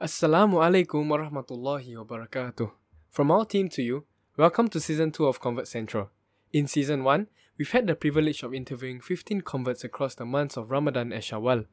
Assalamu 0.00 0.62
alaikum 0.62 1.08
warahmatullahi 1.08 1.96
wabarakatuh. 1.96 2.70
From 3.10 3.32
our 3.32 3.44
team 3.44 3.68
to 3.70 3.82
you, 3.82 4.04
welcome 4.36 4.68
to 4.68 4.78
season 4.78 5.10
2 5.10 5.26
of 5.26 5.40
Convert 5.40 5.66
Central. 5.66 6.10
In 6.52 6.68
season 6.68 7.02
1, 7.02 7.26
we've 7.58 7.72
had 7.72 7.88
the 7.88 7.96
privilege 7.96 8.44
of 8.44 8.54
interviewing 8.54 9.00
15 9.00 9.40
converts 9.40 9.82
across 9.82 10.14
the 10.14 10.24
months 10.24 10.56
of 10.56 10.70
Ramadan 10.70 11.12
and 11.12 11.20
Shawwal. 11.20 11.66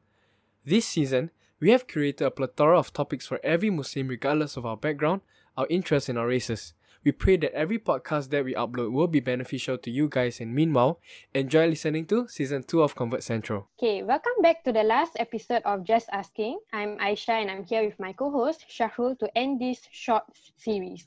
This 0.64 0.86
season, 0.86 1.30
we 1.60 1.70
have 1.70 1.86
created 1.86 2.24
a 2.24 2.32
plethora 2.32 2.76
of 2.76 2.92
topics 2.92 3.28
for 3.28 3.38
every 3.44 3.70
Muslim 3.70 4.08
regardless 4.08 4.56
of 4.56 4.66
our 4.66 4.76
background, 4.76 5.20
our 5.56 5.68
interests, 5.70 6.08
and 6.08 6.18
our 6.18 6.26
races. 6.26 6.74
We 7.06 7.12
pray 7.12 7.36
that 7.36 7.54
every 7.54 7.78
podcast 7.78 8.30
that 8.30 8.44
we 8.44 8.54
upload 8.54 8.90
will 8.90 9.06
be 9.06 9.20
beneficial 9.20 9.78
to 9.78 9.92
you 9.92 10.08
guys 10.08 10.40
and 10.40 10.52
meanwhile, 10.52 10.98
enjoy 11.32 11.68
listening 11.68 12.04
to 12.06 12.26
season 12.26 12.64
2 12.64 12.82
of 12.82 12.96
Convert 12.96 13.22
Central. 13.22 13.68
Okay, 13.78 14.02
welcome 14.02 14.42
back 14.42 14.64
to 14.64 14.72
the 14.72 14.82
last 14.82 15.12
episode 15.20 15.62
of 15.64 15.84
Just 15.84 16.08
Asking. 16.10 16.58
I'm 16.72 16.98
Aisha 16.98 17.28
and 17.28 17.48
I'm 17.48 17.62
here 17.62 17.84
with 17.84 17.94
my 18.00 18.12
co-host 18.12 18.66
Shahrul 18.68 19.16
to 19.20 19.30
end 19.38 19.60
this 19.60 19.86
short 19.92 20.24
series. 20.56 21.06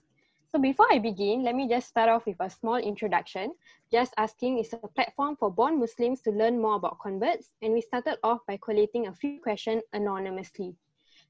So 0.54 0.62
before 0.62 0.88
I 0.90 1.00
begin, 1.00 1.44
let 1.44 1.54
me 1.54 1.68
just 1.68 1.90
start 1.90 2.08
off 2.08 2.26
with 2.26 2.38
a 2.40 2.50
small 2.50 2.78
introduction. 2.78 3.52
Just 3.92 4.14
Asking 4.16 4.60
is 4.60 4.72
a 4.72 4.88
platform 4.88 5.36
for 5.36 5.52
born 5.52 5.82
Muslims 5.82 6.22
to 6.22 6.32
learn 6.32 6.62
more 6.62 6.76
about 6.76 7.00
converts, 7.00 7.52
and 7.62 7.74
we 7.74 7.82
started 7.82 8.20
off 8.24 8.40
by 8.48 8.58
collating 8.64 9.08
a 9.08 9.14
few 9.14 9.42
questions 9.42 9.84
anonymously. 9.92 10.76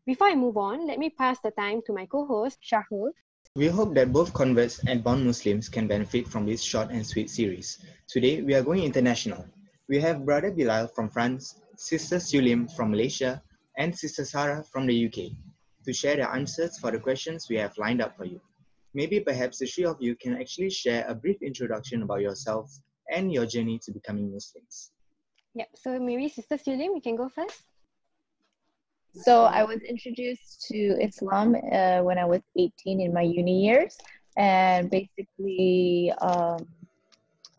Before 0.05 0.27
I 0.27 0.35
move 0.35 0.57
on, 0.57 0.85
let 0.85 0.99
me 0.99 1.09
pass 1.09 1.39
the 1.39 1.49
time 1.49 1.81
to 1.87 1.93
my 1.93 2.05
co-host 2.05 2.59
Shahrul 2.61 3.13
we 3.55 3.67
hope 3.67 3.95
that 3.95 4.13
both 4.13 4.33
converts 4.33 4.79
and 4.87 5.03
born 5.03 5.25
Muslims 5.25 5.69
can 5.69 5.87
benefit 5.87 6.27
from 6.27 6.45
this 6.45 6.61
short 6.61 6.91
and 6.91 7.05
sweet 7.05 7.29
series. 7.29 7.83
Today, 8.07 8.41
we 8.41 8.53
are 8.53 8.61
going 8.61 8.83
international. 8.83 9.43
We 9.87 9.99
have 9.99 10.23
Brother 10.23 10.51
Bilal 10.51 10.87
from 10.89 11.09
France, 11.09 11.59
Sister 11.75 12.19
Siu 12.19 12.41
Lim 12.41 12.67
from 12.67 12.91
Malaysia, 12.91 13.41
and 13.77 13.97
Sister 13.97 14.23
Sarah 14.23 14.63
from 14.63 14.85
the 14.85 15.05
UK 15.07 15.31
to 15.83 15.93
share 15.93 16.15
their 16.17 16.29
answers 16.29 16.77
for 16.77 16.91
the 16.91 16.99
questions 16.99 17.47
we 17.49 17.57
have 17.57 17.75
lined 17.77 18.01
up 18.01 18.15
for 18.15 18.25
you. 18.25 18.39
Maybe 18.93 19.19
perhaps 19.19 19.57
the 19.57 19.65
three 19.65 19.85
of 19.85 19.97
you 19.99 20.15
can 20.15 20.39
actually 20.39 20.69
share 20.69 21.05
a 21.07 21.15
brief 21.15 21.41
introduction 21.41 22.03
about 22.03 22.21
yourselves 22.21 22.81
and 23.11 23.33
your 23.33 23.47
journey 23.47 23.79
to 23.79 23.91
becoming 23.91 24.31
Muslims. 24.31 24.91
Yep, 25.55 25.69
so 25.73 25.99
maybe 25.99 26.29
Sister 26.29 26.57
Siu 26.57 26.75
Lim, 26.75 26.93
you 26.93 27.01
can 27.01 27.15
go 27.15 27.29
first. 27.29 27.63
So 29.15 29.43
I 29.45 29.63
was 29.63 29.81
introduced 29.81 30.67
to 30.69 30.77
Islam 31.01 31.55
uh, 31.55 32.01
when 32.01 32.17
I 32.17 32.25
was 32.25 32.41
18 32.57 33.01
in 33.01 33.13
my 33.13 33.21
uni 33.21 33.65
years, 33.65 33.97
and 34.37 34.89
basically, 34.89 36.13
um, 36.21 36.67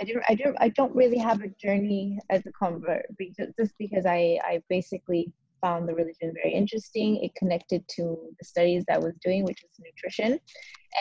I 0.00 0.04
don't, 0.04 0.24
I 0.28 0.34
don't, 0.34 0.56
I 0.60 0.68
don't 0.68 0.94
really 0.94 1.18
have 1.18 1.42
a 1.42 1.48
journey 1.48 2.18
as 2.30 2.46
a 2.46 2.52
convert, 2.52 3.06
because, 3.18 3.48
just 3.58 3.74
because 3.78 4.06
I, 4.06 4.38
I 4.44 4.62
basically 4.68 5.32
found 5.60 5.88
the 5.88 5.94
religion 5.94 6.32
very 6.32 6.54
interesting. 6.54 7.16
It 7.16 7.34
connected 7.34 7.86
to 7.96 8.16
the 8.38 8.44
studies 8.44 8.84
that 8.86 8.96
I 8.96 8.98
was 8.98 9.14
doing, 9.22 9.44
which 9.44 9.62
was 9.62 9.72
nutrition, 9.84 10.38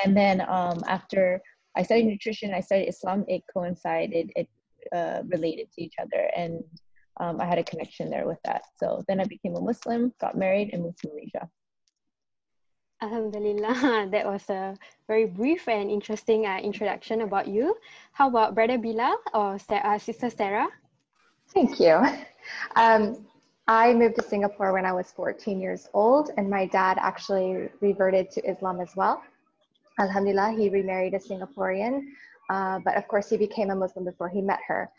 and 0.03 0.17
then 0.17 0.41
um, 0.41 0.83
after 0.87 1.41
I 1.77 1.83
studied 1.83 2.07
nutrition, 2.07 2.53
I 2.55 2.61
studied 2.61 2.87
Islam. 2.87 3.23
It 3.27 3.43
coincided, 3.53 4.31
it 4.35 4.49
uh, 4.91 5.21
related 5.27 5.71
to 5.73 5.83
each 5.83 5.93
other, 6.01 6.29
and 6.35 6.63
um, 7.19 7.41
I 7.41 7.45
had 7.45 7.57
a 7.57 7.63
connection 7.63 8.09
there 8.09 8.25
with 8.25 8.39
that. 8.45 8.63
So 8.77 9.03
then 9.07 9.19
I 9.19 9.25
became 9.25 9.55
a 9.55 9.61
Muslim, 9.61 10.13
got 10.19 10.37
married, 10.37 10.69
and 10.73 10.83
moved 10.83 10.99
to 10.99 11.09
Malaysia. 11.09 11.49
Alhamdulillah, 13.01 14.09
that 14.11 14.25
was 14.25 14.49
a 14.49 14.75
very 15.07 15.25
brief 15.25 15.67
and 15.67 15.89
interesting 15.89 16.45
uh, 16.45 16.57
introduction 16.57 17.21
about 17.21 17.47
you. 17.47 17.75
How 18.11 18.27
about 18.27 18.55
Brother 18.55 18.77
Bilal 18.77 19.17
or 19.33 19.57
uh, 19.69 19.97
Sister 19.97 20.29
Sarah? 20.29 20.67
Thank 21.53 21.79
you. 21.79 22.01
Um, 22.75 23.27
I 23.67 23.93
moved 23.93 24.15
to 24.15 24.23
Singapore 24.23 24.73
when 24.73 24.83
I 24.83 24.91
was 24.91 25.11
14 25.11 25.61
years 25.61 25.87
old, 25.93 26.31
and 26.37 26.49
my 26.49 26.65
dad 26.65 26.97
actually 26.99 27.69
reverted 27.81 28.31
to 28.31 28.41
Islam 28.49 28.79
as 28.79 28.95
well. 28.95 29.21
Alhamdulillah, 29.99 30.55
he 30.57 30.69
remarried 30.69 31.13
a 31.13 31.19
Singaporean, 31.19 32.01
uh, 32.49 32.79
but 32.83 32.97
of 32.97 33.07
course, 33.07 33.29
he 33.29 33.37
became 33.37 33.69
a 33.69 33.75
Muslim 33.75 34.05
before 34.05 34.29
he 34.29 34.41
met 34.41 34.59
her. 34.65 34.89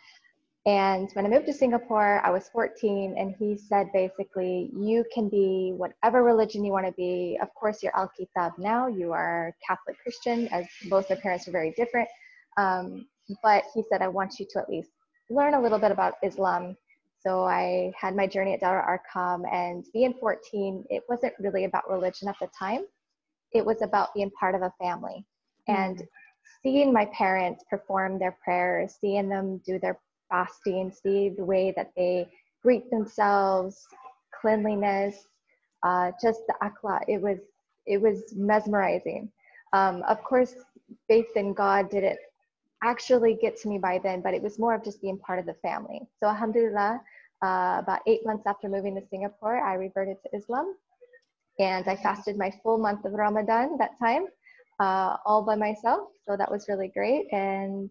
And 0.66 1.09
when 1.15 1.25
I 1.25 1.28
moved 1.28 1.47
to 1.47 1.54
Singapore, 1.54 2.21
I 2.22 2.31
was 2.31 2.50
14, 2.53 3.15
and 3.16 3.34
he 3.38 3.56
said 3.56 3.88
basically, 3.94 4.71
you 4.76 5.04
can 5.12 5.31
be 5.31 5.72
whatever 5.75 6.22
religion 6.22 6.65
you 6.65 6.72
want 6.72 6.87
to 6.87 6.93
be. 6.93 7.38
Of 7.41 7.48
course, 7.54 7.82
you're 7.82 7.97
Al 7.97 8.10
Kitab 8.15 8.53
now, 8.59 8.87
you 8.87 9.12
are 9.12 9.54
Catholic 9.66 9.97
Christian, 10.03 10.49
as 10.49 10.66
both 10.91 11.09
my 11.09 11.16
parents 11.16 11.49
are 11.49 11.53
very 11.53 11.72
different. 11.78 12.09
Um, 12.59 13.06
but 13.43 13.65
he 13.75 13.82
said, 13.91 14.03
I 14.03 14.09
want 14.09 14.38
you 14.38 14.47
to 14.50 14.59
at 14.59 14.69
least 14.69 14.91
learn 15.31 15.54
a 15.54 15.60
little 15.60 15.78
bit 15.78 15.93
about 15.93 16.15
Islam. 16.22 16.76
So 17.20 17.44
I 17.44 17.93
had 17.99 18.15
my 18.15 18.26
journey 18.26 18.53
at 18.53 18.60
Darul 18.60 18.84
Arqam, 18.87 19.50
and 19.50 19.87
being 19.94 20.15
14, 20.20 20.84
it 20.91 21.04
wasn't 21.09 21.32
really 21.38 21.65
about 21.65 21.88
religion 21.91 22.28
at 22.28 22.37
the 22.38 22.49
time. 22.59 22.84
It 23.53 23.65
was 23.65 23.81
about 23.81 24.15
being 24.15 24.31
part 24.38 24.54
of 24.54 24.60
a 24.60 24.72
family. 24.78 25.25
Mm-hmm. 25.69 25.82
And 25.82 26.03
seeing 26.62 26.93
my 26.93 27.06
parents 27.06 27.65
perform 27.70 28.19
their 28.19 28.37
prayers, 28.44 28.97
seeing 29.00 29.28
them 29.28 29.60
do 29.65 29.78
their 29.78 29.99
fasting, 30.30 30.92
see 30.92 31.30
the 31.30 31.44
way 31.44 31.72
that 31.76 31.91
they 31.96 32.28
greet 32.62 32.91
themselves, 32.91 33.86
cleanliness, 34.41 35.16
uh, 35.82 36.12
just 36.22 36.41
the 36.46 36.54
akhlaq. 36.62 37.04
It 37.08 37.20
was 37.20 37.38
it 37.86 38.00
was 38.00 38.34
mesmerizing. 38.36 39.30
Um, 39.72 40.02
of 40.08 40.22
course, 40.22 40.54
faith 41.08 41.26
in 41.36 41.54
God 41.54 41.90
didn't 41.90 42.19
actually 42.82 43.38
get 43.40 43.56
to 43.60 43.69
me 43.69 43.78
by 43.78 43.98
then, 44.02 44.20
but 44.22 44.34
it 44.34 44.42
was 44.42 44.58
more 44.58 44.74
of 44.74 44.84
just 44.84 45.00
being 45.02 45.19
part 45.19 45.38
of 45.38 45.46
the 45.46 45.54
family. 45.54 46.00
So 46.20 46.28
alhamdulillah, 46.28 47.00
uh, 47.42 47.76
about 47.78 48.00
eight 48.06 48.24
months 48.24 48.44
after 48.46 48.69
moving 48.69 48.94
to 48.96 49.06
Singapore, 49.08 49.58
I 49.64 49.74
reverted 49.74 50.16
to 50.24 50.36
Islam. 50.36 50.74
And 51.58 51.86
I 51.88 51.96
fasted 51.96 52.38
my 52.38 52.50
full 52.62 52.78
month 52.78 53.04
of 53.04 53.12
Ramadan 53.12 53.76
that 53.78 53.98
time, 53.98 54.26
uh, 54.80 55.16
all 55.26 55.42
by 55.42 55.56
myself. 55.56 56.08
So 56.26 56.36
that 56.36 56.50
was 56.50 56.66
really 56.69 56.88
great. 56.88 57.26
And 57.32 57.90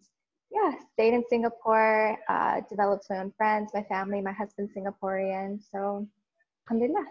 yeah, 0.51 0.71
stayed 0.93 1.13
in 1.13 1.23
Singapore, 1.29 2.17
uh, 2.27 2.61
developed 2.69 3.07
my 3.09 3.19
own 3.19 3.31
friends, 3.37 3.71
my 3.73 3.83
family, 3.83 4.21
my 4.21 4.31
husband's 4.31 4.73
Singaporean. 4.73 5.61
So, 5.71 6.07
alhamdulillah. 6.69 7.05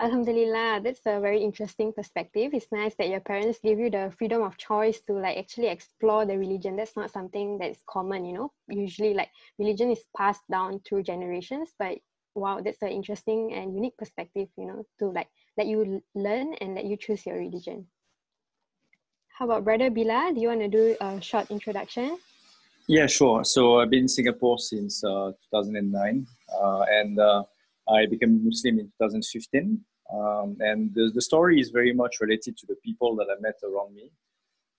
Alhamdulillah, 0.00 0.80
that's 0.82 1.06
a 1.06 1.20
very 1.20 1.42
interesting 1.42 1.92
perspective. 1.92 2.54
It's 2.54 2.72
nice 2.72 2.94
that 2.96 3.08
your 3.08 3.20
parents 3.20 3.60
give 3.62 3.78
you 3.78 3.88
the 3.88 4.12
freedom 4.18 4.42
of 4.42 4.56
choice 4.56 5.00
to 5.02 5.12
like 5.12 5.36
actually 5.38 5.68
explore 5.68 6.26
the 6.26 6.36
religion. 6.36 6.74
That's 6.74 6.96
not 6.96 7.12
something 7.12 7.58
that 7.58 7.70
is 7.70 7.82
common, 7.86 8.24
you 8.24 8.32
know. 8.32 8.52
Usually, 8.68 9.14
like 9.14 9.30
religion 9.58 9.90
is 9.90 10.04
passed 10.16 10.42
down 10.50 10.80
through 10.80 11.04
generations, 11.04 11.72
but 11.78 11.98
wow, 12.34 12.60
that's 12.60 12.82
an 12.82 12.88
interesting 12.88 13.52
and 13.52 13.74
unique 13.74 13.96
perspective, 13.96 14.48
you 14.56 14.66
know, 14.66 14.84
to 14.98 15.10
like 15.12 15.28
let 15.56 15.66
you 15.68 16.02
learn 16.14 16.54
and 16.54 16.74
let 16.74 16.86
you 16.86 16.96
choose 16.96 17.24
your 17.24 17.36
religion. 17.36 17.86
How 19.34 19.46
about 19.46 19.64
Brother 19.64 19.90
Bilal? 19.90 20.34
Do 20.34 20.40
you 20.40 20.48
want 20.48 20.60
to 20.60 20.68
do 20.68 20.94
a 21.00 21.20
short 21.20 21.50
introduction? 21.50 22.18
Yeah, 22.86 23.06
sure. 23.06 23.44
So 23.44 23.80
I've 23.80 23.88
been 23.88 24.00
in 24.00 24.08
Singapore 24.08 24.58
since 24.58 25.02
uh, 25.02 25.32
2009, 25.50 26.26
uh, 26.54 26.84
and 26.90 27.18
uh, 27.18 27.42
I 27.88 28.06
became 28.06 28.44
Muslim 28.44 28.78
in 28.78 28.86
2015. 29.00 29.80
Um, 30.12 30.56
and 30.60 30.92
the, 30.94 31.10
the 31.14 31.22
story 31.22 31.60
is 31.60 31.70
very 31.70 31.94
much 31.94 32.16
related 32.20 32.58
to 32.58 32.66
the 32.66 32.76
people 32.84 33.16
that 33.16 33.28
I 33.30 33.40
met 33.40 33.54
around 33.64 33.94
me. 33.94 34.10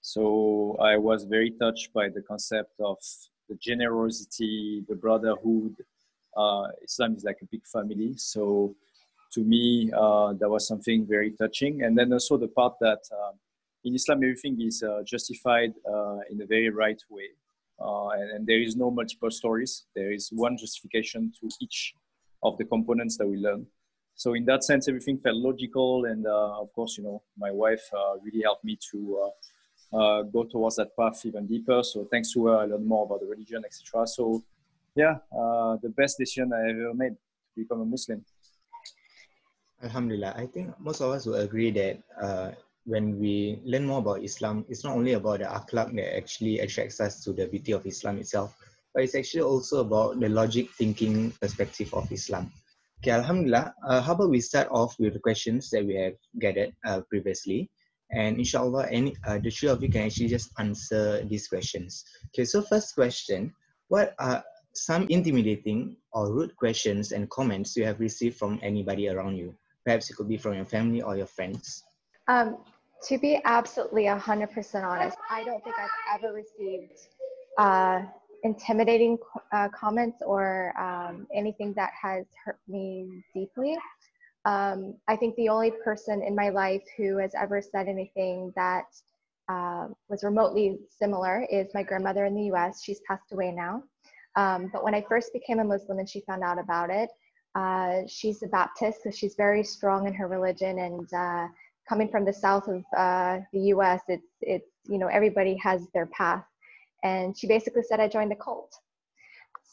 So 0.01 0.77
I 0.79 0.97
was 0.97 1.23
very 1.23 1.51
touched 1.51 1.91
by 1.91 2.09
the 2.09 2.21
concept 2.21 2.73
of 2.79 2.97
the 3.49 3.55
generosity, 3.55 4.83
the 4.87 4.95
brotherhood. 4.95 5.75
Uh, 6.37 6.67
Islam 6.83 7.15
is 7.15 7.23
like 7.23 7.39
a 7.41 7.45
big 7.45 7.65
family. 7.65 8.13
So 8.17 8.75
to 9.33 9.41
me, 9.43 9.91
uh, 9.97 10.33
that 10.33 10.49
was 10.49 10.67
something 10.67 11.07
very 11.07 11.31
touching. 11.31 11.81
And 11.81 11.97
then 11.97 12.13
also 12.13 12.37
the 12.37 12.49
part 12.49 12.75
that 12.81 12.99
um, 13.11 13.39
in 13.83 13.95
Islam, 13.95 14.23
everything 14.23 14.59
is 14.61 14.83
uh, 14.83 15.01
justified 15.05 15.73
uh, 15.87 16.19
in 16.29 16.41
a 16.41 16.45
very 16.45 16.69
right 16.69 17.01
way. 17.09 17.29
Uh, 17.79 18.09
and, 18.09 18.31
and, 18.31 18.47
there 18.47 18.61
is 18.61 18.75
no 18.75 18.91
multiple 18.91 19.31
stories. 19.31 19.85
There 19.95 20.11
is 20.11 20.29
one 20.31 20.57
justification 20.57 21.33
to 21.41 21.49
each 21.59 21.95
of 22.43 22.57
the 22.57 22.65
components 22.65 23.17
that 23.17 23.27
we 23.27 23.37
learn. 23.37 23.65
So 24.15 24.35
in 24.35 24.45
that 24.45 24.63
sense, 24.63 24.87
everything 24.87 25.17
felt 25.17 25.35
logical. 25.35 26.05
And 26.05 26.25
of 26.27 26.71
course, 26.73 26.97
you 26.97 27.03
know, 27.03 27.23
my 27.37 27.51
wife 27.51 27.83
really 28.23 28.43
helped 28.43 28.63
me 28.63 28.77
to 28.91 29.31
uh, 29.93 30.23
go 30.23 30.43
towards 30.43 30.77
that 30.77 30.95
path 30.97 31.25
even 31.25 31.45
deeper. 31.45 31.83
So 31.83 32.07
thanks 32.09 32.33
to 32.33 32.47
her, 32.47 32.57
I 32.57 32.65
learned 32.65 32.85
more 32.85 33.05
about 33.05 33.21
the 33.21 33.27
religion, 33.27 33.63
etc. 33.65 34.07
So 34.07 34.43
yeah, 34.95 35.17
uh, 35.31 35.77
the 35.81 35.89
best 35.89 36.17
decision 36.17 36.51
I 36.53 36.69
ever 36.69 36.93
made 36.93 37.13
to 37.13 37.55
become 37.55 37.81
a 37.81 37.85
Muslim. 37.85 38.25
Alhamdulillah, 39.83 40.33
I 40.37 40.45
think 40.47 40.73
most 40.79 41.01
of 41.01 41.11
us 41.11 41.25
will 41.25 41.35
agree 41.35 41.71
that 41.71 42.01
uh, 42.19 42.51
when 42.85 43.19
we 43.19 43.61
learn 43.63 43.85
more 43.85 43.99
about 43.99 44.23
Islam, 44.23 44.65
it's 44.67 44.83
not 44.83 44.95
only 44.95 45.13
about 45.13 45.39
the 45.39 45.45
akhlaq 45.45 45.95
that 45.95 46.15
actually 46.15 46.59
attracts 46.59 46.99
us 46.99 47.23
to 47.23 47.31
the 47.31 47.47
beauty 47.47 47.71
of 47.71 47.85
Islam 47.85 48.17
itself, 48.17 48.55
but 48.93 49.03
it's 49.03 49.15
actually 49.15 49.41
also 49.41 49.81
about 49.81 50.19
the 50.19 50.29
logic 50.29 50.69
thinking 50.71 51.31
perspective 51.41 51.93
of 51.93 52.11
Islam. 52.11 52.51
Okay, 52.99 53.11
Alhamdulillah, 53.11 53.73
uh, 53.87 54.01
how 54.01 54.13
about 54.13 54.29
we 54.29 54.39
start 54.39 54.67
off 54.71 54.95
with 54.99 55.13
the 55.13 55.19
questions 55.19 55.69
that 55.71 55.85
we 55.85 55.95
have 55.95 56.13
gathered 56.39 56.73
uh, 56.85 57.01
previously? 57.09 57.69
And 58.11 58.37
inshallah, 58.37 58.87
any, 58.91 59.15
uh, 59.27 59.39
the 59.39 59.49
three 59.49 59.69
of 59.69 59.81
you 59.81 59.89
can 59.89 60.03
actually 60.03 60.27
just 60.27 60.51
answer 60.59 61.23
these 61.25 61.47
questions. 61.47 62.05
Okay, 62.27 62.45
so 62.45 62.61
first 62.61 62.95
question, 62.95 63.53
what 63.87 64.13
are 64.19 64.43
some 64.73 65.07
intimidating 65.09 65.97
or 66.13 66.31
rude 66.31 66.55
questions 66.55 67.11
and 67.11 67.29
comments 67.29 67.75
you 67.75 67.85
have 67.85 67.99
received 67.99 68.37
from 68.37 68.59
anybody 68.61 69.09
around 69.09 69.37
you? 69.37 69.55
Perhaps 69.85 70.09
it 70.09 70.15
could 70.15 70.29
be 70.29 70.37
from 70.37 70.53
your 70.53 70.65
family 70.65 71.01
or 71.01 71.17
your 71.17 71.27
friends. 71.27 71.83
Um, 72.27 72.57
to 73.03 73.17
be 73.17 73.39
absolutely 73.43 74.03
100% 74.03 74.83
honest, 74.83 75.17
I 75.29 75.43
don't 75.43 75.63
think 75.63 75.75
I've 75.77 76.19
ever 76.19 76.33
received 76.33 76.99
uh, 77.57 78.01
intimidating 78.43 79.17
uh, 79.51 79.69
comments 79.69 80.21
or 80.25 80.73
um, 80.79 81.27
anything 81.33 81.73
that 81.73 81.91
has 81.99 82.25
hurt 82.43 82.59
me 82.67 83.23
deeply. 83.33 83.77
Um, 84.45 84.95
I 85.07 85.15
think 85.15 85.35
the 85.35 85.49
only 85.49 85.71
person 85.71 86.21
in 86.21 86.35
my 86.35 86.49
life 86.49 86.83
who 86.97 87.17
has 87.17 87.33
ever 87.35 87.61
said 87.61 87.87
anything 87.87 88.51
that 88.55 88.85
uh, 89.49 89.87
was 90.09 90.23
remotely 90.23 90.79
similar 90.89 91.45
is 91.51 91.67
my 91.73 91.83
grandmother 91.83 92.25
in 92.25 92.35
the 92.35 92.53
US. 92.53 92.83
She's 92.83 92.99
passed 93.07 93.31
away 93.31 93.51
now. 93.51 93.83
Um, 94.35 94.69
but 94.73 94.83
when 94.83 94.95
I 94.95 95.05
first 95.07 95.31
became 95.31 95.59
a 95.59 95.63
Muslim 95.63 95.99
and 95.99 96.09
she 96.09 96.21
found 96.21 96.43
out 96.43 96.59
about 96.59 96.89
it, 96.89 97.09
uh, 97.55 98.01
she's 98.07 98.41
a 98.41 98.47
Baptist, 98.47 99.03
so 99.03 99.11
she's 99.11 99.35
very 99.35 99.63
strong 99.63 100.07
in 100.07 100.13
her 100.13 100.27
religion. 100.27 100.79
And 100.79 101.13
uh, 101.13 101.47
coming 101.87 102.09
from 102.09 102.25
the 102.25 102.33
south 102.33 102.67
of 102.67 102.83
uh, 102.97 103.39
the 103.51 103.59
US, 103.75 104.01
it's, 104.07 104.27
it's, 104.41 104.69
you 104.85 104.97
know, 104.97 105.07
everybody 105.07 105.55
has 105.57 105.87
their 105.93 106.07
path. 106.07 106.43
And 107.03 107.37
she 107.37 107.47
basically 107.47 107.83
said, 107.83 107.99
I 107.99 108.07
joined 108.07 108.31
a 108.31 108.35
cult. 108.35 108.73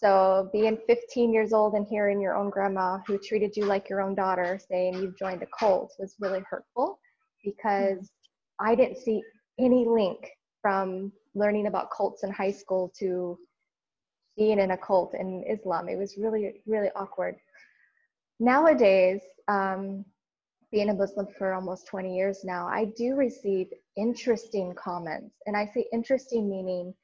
So 0.00 0.48
being 0.52 0.78
15 0.86 1.32
years 1.32 1.52
old 1.52 1.74
and 1.74 1.86
hearing 1.86 2.20
your 2.20 2.34
own 2.34 2.48
grandma 2.48 2.98
who 3.06 3.18
treated 3.18 3.56
you 3.56 3.66
like 3.66 3.88
your 3.88 4.00
own 4.00 4.14
daughter 4.14 4.58
saying 4.70 4.94
you've 4.94 5.18
joined 5.18 5.42
a 5.42 5.46
cult 5.58 5.94
was 5.98 6.16
really 6.18 6.42
hurtful 6.48 6.98
because 7.44 8.10
I 8.58 8.74
didn't 8.74 8.98
see 8.98 9.22
any 9.58 9.84
link 9.86 10.26
from 10.62 11.12
learning 11.34 11.66
about 11.66 11.90
cults 11.94 12.24
in 12.24 12.30
high 12.30 12.50
school 12.50 12.92
to 12.98 13.38
being 14.36 14.58
in 14.58 14.70
a 14.70 14.76
cult 14.76 15.14
in 15.14 15.44
Islam. 15.48 15.88
It 15.88 15.98
was 15.98 16.16
really, 16.16 16.62
really 16.66 16.88
awkward. 16.96 17.36
Nowadays, 18.38 19.20
um, 19.48 20.04
being 20.72 20.90
a 20.90 20.94
Muslim 20.94 21.26
for 21.38 21.52
almost 21.52 21.86
20 21.86 22.16
years 22.16 22.44
now, 22.44 22.66
I 22.66 22.86
do 22.96 23.14
receive 23.14 23.68
interesting 23.96 24.74
comments. 24.74 25.34
And 25.46 25.56
I 25.56 25.66
say 25.66 25.86
interesting 25.92 26.48
meaning 26.48 26.94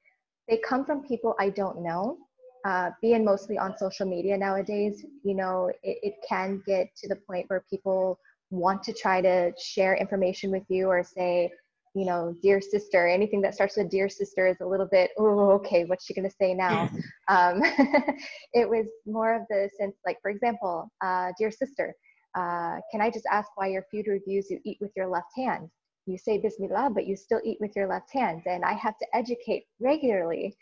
they 0.48 0.58
come 0.58 0.84
from 0.84 1.06
people 1.06 1.34
I 1.38 1.50
don't 1.50 1.82
know. 1.82 2.18
Uh, 2.64 2.90
being 3.00 3.24
mostly 3.24 3.56
on 3.56 3.78
social 3.78 4.06
media 4.06 4.36
nowadays, 4.36 5.04
you 5.22 5.34
know, 5.34 5.70
it, 5.84 5.98
it 6.02 6.14
can 6.28 6.60
get 6.66 6.88
to 6.96 7.08
the 7.08 7.14
point 7.14 7.44
where 7.48 7.64
people 7.70 8.18
want 8.50 8.82
to 8.82 8.92
try 8.92 9.20
to 9.20 9.52
share 9.56 9.94
information 9.94 10.50
with 10.50 10.64
you 10.68 10.88
or 10.88 11.04
say, 11.04 11.48
you 11.94 12.04
know, 12.04 12.34
dear 12.42 12.60
sister, 12.60 13.06
anything 13.06 13.40
that 13.40 13.54
starts 13.54 13.76
with 13.76 13.88
dear 13.88 14.08
sister 14.08 14.46
is 14.46 14.56
a 14.60 14.66
little 14.66 14.86
bit, 14.86 15.12
oh, 15.16 15.50
okay, 15.52 15.84
what's 15.84 16.04
she 16.04 16.14
going 16.14 16.28
to 16.28 16.36
say 16.40 16.54
now? 16.54 16.90
um, 17.28 17.62
it 18.52 18.68
was 18.68 18.86
more 19.06 19.34
of 19.34 19.42
the 19.48 19.70
sense, 19.78 19.96
like, 20.04 20.18
for 20.20 20.30
example, 20.30 20.90
uh, 21.02 21.32
dear 21.38 21.50
sister, 21.50 21.94
uh, 22.36 22.76
can 22.90 23.00
I 23.00 23.10
just 23.10 23.26
ask 23.30 23.48
why 23.56 23.68
your 23.68 23.86
food 23.90 24.06
reviews 24.06 24.50
you 24.50 24.60
eat 24.64 24.78
with 24.80 24.92
your 24.94 25.08
left 25.08 25.32
hand? 25.34 25.68
You 26.06 26.18
say 26.18 26.38
Bismillah, 26.38 26.90
but 26.94 27.06
you 27.06 27.16
still 27.16 27.40
eat 27.44 27.58
with 27.60 27.74
your 27.74 27.88
left 27.88 28.12
hand. 28.12 28.42
And 28.46 28.64
I 28.64 28.74
have 28.74 28.96
to 28.98 29.06
educate 29.14 29.64
regularly. 29.80 30.56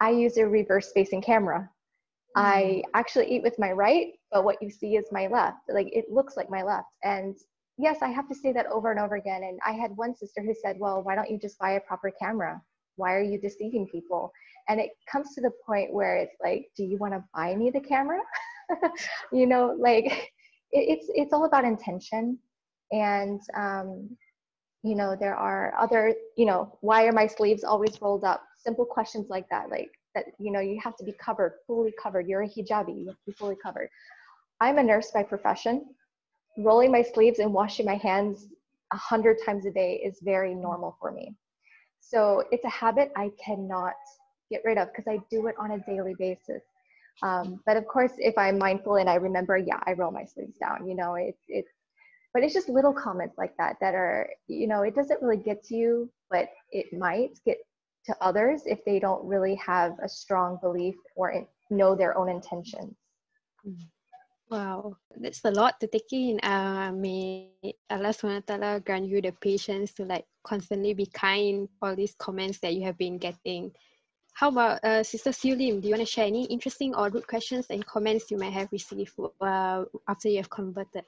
I 0.00 0.10
use 0.10 0.36
a 0.36 0.46
reverse 0.46 0.92
facing 0.92 1.20
camera. 1.20 1.68
I 2.36 2.62
mm. 2.62 2.82
actually 2.94 3.30
eat 3.30 3.42
with 3.42 3.58
my 3.58 3.72
right, 3.72 4.12
but 4.30 4.44
what 4.44 4.62
you 4.62 4.70
see 4.70 4.96
is 4.96 5.06
my 5.10 5.26
left. 5.26 5.58
Like 5.68 5.88
it 5.92 6.06
looks 6.10 6.36
like 6.36 6.50
my 6.50 6.62
left. 6.62 6.86
And 7.02 7.36
yes, 7.78 7.98
I 8.00 8.08
have 8.08 8.28
to 8.28 8.34
say 8.34 8.52
that 8.52 8.66
over 8.66 8.90
and 8.90 9.00
over 9.00 9.16
again. 9.16 9.42
And 9.42 9.58
I 9.66 9.72
had 9.72 9.96
one 9.96 10.14
sister 10.14 10.40
who 10.40 10.54
said, 10.54 10.76
Well, 10.78 11.02
why 11.02 11.16
don't 11.16 11.30
you 11.30 11.38
just 11.38 11.58
buy 11.58 11.72
a 11.72 11.80
proper 11.80 12.12
camera? 12.20 12.60
Why 12.96 13.14
are 13.14 13.22
you 13.22 13.40
deceiving 13.40 13.88
people? 13.88 14.30
And 14.68 14.80
it 14.80 14.90
comes 15.10 15.34
to 15.34 15.40
the 15.40 15.52
point 15.66 15.92
where 15.92 16.16
it's 16.16 16.36
like, 16.42 16.66
Do 16.76 16.84
you 16.84 16.96
want 16.98 17.14
to 17.14 17.24
buy 17.34 17.56
me 17.56 17.70
the 17.70 17.80
camera? 17.80 18.20
you 19.32 19.46
know, 19.46 19.76
like 19.78 20.30
it, 20.72 20.98
it's 20.98 21.06
it's 21.14 21.32
all 21.32 21.44
about 21.44 21.64
intention. 21.64 22.38
And 22.92 23.40
um, 23.54 24.16
you 24.82 24.94
know, 24.94 25.16
there 25.18 25.34
are 25.34 25.74
other, 25.78 26.14
you 26.36 26.46
know, 26.46 26.78
why 26.80 27.04
are 27.06 27.12
my 27.12 27.26
sleeves 27.26 27.64
always 27.64 28.00
rolled 28.00 28.24
up? 28.24 28.42
Simple 28.56 28.84
questions 28.84 29.28
like 29.28 29.48
that, 29.50 29.70
like 29.70 29.90
that, 30.14 30.26
you 30.38 30.52
know, 30.52 30.60
you 30.60 30.80
have 30.82 30.96
to 30.96 31.04
be 31.04 31.12
covered, 31.12 31.54
fully 31.66 31.92
covered. 32.00 32.26
You're 32.28 32.42
a 32.42 32.48
hijabi, 32.48 33.00
you 33.00 33.06
have 33.08 33.16
to 33.16 33.26
be 33.26 33.32
fully 33.32 33.56
covered. 33.62 33.88
I'm 34.60 34.78
a 34.78 34.82
nurse 34.82 35.10
by 35.10 35.24
profession 35.24 35.86
rolling 36.58 36.90
my 36.90 37.02
sleeves 37.02 37.38
and 37.38 37.52
washing 37.52 37.86
my 37.86 37.96
hands 37.96 38.48
a 38.92 38.96
hundred 38.96 39.38
times 39.44 39.66
a 39.66 39.70
day 39.70 40.00
is 40.04 40.18
very 40.22 40.54
normal 40.54 40.96
for 41.00 41.12
me. 41.12 41.34
So 42.00 42.44
it's 42.50 42.64
a 42.64 42.70
habit 42.70 43.12
I 43.16 43.30
cannot 43.42 43.94
get 44.50 44.62
rid 44.64 44.78
of 44.78 44.88
because 44.88 45.06
I 45.08 45.20
do 45.30 45.46
it 45.46 45.54
on 45.58 45.72
a 45.72 45.78
daily 45.80 46.14
basis. 46.18 46.62
Um, 47.22 47.60
but 47.66 47.76
of 47.76 47.86
course, 47.86 48.12
if 48.18 48.36
I'm 48.38 48.58
mindful 48.58 48.96
and 48.96 49.08
I 49.08 49.16
remember, 49.16 49.56
yeah, 49.56 49.80
I 49.86 49.92
roll 49.92 50.10
my 50.10 50.24
sleeves 50.24 50.58
down. 50.58 50.88
You 50.88 50.94
know, 50.94 51.14
it's 51.14 51.42
it's, 51.48 51.70
but 52.32 52.44
it's 52.44 52.54
just 52.54 52.68
little 52.68 52.92
comments 52.92 53.36
like 53.38 53.56
that 53.58 53.76
that 53.80 53.94
are, 53.94 54.28
you 54.46 54.66
know, 54.66 54.82
it 54.82 54.94
doesn't 54.94 55.22
really 55.22 55.42
get 55.42 55.64
to 55.64 55.76
you, 55.76 56.10
but 56.30 56.48
it 56.70 56.86
might 56.92 57.38
get 57.44 57.58
to 58.06 58.16
others 58.20 58.62
if 58.66 58.84
they 58.84 58.98
don't 58.98 59.24
really 59.24 59.54
have 59.56 59.92
a 60.02 60.08
strong 60.08 60.58
belief 60.62 60.94
or 61.16 61.46
know 61.70 61.94
their 61.94 62.16
own 62.16 62.28
intentions. 62.28 62.94
Wow, 64.50 64.96
that's 65.20 65.44
a 65.44 65.50
lot 65.50 65.78
to 65.80 65.86
take 65.86 66.10
in. 66.12 66.40
Uh, 66.40 66.90
may 66.94 67.50
Allah 67.90 68.14
SWT 68.16 68.84
grant 68.84 69.06
you 69.06 69.20
the 69.20 69.32
patience 69.32 69.92
to 69.94 70.04
like 70.04 70.24
constantly 70.42 70.94
be 70.94 71.04
kind 71.04 71.68
all 71.82 71.94
these 71.94 72.14
comments 72.18 72.58
that 72.60 72.74
you 72.74 72.82
have 72.84 72.96
been 72.96 73.18
getting. 73.18 73.72
How 74.38 74.50
about 74.50 74.84
uh, 74.84 75.02
Sister 75.02 75.32
Siu 75.32 75.56
Lim? 75.56 75.80
Do 75.80 75.88
you 75.88 75.94
want 75.96 76.06
to 76.06 76.12
share 76.12 76.26
any 76.26 76.44
interesting 76.44 76.94
or 76.94 77.10
rude 77.10 77.26
questions 77.26 77.66
and 77.70 77.84
comments 77.84 78.30
you 78.30 78.38
might 78.38 78.52
have 78.52 78.68
received 78.70 79.10
uh, 79.40 79.82
after 80.06 80.28
you 80.28 80.36
have 80.36 80.48
converted? 80.48 81.02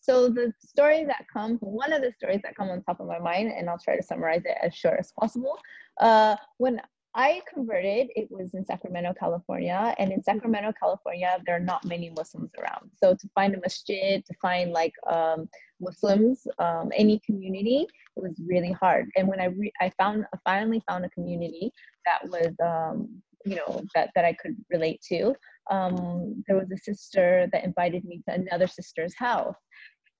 So 0.00 0.28
the 0.28 0.52
story 0.58 1.04
that 1.04 1.26
comes, 1.32 1.60
one 1.60 1.92
of 1.92 2.02
the 2.02 2.12
stories 2.18 2.40
that 2.42 2.56
come 2.56 2.68
on 2.68 2.82
top 2.82 2.98
of 2.98 3.06
my 3.06 3.20
mind, 3.20 3.52
and 3.56 3.70
I'll 3.70 3.78
try 3.78 3.94
to 3.94 4.02
summarize 4.02 4.42
it 4.44 4.56
as 4.60 4.74
short 4.74 4.98
as 4.98 5.12
possible. 5.12 5.56
Uh, 6.00 6.34
when 6.58 6.80
I 7.14 7.42
converted, 7.52 8.08
it 8.16 8.30
was 8.30 8.54
in 8.54 8.64
Sacramento, 8.64 9.12
California. 9.18 9.94
And 9.98 10.12
in 10.12 10.22
Sacramento, 10.22 10.72
California, 10.80 11.38
there 11.44 11.56
are 11.56 11.60
not 11.60 11.84
many 11.84 12.10
Muslims 12.10 12.50
around. 12.58 12.90
So 13.02 13.14
to 13.14 13.28
find 13.34 13.54
a 13.54 13.60
masjid, 13.60 14.24
to 14.24 14.34
find 14.40 14.72
like 14.72 14.94
um, 15.06 15.48
Muslims, 15.80 16.46
um, 16.58 16.90
any 16.96 17.20
community, 17.26 17.86
it 18.16 18.22
was 18.22 18.40
really 18.46 18.72
hard. 18.72 19.10
And 19.16 19.28
when 19.28 19.40
I, 19.40 19.46
re- 19.46 19.72
I 19.80 19.90
found, 19.98 20.24
I 20.34 20.38
finally 20.44 20.82
found 20.88 21.04
a 21.04 21.10
community 21.10 21.70
that 22.06 22.28
was, 22.28 22.54
um, 22.64 23.08
you 23.44 23.56
know, 23.56 23.82
that, 23.94 24.10
that 24.14 24.24
I 24.24 24.32
could 24.32 24.56
relate 24.70 25.02
to, 25.08 25.34
um, 25.70 26.42
there 26.46 26.56
was 26.56 26.70
a 26.72 26.78
sister 26.78 27.48
that 27.52 27.64
invited 27.64 28.04
me 28.04 28.22
to 28.26 28.34
another 28.34 28.66
sister's 28.66 29.14
house. 29.14 29.56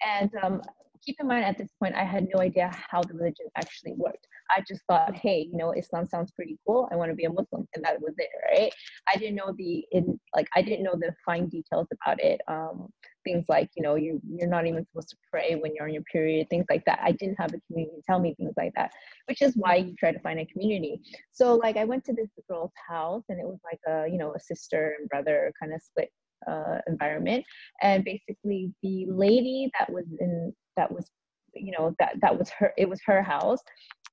And 0.07 0.31
um, 0.43 0.61
keep 1.05 1.17
in 1.21 1.27
mind 1.27 1.45
at 1.45 1.59
this 1.59 1.71
point, 1.79 1.95
I 1.95 2.05
had 2.05 2.29
no 2.33 2.41
idea 2.41 2.71
how 2.91 3.03
the 3.03 3.15
religion 3.15 3.47
actually 3.57 3.95
worked. 3.97 4.27
I 4.57 4.63
just 4.67 4.83
thought, 4.87 5.15
hey, 5.17 5.49
you 5.51 5.57
know, 5.57 5.73
Islam 5.73 6.07
sounds 6.07 6.31
pretty 6.33 6.59
cool. 6.67 6.89
I 6.93 6.97
want 6.97 7.11
to 7.11 7.15
be 7.15 7.25
a 7.25 7.31
Muslim, 7.31 7.67
and 7.75 7.85
that 7.85 8.01
was 8.01 8.15
it, 8.19 8.29
right? 8.51 8.73
I 9.13 9.17
didn't 9.17 9.37
know 9.37 9.55
the 9.57 9.85
in 9.93 10.19
like 10.35 10.49
I 10.55 10.63
didn't 10.63 10.85
know 10.85 10.95
the 10.95 11.15
fine 11.25 11.49
details 11.49 11.89
about 11.93 12.21
it. 12.21 12.41
Um, 12.49 12.89
things 13.25 13.47
like 13.49 13.71
you 13.77 13.83
know 13.83 13.95
you 13.95 14.21
you're 14.29 14.49
not 14.49 14.67
even 14.67 14.85
supposed 14.87 15.11
to 15.11 15.17
pray 15.31 15.55
when 15.55 15.75
you're 15.75 15.87
on 15.87 15.95
your 15.95 16.03
period, 16.05 16.49
things 16.51 16.67
like 16.69 16.85
that. 16.87 17.01
I 17.03 17.13
didn't 17.13 17.41
have 17.41 17.55
a 17.55 17.61
community 17.67 18.03
tell 18.07 18.19
me 18.19 18.35
things 18.35 18.55
like 18.57 18.73
that, 18.77 18.93
which 19.27 19.43
is 19.43 19.55
why 19.57 19.77
you 19.77 19.95
try 19.95 20.13
to 20.13 20.21
find 20.21 20.41
a 20.41 20.47
community. 20.47 21.01
So 21.33 21.55
like 21.55 21.77
I 21.77 21.85
went 21.85 22.05
to 22.07 22.13
this 22.13 22.29
girl's 22.49 22.73
house, 22.89 23.25
and 23.29 23.41
it 23.41 23.47
was 23.47 23.59
like 23.65 23.81
a 23.89 24.11
you 24.11 24.19
know 24.19 24.35
a 24.35 24.41
sister 24.41 24.97
and 24.99 25.09
brother 25.09 25.53
kind 25.61 25.73
of 25.73 25.81
split 25.83 26.11
uh, 26.47 26.79
environment. 26.87 27.45
And 27.83 28.05
basically 28.05 28.73
the 28.83 29.07
lady 29.09 29.71
that 29.79 29.93
was 29.93 30.07
in 30.21 30.53
that 30.77 30.91
was 30.91 31.11
you 31.55 31.73
know 31.73 31.95
that 31.99 32.15
that 32.21 32.39
was 32.39 32.51
her 32.51 32.73
it 32.77 32.89
was 32.89 33.01
her 33.05 33.23
house 33.23 33.61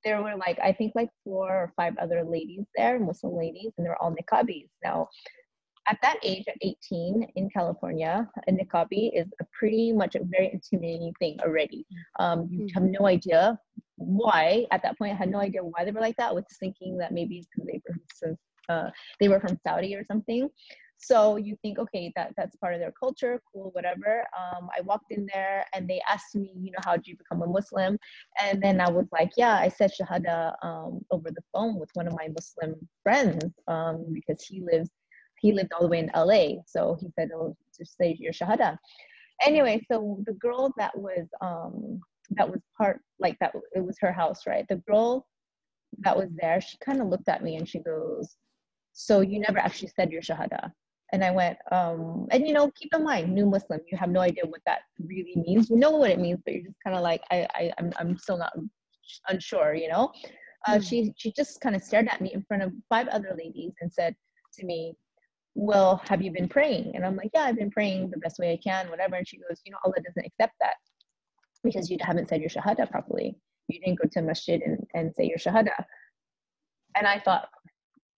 there 0.04 0.22
were 0.22 0.36
like 0.36 0.58
i 0.62 0.72
think 0.72 0.94
like 0.96 1.10
four 1.24 1.50
or 1.50 1.74
five 1.76 1.98
other 1.98 2.24
ladies 2.24 2.66
there 2.76 3.00
muslim 3.00 3.36
ladies 3.36 3.72
and 3.78 3.86
they're 3.86 4.02
all 4.02 4.16
niqabis. 4.16 4.68
Now 4.84 5.10
at 5.88 5.98
that 6.02 6.18
age 6.24 6.46
at 6.48 6.58
18 6.62 7.28
in 7.36 7.50
california 7.50 8.28
a 8.48 8.52
niqabi 8.52 9.12
is 9.14 9.28
a 9.42 9.46
pretty 9.58 9.92
much 9.92 10.16
a 10.16 10.24
very 10.24 10.52
intimidating 10.52 11.14
thing 11.20 11.38
already. 11.42 11.86
Um, 12.20 12.48
you 12.52 12.68
have 12.74 12.84
no 12.84 13.08
idea 13.08 13.60
why 13.96 14.66
at 14.72 14.82
that 14.84 14.98
point 14.98 15.14
i 15.14 15.16
had 15.16 15.30
no 15.30 15.40
idea 15.40 15.64
why 15.64 15.84
they 15.84 15.92
were 15.92 16.02
like 16.02 16.16
that 16.18 16.30
I 16.30 16.34
was 16.34 16.46
thinking 16.60 16.98
that 16.98 17.12
maybe 17.12 17.38
it's 17.38 17.48
because 17.54 17.68
they 17.68 17.82
were 18.28 18.38
uh, 18.70 18.90
they 19.20 19.28
were 19.28 19.40
from 19.40 19.60
saudi 19.66 19.96
or 19.96 20.06
something 20.06 20.50
so 21.02 21.38
you 21.38 21.56
think, 21.62 21.80
okay, 21.80 22.12
that 22.18 22.34
that's 22.36 22.58
part 22.58 22.74
of 22.74 22.82
their 22.82 22.92
culture, 22.92 23.42
cool, 23.52 23.70
whatever. 23.72 24.26
Um, 24.38 24.70
I 24.78 24.82
walked 24.82 25.12
in 25.12 25.28
there 25.34 25.66
and 25.74 25.88
they 25.88 26.02
asked 26.10 26.36
me, 26.36 26.52
you 26.60 26.72
know, 26.72 26.80
how 26.84 26.98
did 26.98 27.08
you 27.08 27.16
become 27.16 27.42
a 27.42 27.48
Muslim? 27.48 27.98
And 28.42 28.62
then 28.62 28.82
I 28.82 28.90
was 28.90 29.06
like, 29.14 29.32
yeah, 29.38 29.56
I 29.56 29.70
said 29.70 29.92
Shahada 29.92 30.54
um, 30.62 31.00
over 31.10 31.32
the 31.32 31.42
phone 31.54 31.80
with 31.80 31.90
one 31.94 32.06
of 32.06 32.14
my 32.18 32.28
Muslim 32.28 32.76
friends 33.02 33.46
um, 33.70 34.08
because 34.14 34.44
he 34.44 34.62
lives, 34.62 34.90
he 35.40 35.54
lived 35.54 35.72
all 35.72 35.82
the 35.84 35.88
way 35.88 36.00
in 36.00 36.12
LA. 36.14 36.62
So 36.68 36.98
he 37.00 37.08
said, 37.18 37.30
oh, 37.34 37.56
just 37.78 37.96
say 37.98 38.18
your 38.20 38.34
Shahada. 38.34 38.78
Anyway, 39.42 39.82
so 39.90 40.22
the 40.26 40.34
girl 40.34 40.74
that 40.78 40.96
was, 40.98 41.28
um, 41.40 42.02
that 42.32 42.52
was 42.52 42.60
part, 42.78 43.00
like 43.20 43.38
that, 43.40 43.54
it 43.74 43.86
was 43.86 43.96
her 44.02 44.12
house, 44.12 44.46
right? 44.46 44.66
The 44.68 44.84
girl 44.88 45.26
that 46.00 46.18
was 46.18 46.28
there, 46.42 46.60
she 46.60 46.78
kind 46.84 47.00
of 47.00 47.08
looked 47.08 47.30
at 47.30 47.42
me 47.42 47.56
and 47.56 47.68
she 47.68 47.80
goes, 47.80 48.36
so 48.92 49.22
you 49.22 49.40
never 49.40 49.60
actually 49.60 49.92
said 49.96 50.12
your 50.12 50.22
Shahada 50.22 50.74
And 51.12 51.24
I 51.24 51.32
went, 51.32 51.58
um, 51.72 52.28
and 52.32 52.48
you 52.48 52.54
know, 52.54 52.72
keep 52.72 52.94
in 52.94 53.04
mind, 53.04 53.34
new 53.34 53.46
Muslim, 53.46 53.80
you 53.92 53.98
have 53.98 54.10
no 54.10 54.20
idea 54.20 54.44
what 54.46 54.62
that 54.66 54.82
really 55.00 55.34
means. 55.36 55.70
You 55.70 55.78
know 55.78 55.92
what 55.92 56.12
it 56.12 56.20
means, 56.20 56.40
but 56.46 56.54
you're 56.54 56.64
just 56.64 56.78
kind 56.84 56.96
of 56.96 57.02
like, 57.02 57.22
I, 57.32 57.48
I, 57.56 57.72
I'm, 57.80 57.92
I'm 57.98 58.18
still 58.18 58.38
not 58.38 58.54
unsure, 59.28 59.74
you 59.74 59.90
know. 59.90 60.12
Uh, 60.68 60.76
Mm. 60.76 60.88
She, 60.88 61.14
she 61.16 61.32
just 61.32 61.62
kind 61.62 61.76
of 61.76 61.82
stared 61.82 62.08
at 62.10 62.22
me 62.22 62.34
in 62.34 62.44
front 62.44 62.64
of 62.64 62.74
five 62.90 63.08
other 63.08 63.36
ladies 63.38 63.74
and 63.82 63.92
said 63.92 64.16
to 64.56 64.66
me, 64.66 64.94
"Well, 65.56 66.02
have 66.10 66.22
you 66.22 66.32
been 66.32 66.50
praying?" 66.50 66.92
And 66.96 67.06
I'm 67.06 67.16
like, 67.16 67.32
"Yeah, 67.34 67.44
I've 67.44 67.56
been 67.56 67.72
praying 67.72 68.12
the 68.12 68.18
best 68.18 68.40
way 68.40 68.52
I 68.52 68.58
can, 68.58 68.90
whatever." 68.90 69.16
And 69.16 69.28
she 69.28 69.38
goes, 69.38 69.62
"You 69.66 69.72
know, 69.72 69.78
Allah 69.86 69.96
doesn't 70.06 70.26
accept 70.26 70.54
that 70.60 70.76
because 71.64 71.90
you 71.90 71.98
haven't 72.02 72.28
said 72.28 72.42
your 72.42 72.50
shahada 72.50 72.92
properly. 72.92 73.38
You 73.70 73.80
didn't 73.80 74.00
go 74.02 74.10
to 74.12 74.22
masjid 74.22 74.62
and, 74.62 74.86
and 74.94 75.16
say 75.16 75.24
your 75.24 75.38
shahada." 75.38 75.86
And 76.96 77.08
I 77.08 77.20
thought, 77.20 77.48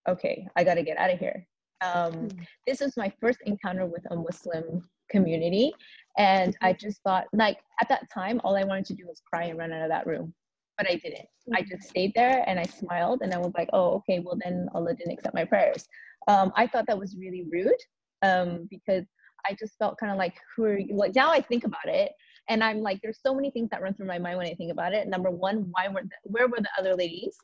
okay, 0.08 0.48
I 0.56 0.64
got 0.64 0.74
to 0.74 0.82
get 0.82 0.98
out 0.98 1.12
of 1.12 1.18
here. 1.18 1.46
Um, 1.82 2.12
Mm. 2.12 2.46
this 2.66 2.80
was 2.80 2.96
my 2.96 3.12
first 3.20 3.40
encounter 3.44 3.86
with 3.86 4.04
a 4.10 4.16
Muslim 4.16 4.88
community. 5.10 5.72
And 6.18 6.56
I 6.60 6.72
just 6.72 7.02
thought, 7.02 7.26
like, 7.32 7.58
at 7.80 7.88
that 7.88 8.08
time, 8.10 8.40
all 8.44 8.56
I 8.56 8.64
wanted 8.64 8.86
to 8.86 8.94
do 8.94 9.06
was 9.06 9.20
cry 9.20 9.44
and 9.44 9.58
run 9.58 9.72
out 9.72 9.82
of 9.82 9.88
that 9.88 10.06
room. 10.06 10.34
But 10.78 10.90
I 10.90 10.96
didn't. 10.96 11.28
I 11.54 11.62
just 11.62 11.88
stayed 11.88 12.12
there 12.14 12.44
and 12.46 12.58
I 12.58 12.64
smiled 12.64 13.20
and 13.22 13.32
I 13.34 13.38
was 13.38 13.52
like, 13.56 13.68
oh, 13.72 13.94
okay, 13.96 14.20
well, 14.20 14.38
then 14.42 14.68
Allah 14.74 14.94
didn't 14.94 15.12
accept 15.12 15.34
my 15.34 15.44
prayers. 15.44 15.86
Um, 16.28 16.52
I 16.56 16.66
thought 16.66 16.86
that 16.86 16.98
was 16.98 17.16
really 17.16 17.44
rude 17.50 17.82
um, 18.22 18.66
because 18.70 19.04
I 19.48 19.54
just 19.54 19.76
felt 19.78 19.98
kind 19.98 20.12
of 20.12 20.18
like, 20.18 20.34
who 20.56 20.64
are 20.64 20.78
you? 20.78 20.96
Like, 20.96 21.14
now 21.14 21.30
I 21.30 21.40
think 21.40 21.64
about 21.64 21.86
it 21.86 22.12
and 22.48 22.62
I'm 22.64 22.80
like, 22.80 23.00
there's 23.02 23.20
so 23.24 23.34
many 23.34 23.50
things 23.50 23.70
that 23.70 23.82
run 23.82 23.94
through 23.94 24.06
my 24.06 24.18
mind 24.18 24.38
when 24.38 24.46
I 24.46 24.54
think 24.54 24.72
about 24.72 24.92
it. 24.92 25.08
Number 25.08 25.30
one, 25.30 25.68
why 25.72 25.88
were 25.88 26.02
the, 26.02 26.16
where 26.24 26.48
were 26.48 26.60
the 26.60 26.70
other 26.78 26.94
ladies 26.96 27.36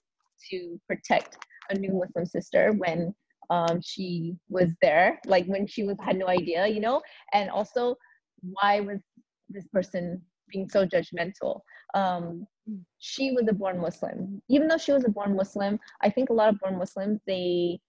to 0.51 0.81
protect 0.89 1.39
a 1.71 1.75
new 1.75 1.93
Muslim 1.93 2.27
sister 2.27 2.73
when 2.73 3.15
um, 3.51 3.81
she 3.83 4.37
was 4.49 4.75
there, 4.83 5.21
like 5.27 5.47
when 5.47 5.67
she 5.67 5.85
was 5.85 5.97
had 6.01 6.17
no 6.17 6.29
idea, 6.29 6.67
you 6.67 6.81
know? 6.81 7.01
And 7.33 7.51
also, 7.51 7.97
why 8.41 8.81
was 8.81 9.01
this 9.49 9.67
person 9.69 10.23
being 10.51 10.69
so 10.69 10.87
judgmental? 10.87 11.61
Um, 11.95 12.47
she 12.99 13.33
was 13.33 13.47
a 13.49 13.53
born 13.53 13.81
Muslim. 13.81 14.43
Even 14.49 14.69
though 14.69 14.77
she 14.77 14.93
was 14.93 15.05
a 15.05 15.11
born 15.11 15.35
Muslim, 15.35 15.79
I 16.03 16.11
think 16.11 16.31
a 16.31 16.35
lot 16.35 16.51
of 16.51 16.61
born 16.61 16.79
Muslims, 16.79 17.21
they, 17.27 17.81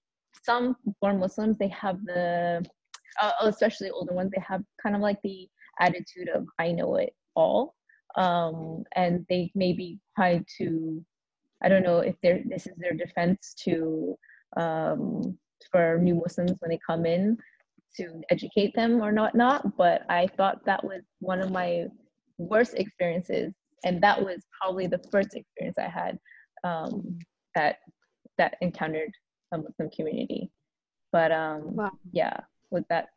some 0.44 0.76
born 1.02 1.20
Muslims, 1.20 1.58
they 1.58 1.68
have 1.70 2.04
the, 2.06 2.66
uh, 3.22 3.32
especially 3.42 3.90
older 3.90 4.14
ones, 4.14 4.32
they 4.34 4.44
have 4.48 4.64
kind 4.82 4.96
of 4.96 5.02
like 5.02 5.22
the 5.24 5.48
attitude 5.80 6.30
of 6.30 6.46
I 6.58 6.72
know 6.72 6.96
it 6.96 7.14
all, 7.36 7.76
um, 8.16 8.84
and 8.96 9.26
they 9.30 9.52
maybe 9.56 10.00
try 10.16 10.44
to, 10.58 11.04
I 11.62 11.70
don't 11.70 11.84
know 11.84 12.00
if 12.00 12.16
they're 12.22 12.42
this 12.46 12.68
is 12.68 12.74
their 12.78 12.94
defense 12.94 13.54
to 13.66 14.18
um, 14.58 15.38
for 15.72 15.98
new 16.00 16.16
Muslims 16.16 16.54
when 16.60 16.70
they 16.72 16.80
come 16.86 17.06
in 17.06 17.38
to 17.98 18.22
educate 18.30 18.74
them 18.76 19.02
or 19.02 19.12
not 19.12 19.36
not. 19.36 19.78
But 19.78 20.04
I 20.10 20.28
thought 20.38 20.64
that 20.66 20.84
was 20.84 21.02
one 21.20 21.40
of 21.42 21.52
my 21.52 21.86
worst 22.38 22.74
experiences, 22.76 23.54
and 23.84 24.02
that 24.04 24.24
was 24.24 24.40
probably 24.62 24.88
the 24.88 25.02
first 25.12 25.36
experience 25.36 25.78
I 25.78 25.90
had 25.90 26.20
um, 26.64 27.20
that 27.56 27.78
that 28.38 28.56
encountered 28.62 29.12
a 29.54 29.58
Muslim 29.58 29.90
community. 29.90 30.50
But 31.12 31.32
um, 31.32 31.76
Wow. 31.76 31.92
yeah, 32.12 32.40
with 32.70 32.86
that, 32.90 33.10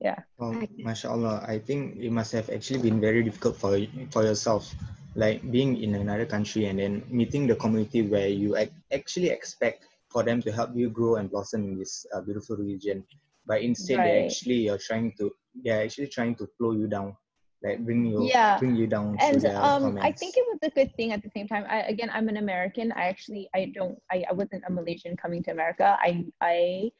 yeah. 0.00 0.16
Well, 0.38 0.56
I- 0.56 0.68
mashallah, 0.78 1.44
I 1.46 1.58
think 1.58 1.96
it 1.96 2.10
must 2.10 2.32
have 2.32 2.48
actually 2.50 2.80
been 2.80 3.00
very 3.00 3.22
difficult 3.22 3.56
for 3.56 3.72
y- 3.76 4.08
for 4.10 4.24
yourself, 4.24 4.72
like 5.14 5.44
being 5.50 5.76
in 5.82 5.94
another 5.94 6.24
country 6.24 6.64
and 6.66 6.78
then 6.78 7.04
meeting 7.08 7.46
the 7.46 7.56
community 7.56 8.02
where 8.02 8.28
you 8.28 8.56
actually 8.90 9.28
expect 9.28 9.84
for 10.10 10.22
them 10.22 10.42
to 10.42 10.50
help 10.52 10.70
you 10.74 10.90
grow 10.90 11.16
and 11.16 11.30
blossom 11.30 11.64
in 11.64 11.78
this 11.78 12.06
uh, 12.14 12.20
beautiful 12.20 12.56
region. 12.56 13.04
but 13.46 13.62
instead 13.62 14.02
they 14.04 14.14
Right. 14.14 14.24
actually 14.24 14.58
you're 14.66 14.78
trying 14.88 15.12
to 15.18 15.30
they're 15.64 15.82
actually 15.84 16.06
trying 16.08 16.34
to 16.40 16.46
pull 16.58 16.76
you 16.80 16.86
down, 16.86 17.16
like 17.64 17.78
bring 17.86 18.04
you 18.06 18.22
Yeah, 18.28 18.58
bring 18.58 18.74
you 18.76 18.86
down 18.86 19.20
and 19.20 19.46
um 19.46 19.84
comments. 19.84 20.00
i 20.02 20.12
think 20.12 20.36
it 20.36 20.44
was 20.48 20.58
a 20.62 20.70
good 20.70 20.94
thing 20.96 21.12
at 21.12 21.22
the 21.22 21.30
same 21.34 21.46
time 21.48 21.64
i 21.68 21.80
again 21.82 22.10
i'm 22.12 22.28
an 22.28 22.36
american 22.38 22.92
i 22.92 23.04
actually 23.04 23.48
i 23.54 23.72
don't 23.74 23.98
i, 24.10 24.24
I 24.28 24.32
wasn't 24.32 24.64
a 24.66 24.70
malaysian 24.72 25.16
coming 25.16 25.42
to 25.44 25.50
america 25.50 25.98
i 26.00 26.24
i 26.40 26.90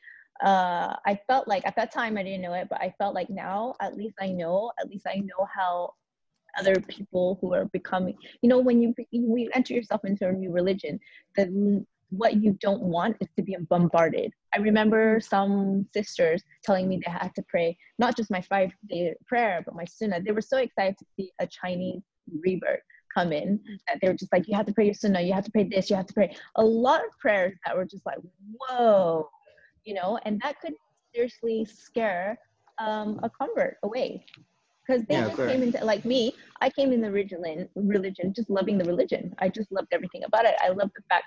uh 0.44 0.96
i 1.06 1.18
felt 1.26 1.48
like 1.48 1.66
at 1.66 1.76
that 1.76 1.92
time 1.92 2.18
i 2.18 2.22
didn't 2.22 2.42
know 2.42 2.54
it 2.54 2.68
but 2.70 2.80
i 2.80 2.92
felt 2.98 3.14
like 3.14 3.30
now 3.30 3.74
at 3.80 3.96
least 3.96 4.16
i 4.20 4.28
know 4.28 4.72
at 4.80 4.88
least 4.90 5.06
i 5.06 5.16
know 5.16 5.46
how 5.54 5.92
other 6.58 6.76
people 6.88 7.38
who 7.40 7.54
are 7.54 7.66
becoming 7.66 8.16
you 8.42 8.48
know 8.48 8.58
when 8.58 8.82
you 8.82 8.94
when 9.12 9.38
you 9.38 9.50
enter 9.54 9.72
yourself 9.74 10.04
into 10.04 10.28
a 10.28 10.32
new 10.32 10.52
religion 10.52 10.98
then 11.36 11.86
what 12.10 12.42
you 12.42 12.56
don't 12.60 12.82
want 12.82 13.16
is 13.20 13.28
to 13.36 13.42
be 13.42 13.56
bombarded. 13.68 14.32
I 14.54 14.58
remember 14.58 15.20
some 15.20 15.86
sisters 15.94 16.42
telling 16.64 16.88
me 16.88 17.00
they 17.04 17.10
had 17.10 17.34
to 17.36 17.42
pray 17.48 17.76
not 17.98 18.16
just 18.16 18.30
my 18.30 18.40
five 18.42 18.72
day 18.88 19.14
prayer 19.26 19.62
but 19.64 19.74
my 19.74 19.84
sunnah. 19.84 20.20
They 20.20 20.32
were 20.32 20.40
so 20.40 20.58
excited 20.58 20.98
to 20.98 21.04
see 21.16 21.30
a 21.40 21.46
chinese 21.46 22.02
revert 22.44 22.82
come 23.12 23.32
in 23.32 23.58
that 23.88 23.98
they 24.00 24.08
were 24.08 24.14
just 24.14 24.32
like 24.32 24.46
you 24.46 24.56
have 24.56 24.66
to 24.66 24.72
pray 24.72 24.84
your 24.84 24.94
sunnah 24.94 25.20
you 25.20 25.32
have 25.32 25.44
to 25.44 25.50
pray 25.50 25.64
this 25.64 25.90
you 25.90 25.96
have 25.96 26.06
to 26.06 26.14
pray. 26.14 26.34
A 26.56 26.64
lot 26.64 27.00
of 27.00 27.10
prayers 27.18 27.54
that 27.64 27.76
were 27.76 27.86
just 27.86 28.04
like 28.06 28.18
whoa 28.58 29.28
you 29.84 29.94
know 29.94 30.18
and 30.24 30.40
that 30.42 30.60
could 30.60 30.74
seriously 31.14 31.64
scare 31.64 32.38
um, 32.78 33.20
a 33.22 33.30
convert 33.30 33.76
away 33.82 34.24
because 34.90 35.06
they 35.06 35.14
Yeah, 35.14 35.28
just 35.28 35.46
came 35.46 35.62
into 35.62 35.84
like 35.84 36.04
me 36.04 36.34
i 36.60 36.68
came 36.68 36.92
in 36.92 37.00
the 37.00 37.10
religion 37.10 37.68
religion 37.76 38.32
just 38.34 38.50
loving 38.50 38.78
the 38.78 38.84
religion 38.84 39.34
i 39.38 39.48
just 39.48 39.70
loved 39.72 39.88
everything 39.92 40.24
about 40.24 40.44
it 40.44 40.54
i 40.60 40.68
loved 40.68 40.92
the 40.96 41.02
fact 41.08 41.24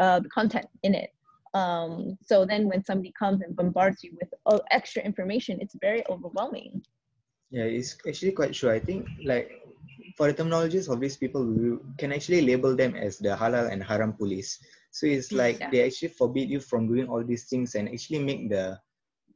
uh, 0.00 0.20
the 0.20 0.28
content 0.28 0.66
in 0.82 0.94
it 0.94 1.10
um, 1.54 2.18
so 2.22 2.44
then 2.44 2.68
when 2.68 2.84
somebody 2.84 3.12
comes 3.18 3.40
and 3.42 3.56
bombards 3.56 4.04
you 4.04 4.16
with 4.20 4.28
oh, 4.46 4.60
extra 4.70 5.02
information 5.02 5.58
it's 5.60 5.76
very 5.80 6.04
overwhelming 6.10 6.82
Yeah, 7.50 7.64
it's 7.64 7.96
actually 8.08 8.32
quite 8.32 8.52
true. 8.54 8.70
I 8.70 8.80
think 8.80 9.06
like 9.24 9.52
for 10.16 10.32
the 10.32 10.34
terminologies 10.42 10.92
of 10.92 11.00
these 11.00 11.16
people, 11.16 11.44
we 11.44 11.78
can 11.98 12.12
actually 12.12 12.42
label 12.42 12.74
them 12.74 12.94
as 12.96 13.18
the 13.18 13.36
halal 13.36 13.70
and 13.70 13.82
haram 13.82 14.12
police. 14.12 14.58
So 14.90 15.06
it's 15.06 15.32
like 15.32 15.60
Yeah. 15.60 15.70
they 15.70 15.84
actually 15.86 16.08
forbid 16.08 16.50
you 16.50 16.60
from 16.60 16.88
doing 16.88 17.08
all 17.08 17.24
these 17.24 17.44
things 17.48 17.74
and 17.74 17.88
actually 17.88 18.20
make 18.20 18.50
the 18.50 18.78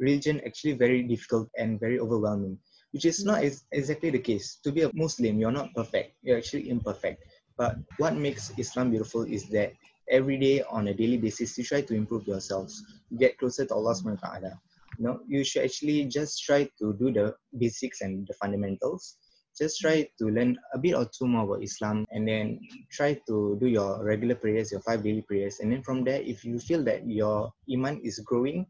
religion 0.01 0.41
actually 0.47 0.73
very 0.73 1.03
difficult 1.03 1.49
and 1.57 1.79
very 1.79 2.01
overwhelming, 2.01 2.59
which 2.93 3.05
is 3.05 3.25
not 3.25 3.41
mm. 3.41 3.45
is 3.45 3.65
exactly 3.73 4.11
the 4.11 4.19
case. 4.19 4.59
To 4.65 4.73
be 4.73 4.83
a 4.83 4.91
Muslim, 4.95 5.39
you're 5.39 5.53
not 5.53 5.75
perfect. 5.75 6.17
You're 6.23 6.39
actually 6.39 6.71
imperfect. 6.71 7.25
But 7.57 7.77
what 7.99 8.17
makes 8.17 8.53
Islam 8.59 8.91
beautiful 8.91 9.25
is 9.25 9.49
that 9.51 9.73
every 10.11 10.39
day 10.39 10.63
on 10.71 10.89
a 10.89 10.95
daily 10.95 11.19
basis, 11.19 11.57
you 11.59 11.65
try 11.65 11.83
to 11.83 11.95
improve 11.95 12.27
yourselves, 12.27 12.83
get 13.19 13.39
closer 13.39 13.65
to 13.67 13.75
Allah 13.75 13.95
subhanahu 13.95 14.23
wa 14.23 14.29
ta'ala 14.29 14.53
you 15.01 15.07
know 15.07 15.21
you 15.27 15.43
should 15.45 15.65
actually 15.65 16.05
just 16.05 16.45
try 16.45 16.69
to 16.79 16.93
do 16.95 17.11
the 17.13 17.35
basics 17.59 18.01
and 18.01 18.27
the 18.27 18.35
fundamentals 18.35 19.17
just 19.57 19.81
try 19.81 20.05
mm. 20.05 20.09
to 20.19 20.29
learn 20.29 20.57
a 20.75 20.79
bit 20.79 20.95
or 20.95 21.07
two 21.07 21.27
more 21.27 21.45
about 21.45 21.63
islam 21.63 22.05
and 22.11 22.29
then 22.29 22.61
try 22.93 23.15
to 23.27 23.57
do 23.61 23.67
your 23.67 24.05
regular 24.05 24.35
prayers 24.35 24.71
your 24.71 24.81
five 24.81 25.03
daily 25.03 25.23
prayers 25.23 25.61
and 25.61 25.73
then 25.73 25.83
from 25.83 26.05
there 26.05 26.21
if 26.21 26.45
you 26.45 26.59
feel 26.59 26.85
that 26.85 27.07
your 27.09 27.51
iman 27.73 28.01
is 28.05 28.19
growing 28.21 28.67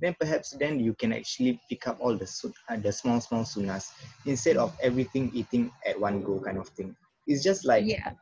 then 0.00 0.14
perhaps 0.18 0.50
then 0.58 0.80
you 0.80 0.94
can 0.94 1.12
actually 1.12 1.60
pick 1.68 1.86
up 1.86 1.98
all 2.00 2.16
the 2.16 2.28
uh, 2.68 2.76
the 2.76 2.92
small 2.92 3.20
small 3.20 3.42
sunnahs 3.44 3.90
instead 4.26 4.56
of 4.56 4.76
everything 4.82 5.30
eating 5.34 5.70
at 5.86 5.98
one 5.98 6.22
go 6.22 6.40
kind 6.40 6.58
of 6.58 6.68
thing 6.68 6.94
it's 7.26 7.42
just 7.42 7.64
like 7.64 7.84
yeah 7.86 8.12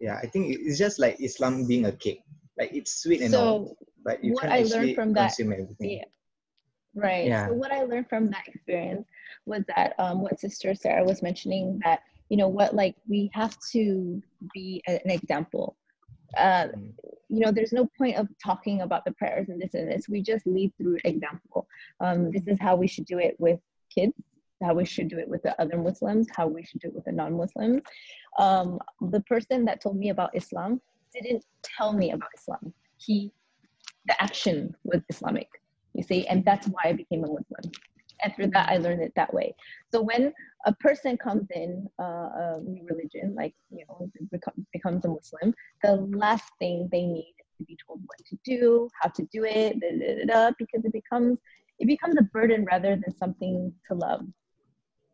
yeah 0.00 0.16
i 0.22 0.26
think 0.26 0.54
it's 0.54 0.78
just 0.78 0.98
like 0.98 1.16
islam 1.20 1.66
being 1.66 1.86
a 1.86 1.92
cake 1.92 2.22
like 2.58 2.70
it's 2.72 3.02
sweet 3.02 3.20
and 3.20 3.34
all 3.34 3.66
so 3.68 3.76
but 4.04 4.22
you 4.22 4.34
can't 4.34 4.52
I 4.52 4.58
actually 4.60 4.94
from 4.94 5.12
that- 5.14 5.28
consume 5.36 5.52
everything 5.52 5.90
Yeah. 5.90 6.04
Right. 6.94 7.26
Yeah. 7.26 7.46
So 7.48 7.52
what 7.52 7.70
I 7.70 7.84
learned 7.84 8.08
from 8.08 8.30
that 8.30 8.48
experience 8.48 9.06
was 9.46 9.62
that 9.76 9.94
um, 9.98 10.22
what 10.22 10.40
Sister 10.40 10.74
Sarah 10.74 11.04
was 11.04 11.22
mentioning 11.22 11.80
that 11.84 12.00
you 12.28 12.36
know 12.36 12.48
what 12.48 12.74
like 12.74 12.96
we 13.08 13.30
have 13.34 13.56
to 13.72 14.20
be 14.52 14.82
an 14.86 15.10
example. 15.10 15.76
Uh, 16.36 16.68
Mm. 16.74 16.92
You 17.28 17.40
know, 17.40 17.52
there's 17.52 17.72
no 17.72 17.88
point 17.98 18.16
of 18.16 18.28
talking 18.42 18.82
about 18.82 19.04
the 19.04 19.12
prayers 19.12 19.48
and 19.48 19.60
this 19.60 19.74
and 19.74 19.90
this. 19.90 20.08
We 20.08 20.22
just 20.22 20.46
lead 20.46 20.72
through 20.76 20.98
example. 21.04 21.68
Um, 22.00 22.30
this 22.30 22.46
is 22.46 22.58
how 22.60 22.76
we 22.76 22.86
should 22.86 23.06
do 23.06 23.18
it 23.18 23.36
with 23.38 23.60
kids. 23.94 24.14
How 24.62 24.74
we 24.74 24.84
should 24.84 25.08
do 25.08 25.18
it 25.18 25.28
with 25.28 25.42
the 25.42 25.60
other 25.60 25.76
Muslims. 25.76 26.26
How 26.34 26.48
we 26.48 26.64
should 26.64 26.80
do 26.80 26.88
it 26.88 26.94
with 26.94 27.04
the 27.04 27.12
non-Muslims. 27.12 27.82
Um, 28.38 28.78
the 29.00 29.20
person 29.20 29.64
that 29.66 29.80
told 29.80 29.96
me 29.96 30.10
about 30.10 30.34
Islam 30.34 30.80
didn't 31.12 31.44
tell 31.62 31.92
me 31.92 32.10
about 32.10 32.30
Islam. 32.36 32.72
He, 32.96 33.32
the 34.06 34.20
action 34.20 34.74
was 34.84 35.02
Islamic 35.08 35.48
you 35.98 36.04
see 36.04 36.26
and 36.26 36.44
that's 36.44 36.66
why 36.68 36.82
i 36.84 36.92
became 36.92 37.24
a 37.24 37.26
muslim 37.26 37.64
and 38.22 38.34
through 38.34 38.48
that 38.48 38.68
i 38.68 38.76
learned 38.76 39.02
it 39.02 39.12
that 39.16 39.32
way 39.32 39.54
so 39.92 40.00
when 40.00 40.32
a 40.66 40.74
person 40.74 41.16
comes 41.16 41.46
in 41.54 41.88
uh, 42.00 42.02
a 42.02 42.60
new 42.64 42.84
religion 42.88 43.34
like 43.34 43.54
you 43.70 43.84
know 43.88 44.10
become, 44.30 44.66
becomes 44.72 45.04
a 45.04 45.08
muslim 45.08 45.54
the 45.82 45.92
last 46.16 46.50
thing 46.58 46.88
they 46.90 47.02
need 47.02 47.34
is 47.38 47.46
to 47.58 47.64
be 47.64 47.78
told 47.86 48.00
what 48.06 48.18
to 48.26 48.36
do 48.44 48.88
how 49.00 49.08
to 49.08 49.22
do 49.32 49.44
it 49.44 49.78
da, 49.80 49.90
da, 49.90 50.14
da, 50.16 50.24
da, 50.26 50.50
because 50.58 50.84
it 50.84 50.92
becomes 50.92 51.38
it 51.78 51.86
becomes 51.86 52.16
a 52.18 52.22
burden 52.22 52.64
rather 52.70 52.96
than 52.96 53.16
something 53.16 53.72
to 53.86 53.94
love 53.94 54.24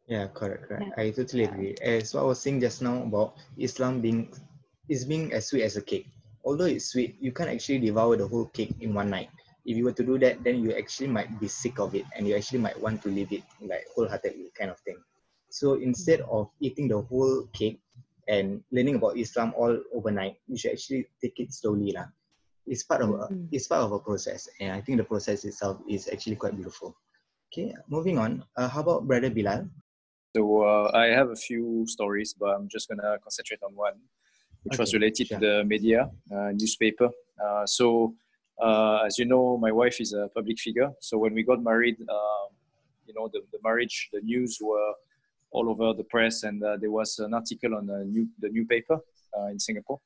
Yeah, 0.06 0.28
correct, 0.28 0.68
correct. 0.68 0.98
I 0.98 1.10
totally 1.10 1.44
agree. 1.44 1.74
As 1.80 2.12
what 2.12 2.20
I 2.20 2.24
was 2.24 2.40
saying 2.40 2.60
just 2.60 2.82
now 2.82 3.02
about 3.02 3.36
Islam 3.56 4.00
being 4.00 4.28
is 4.88 5.04
being 5.06 5.32
as 5.32 5.46
sweet 5.48 5.62
as 5.62 5.76
a 5.76 5.82
cake. 5.82 6.08
Although 6.44 6.66
it's 6.66 6.92
sweet, 6.92 7.16
you 7.20 7.32
can't 7.32 7.48
actually 7.48 7.78
devour 7.78 8.16
the 8.16 8.28
whole 8.28 8.46
cake 8.46 8.76
in 8.80 8.92
one 8.92 9.08
night. 9.08 9.30
If 9.64 9.76
you 9.76 9.84
were 9.84 9.96
to 9.96 10.04
do 10.04 10.18
that, 10.18 10.44
then 10.44 10.62
you 10.62 10.72
actually 10.72 11.08
might 11.08 11.28
be 11.40 11.48
sick 11.48 11.78
of 11.78 11.94
it 11.94 12.04
and 12.16 12.28
you 12.28 12.36
actually 12.36 12.60
might 12.60 12.78
want 12.80 13.02
to 13.02 13.08
leave 13.08 13.32
it 13.32 13.42
like 13.60 13.86
wholeheartedly 13.94 14.52
kind 14.56 14.70
of 14.70 14.78
thing. 14.80 14.96
So 15.50 15.74
instead 15.74 16.20
of 16.22 16.50
eating 16.60 16.88
the 16.88 17.00
whole 17.00 17.48
cake 17.52 17.80
and 18.28 18.62
learning 18.72 18.96
about 18.96 19.16
Islam 19.16 19.54
all 19.56 19.78
overnight, 19.94 20.36
you 20.48 20.58
should 20.58 20.72
actually 20.72 21.06
take 21.22 21.38
it 21.38 21.52
slowly. 21.52 21.92
Lah. 21.92 22.06
It's 22.66 22.82
part 22.82 23.02
of 23.02 23.10
a, 23.10 23.28
Mm. 23.28 23.48
it's 23.52 23.68
part 23.68 23.84
of 23.84 23.92
a 23.92 24.00
process, 24.00 24.48
and 24.60 24.72
I 24.72 24.80
think 24.80 24.96
the 24.98 25.04
process 25.04 25.44
itself 25.44 25.80
is 25.88 26.08
actually 26.08 26.36
quite 26.36 26.56
beautiful. 26.56 26.96
Okay, 27.52 27.76
moving 27.88 28.18
on. 28.18 28.42
Uh, 28.56 28.68
how 28.68 28.80
about 28.80 29.06
Brother 29.06 29.30
Bilal? 29.30 29.68
So 30.34 30.64
uh, 30.64 30.90
I 30.92 31.12
have 31.14 31.30
a 31.30 31.36
few 31.36 31.86
stories, 31.86 32.34
but 32.34 32.56
I'm 32.56 32.66
just 32.68 32.88
gonna 32.88 33.18
concentrate 33.22 33.62
on 33.62 33.76
one, 33.76 34.00
which 34.64 34.78
was 34.78 34.92
related 34.92 35.28
sure. 35.28 35.38
to 35.38 35.46
the 35.46 35.64
media, 35.64 36.10
uh, 36.34 36.50
newspaper. 36.50 37.10
Uh, 37.38 37.66
so 37.66 38.16
as 39.06 39.18
you 39.18 39.24
know, 39.24 39.56
my 39.56 39.72
wife 39.72 40.00
is 40.00 40.12
a 40.12 40.28
public 40.34 40.58
figure. 40.58 40.90
So 41.00 41.18
when 41.18 41.34
we 41.34 41.42
got 41.42 41.62
married, 41.62 41.96
um, 42.00 42.48
you 43.06 43.14
know, 43.14 43.28
the, 43.32 43.40
the 43.52 43.58
marriage, 43.62 44.10
the 44.12 44.20
news 44.20 44.58
were 44.60 44.92
all 45.50 45.70
over 45.70 45.94
the 45.94 46.04
press, 46.04 46.42
and 46.42 46.62
uh, 46.62 46.76
there 46.76 46.90
was 46.90 47.18
an 47.18 47.32
article 47.32 47.74
on 47.74 47.86
the 47.86 48.04
new 48.04 48.28
the 48.40 48.48
new 48.48 48.66
paper 48.66 48.98
uh, 49.38 49.46
in 49.46 49.58
Singapore. 49.58 50.00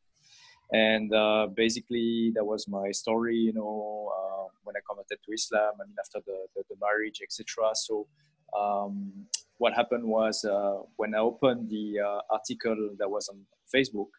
And 0.70 1.14
uh, 1.14 1.48
basically, 1.54 2.32
that 2.34 2.44
was 2.44 2.68
my 2.68 2.90
story, 2.90 3.36
you 3.36 3.54
know, 3.54 4.12
uh, 4.18 4.48
when 4.64 4.76
I 4.76 4.80
converted 4.86 5.18
to 5.24 5.32
Islam. 5.32 5.72
I 5.80 5.86
mean, 5.86 5.96
after 5.98 6.20
the, 6.26 6.46
the, 6.54 6.62
the 6.68 6.76
marriage, 6.78 7.20
etc. 7.22 7.70
So 7.74 8.06
um, 8.58 9.12
what 9.56 9.72
happened 9.72 10.04
was 10.04 10.44
uh, 10.44 10.82
when 10.96 11.14
I 11.14 11.18
opened 11.18 11.70
the 11.70 12.00
uh, 12.00 12.20
article 12.30 12.90
that 12.98 13.10
was 13.10 13.30
on 13.30 13.46
Facebook, 13.74 14.12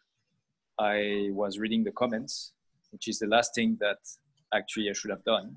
I 0.78 1.28
was 1.30 1.58
reading 1.58 1.84
the 1.84 1.92
comments, 1.92 2.52
which 2.92 3.08
is 3.08 3.18
the 3.18 3.26
last 3.26 3.54
thing 3.54 3.76
that 3.80 3.98
actually 4.54 4.88
I 4.90 4.92
should 4.92 5.10
have 5.10 5.24
done, 5.24 5.56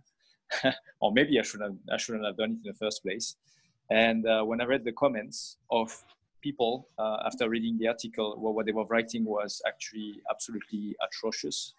or 1.02 1.12
maybe 1.12 1.40
I 1.40 1.44
shouldn't 1.44 1.72
have, 1.72 1.96
I 1.96 1.98
shouldn't 1.98 2.26
have 2.26 2.38
done 2.38 2.52
it 2.52 2.68
in 2.68 2.74
the 2.74 2.78
first 2.78 3.04
place. 3.04 3.36
And 3.90 4.26
uh, 4.26 4.44
when 4.44 4.62
I 4.62 4.66
read 4.66 4.84
the 4.84 4.92
comments 4.92 5.58
of 5.70 5.92
people 6.42 6.90
uh, 6.98 7.18
after 7.26 7.50
reading 7.50 7.78
the 7.78 7.88
article, 7.88 8.36
well, 8.38 8.54
what 8.54 8.66
they 8.66 8.72
were 8.72 8.86
writing 8.86 9.26
was 9.26 9.62
actually 9.68 10.22
absolutely 10.30 10.96
atrocious. 11.06 11.74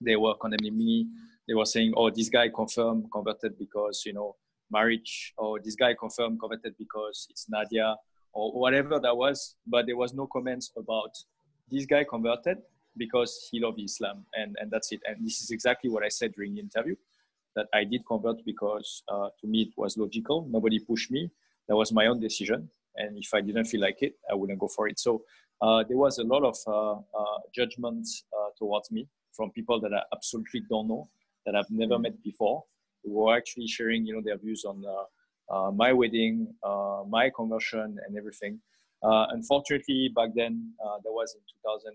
They 0.00 0.16
were 0.16 0.34
condemning 0.34 0.76
me. 0.76 1.06
They 1.46 1.54
were 1.54 1.66
saying, 1.66 1.92
"Oh, 1.96 2.10
this 2.10 2.28
guy 2.28 2.48
confirmed 2.48 3.10
converted 3.12 3.58
because 3.58 4.02
you 4.04 4.12
know 4.12 4.36
marriage 4.70 5.34
or 5.36 5.60
this 5.60 5.76
guy 5.76 5.94
confirmed 5.94 6.40
converted 6.40 6.74
because 6.78 7.26
it's 7.30 7.48
Nadia 7.48 7.96
or 8.32 8.52
whatever 8.52 8.98
that 8.98 9.16
was. 9.16 9.56
But 9.66 9.86
there 9.86 9.96
was 9.96 10.12
no 10.12 10.26
comments 10.26 10.72
about 10.76 11.12
this 11.70 11.86
guy 11.86 12.04
converted 12.04 12.58
because 12.96 13.48
he 13.50 13.60
loved 13.60 13.80
Islam 13.80 14.26
and, 14.34 14.56
and 14.60 14.70
that's 14.70 14.92
it. 14.92 15.00
And 15.06 15.24
this 15.24 15.40
is 15.40 15.50
exactly 15.50 15.90
what 15.90 16.02
I 16.02 16.08
said 16.08 16.32
during 16.34 16.54
the 16.54 16.60
interview 16.60 16.96
that 17.56 17.66
I 17.72 17.84
did 17.84 18.06
convert 18.06 18.44
because 18.44 19.02
uh, 19.08 19.28
to 19.40 19.46
me 19.46 19.62
it 19.62 19.74
was 19.76 19.96
logical. 19.96 20.46
Nobody 20.50 20.78
pushed 20.78 21.10
me. 21.10 21.30
That 21.68 21.76
was 21.76 21.92
my 21.92 22.06
own 22.06 22.20
decision. 22.20 22.68
And 22.96 23.18
if 23.18 23.32
I 23.32 23.40
didn't 23.40 23.64
feel 23.64 23.80
like 23.80 23.98
it, 24.02 24.14
I 24.30 24.34
wouldn't 24.34 24.58
go 24.58 24.68
for 24.68 24.88
it. 24.88 24.98
So 24.98 25.22
uh, 25.60 25.84
there 25.88 25.96
was 25.96 26.18
a 26.18 26.24
lot 26.24 26.44
of 26.44 26.56
uh, 26.66 26.92
uh, 26.92 27.38
judgment 27.54 28.06
uh, 28.36 28.48
towards 28.58 28.90
me 28.90 29.08
from 29.32 29.50
people 29.50 29.80
that 29.80 29.92
I 29.92 30.02
absolutely 30.14 30.62
don't 30.68 30.88
know, 30.88 31.08
that 31.46 31.54
I've 31.54 31.70
never 31.70 31.98
met 31.98 32.22
before 32.22 32.64
who 33.02 33.12
were 33.12 33.36
actually 33.36 33.66
sharing, 33.66 34.06
you 34.06 34.14
know, 34.14 34.22
their 34.24 34.38
views 34.38 34.64
on 34.64 34.82
uh, 35.50 35.70
my 35.72 35.92
wedding, 35.92 36.54
my 37.08 37.30
conversion, 37.34 37.98
and 38.06 38.16
everything. 38.16 38.60
Unfortunately, 39.02 40.10
back 40.14 40.30
then, 40.34 40.72
that 40.78 41.10
was 41.10 41.36
in 41.86 41.92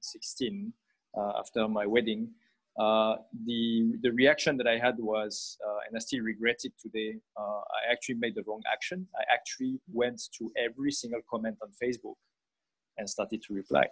2016, 0.00 0.72
uh, 1.16 1.32
after 1.38 1.68
my 1.68 1.86
wedding. 1.86 2.30
Uh, 2.78 3.16
the 3.46 3.96
the 4.02 4.10
reaction 4.12 4.56
that 4.56 4.66
I 4.66 4.78
had 4.78 4.96
was, 4.98 5.58
uh, 5.66 5.80
and 5.86 5.96
I 5.96 5.98
still 5.98 6.22
regret 6.22 6.60
it 6.64 6.72
today. 6.80 7.16
Uh, 7.36 7.60
I 7.78 7.92
actually 7.92 8.14
made 8.14 8.34
the 8.34 8.44
wrong 8.46 8.62
action. 8.72 9.06
I 9.16 9.24
actually 9.32 9.80
went 9.92 10.22
to 10.38 10.50
every 10.56 10.92
single 10.92 11.20
comment 11.28 11.58
on 11.62 11.70
Facebook 11.82 12.14
and 12.96 13.08
started 13.08 13.42
to 13.48 13.54
reply, 13.54 13.86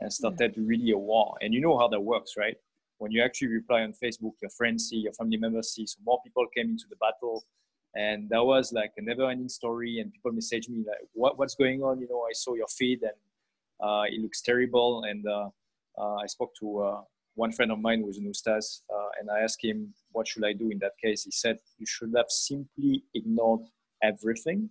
and 0.00 0.12
started 0.12 0.54
really 0.56 0.90
a 0.92 0.98
war. 0.98 1.34
And 1.40 1.54
you 1.54 1.60
know 1.60 1.78
how 1.78 1.88
that 1.88 2.00
works, 2.00 2.34
right? 2.36 2.56
when 2.98 3.12
you 3.12 3.22
actually 3.22 3.48
reply 3.48 3.82
on 3.82 3.92
Facebook, 3.92 4.32
your 4.40 4.50
friends 4.50 4.88
see, 4.88 4.96
your 4.96 5.12
family 5.12 5.36
members 5.36 5.72
see. 5.74 5.86
So 5.86 5.98
more 6.04 6.20
people 6.22 6.46
came 6.54 6.70
into 6.70 6.84
the 6.88 6.96
battle, 6.96 7.44
and 7.94 8.28
that 8.30 8.44
was 8.44 8.72
like 8.72 8.92
a 8.96 9.02
never-ending 9.02 9.48
story. 9.48 9.98
And 10.00 10.12
people 10.12 10.32
message 10.32 10.68
me 10.68 10.84
like, 10.86 11.06
"What 11.12 11.38
what's 11.38 11.54
going 11.54 11.82
on? 11.82 12.00
You 12.00 12.08
know, 12.08 12.22
I 12.22 12.32
saw 12.32 12.54
your 12.54 12.68
feed, 12.68 13.02
and 13.02 13.18
it 13.80 14.20
looks 14.20 14.42
terrible." 14.42 15.04
And 15.04 15.26
uh, 15.26 15.48
uh, 15.98 16.16
I 16.16 16.26
spoke 16.26 16.52
to 16.60 16.80
uh, 16.80 17.00
one 17.34 17.52
friend 17.52 17.72
of 17.72 17.78
mine 17.78 18.00
who 18.00 18.08
is 18.10 18.18
an 18.18 18.30
ustaz, 18.30 18.82
uh, 18.94 19.08
and 19.20 19.30
I 19.30 19.40
asked 19.40 19.64
him, 19.64 19.94
"What 20.12 20.28
should 20.28 20.44
I 20.44 20.52
do 20.52 20.70
in 20.70 20.78
that 20.78 20.92
case?" 21.02 21.24
He 21.24 21.30
said, 21.30 21.58
"You 21.78 21.86
should 21.86 22.12
have 22.16 22.30
simply 22.30 23.04
ignored 23.14 23.62
everything. 24.02 24.70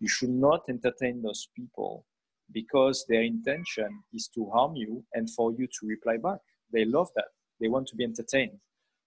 You 0.00 0.08
should 0.08 0.30
not 0.30 0.62
entertain 0.68 1.22
those 1.22 1.48
people." 1.56 2.06
Because 2.52 3.06
their 3.08 3.22
intention 3.22 4.02
is 4.12 4.28
to 4.34 4.50
harm 4.50 4.76
you 4.76 5.02
and 5.14 5.30
for 5.30 5.52
you 5.52 5.66
to 5.66 5.86
reply 5.86 6.18
back. 6.18 6.40
They 6.70 6.84
love 6.84 7.08
that 7.16 7.28
they 7.58 7.68
want 7.68 7.86
to 7.88 7.96
be 7.96 8.04
entertained. 8.04 8.58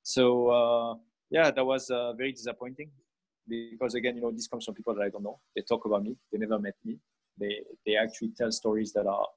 So 0.02 0.23
uh, 0.50 0.95
yeah, 1.30 1.52
that 1.52 1.65
was 1.65 1.89
uh, 1.89 2.13
very 2.13 2.32
disappointing 2.32 2.89
because 3.47 3.95
again, 3.95 4.15
you 4.15 4.21
know, 4.21 4.32
this 4.32 4.47
comes 4.47 4.65
from 4.65 4.76
people 4.76 4.93
that 4.95 5.04
I 5.04 5.10
don't 5.10 5.23
know. 5.23 5.39
They 5.56 5.62
talk 5.62 5.86
about 5.86 6.04
me. 6.04 6.15
They 6.32 6.38
never 6.38 6.60
met 6.60 6.76
me. 6.84 6.97
They 7.39 7.63
they 7.86 7.95
actually 7.95 8.32
tell 8.38 8.52
stories 8.52 8.93
that 8.93 9.06
are 9.06 9.28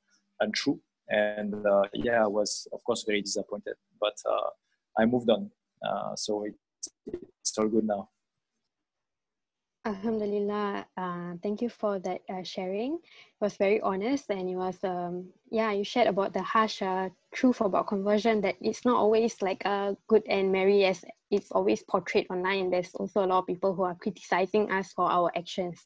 untrue. 0.41 0.81
And 1.09 1.67
uh, 1.67 1.85
yeah, 1.95 2.25
I 2.25 2.27
was 2.27 2.69
of 2.73 2.83
course 2.85 3.05
very 3.07 3.23
disappointed, 3.23 3.75
but 4.01 4.17
uh, 4.29 4.51
I 4.99 5.07
moved 5.07 5.31
on. 5.31 5.51
Uh, 5.87 6.15
so 6.15 6.45
it's, 6.45 6.89
it's 7.07 7.59
all 7.59 7.69
good 7.69 7.85
now. 7.85 8.09
Alhamdulillah. 9.87 10.85
Uh, 10.95 11.33
thank 11.43 11.63
you 11.63 11.71
for 11.71 11.99
that 12.01 12.21
uh, 12.29 12.43
sharing. 12.43 12.95
It 12.95 13.41
was 13.41 13.57
very 13.57 13.81
honest 13.81 14.29
and 14.29 14.49
it 14.49 14.57
was, 14.57 14.77
um, 14.85 15.31
yeah, 15.51 15.73
you 15.73 15.85
shared 15.85 16.07
about 16.07 16.35
the 16.35 16.43
harsh 16.43 16.83
uh, 16.83 17.09
truth 17.33 17.63
about 17.63 17.87
conversion 17.87 18.43
that 18.43 18.57
it's 18.61 18.85
not 18.85 18.97
always 18.97 19.41
like 19.41 19.63
uh, 19.65 19.95
good 20.07 20.23
and 20.29 20.53
merry 20.53 20.85
as 20.85 21.03
it's 21.31 21.51
always 21.51 21.83
portrayed 21.83 22.27
online. 22.29 22.69
There's 22.69 22.95
also 22.95 23.25
a 23.25 23.27
lot 23.27 23.39
of 23.39 23.47
people 23.47 23.75
who 23.75 23.83
are 23.85 23.95
criticizing 23.95 24.71
us 24.71 24.93
for 24.93 25.11
our 25.11 25.33
actions. 25.35 25.81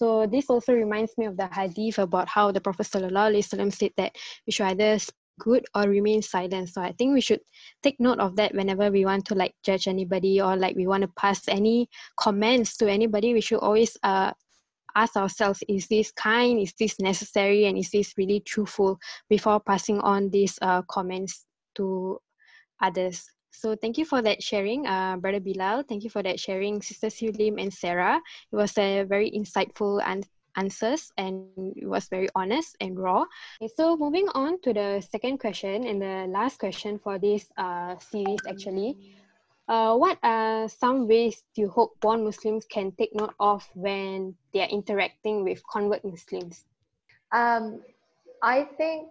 So 0.00 0.24
this 0.24 0.48
also 0.48 0.72
reminds 0.72 1.12
me 1.18 1.26
of 1.26 1.36
the 1.36 1.46
hadith 1.52 1.98
about 1.98 2.26
how 2.26 2.50
the 2.52 2.60
Prophet 2.60 2.86
ﷺ 2.86 3.70
said 3.70 3.92
that 3.98 4.16
we 4.46 4.50
should 4.50 4.64
either 4.72 4.98
speak 4.98 5.14
good 5.38 5.66
or 5.74 5.82
remain 5.82 6.22
silent. 6.22 6.70
So 6.70 6.80
I 6.80 6.92
think 6.92 7.12
we 7.12 7.20
should 7.20 7.40
take 7.82 8.00
note 8.00 8.18
of 8.18 8.36
that 8.36 8.54
whenever 8.54 8.90
we 8.90 9.04
want 9.04 9.26
to 9.26 9.34
like 9.34 9.52
judge 9.62 9.86
anybody 9.88 10.40
or 10.40 10.56
like 10.56 10.74
we 10.74 10.86
want 10.86 11.02
to 11.02 11.12
pass 11.20 11.46
any 11.48 11.90
comments 12.18 12.78
to 12.78 12.90
anybody. 12.90 13.34
We 13.34 13.42
should 13.42 13.60
always 13.60 13.94
uh 14.02 14.32
ask 14.96 15.16
ourselves 15.16 15.62
is 15.68 15.86
this 15.88 16.10
kind 16.12 16.58
is 16.58 16.72
this 16.80 16.98
necessary 16.98 17.66
and 17.66 17.76
is 17.76 17.90
this 17.90 18.14
really 18.16 18.40
truthful 18.40 18.98
before 19.28 19.60
passing 19.60 20.00
on 20.00 20.30
these 20.30 20.58
uh, 20.62 20.80
comments 20.88 21.44
to 21.76 22.18
others 22.80 23.22
so 23.50 23.76
thank 23.76 23.98
you 23.98 24.04
for 24.04 24.22
that 24.22 24.42
sharing 24.42 24.86
uh, 24.86 25.16
brother 25.16 25.40
bilal. 25.40 25.82
Thank 25.82 26.04
you 26.04 26.10
for 26.10 26.22
that 26.22 26.38
sharing 26.38 26.80
sister 26.82 27.10
Siu 27.10 27.32
Lim 27.32 27.58
and 27.58 27.72
sarah. 27.72 28.20
It 28.52 28.56
was 28.56 28.76
a 28.78 29.04
very 29.04 29.30
insightful 29.30 30.00
and 30.04 30.24
answers 30.56 31.12
and 31.16 31.46
it 31.76 31.86
was 31.86 32.08
very 32.08 32.28
honest 32.34 32.76
and 32.80 32.98
raw. 32.98 33.24
Okay, 33.62 33.70
so 33.76 33.96
moving 33.96 34.28
on 34.34 34.60
to 34.62 34.72
the 34.72 35.00
second 35.10 35.38
question 35.38 35.86
and 35.86 36.00
the 36.00 36.26
last 36.28 36.58
question 36.58 36.98
for 36.98 37.18
this 37.18 37.46
uh, 37.56 37.96
series 37.98 38.40
actually. 38.48 38.96
Uh, 39.68 39.94
what 39.94 40.18
are 40.24 40.68
some 40.68 41.06
ways 41.06 41.44
you 41.54 41.68
hope 41.68 41.94
born 42.00 42.24
Muslims 42.24 42.66
can 42.66 42.90
take 42.98 43.14
note 43.14 43.34
of 43.38 43.62
when 43.74 44.34
they 44.52 44.62
are 44.62 44.68
interacting 44.68 45.44
with 45.44 45.62
convert 45.70 46.04
Muslims? 46.04 46.64
Um, 47.30 47.80
I 48.42 48.66
think 48.76 49.06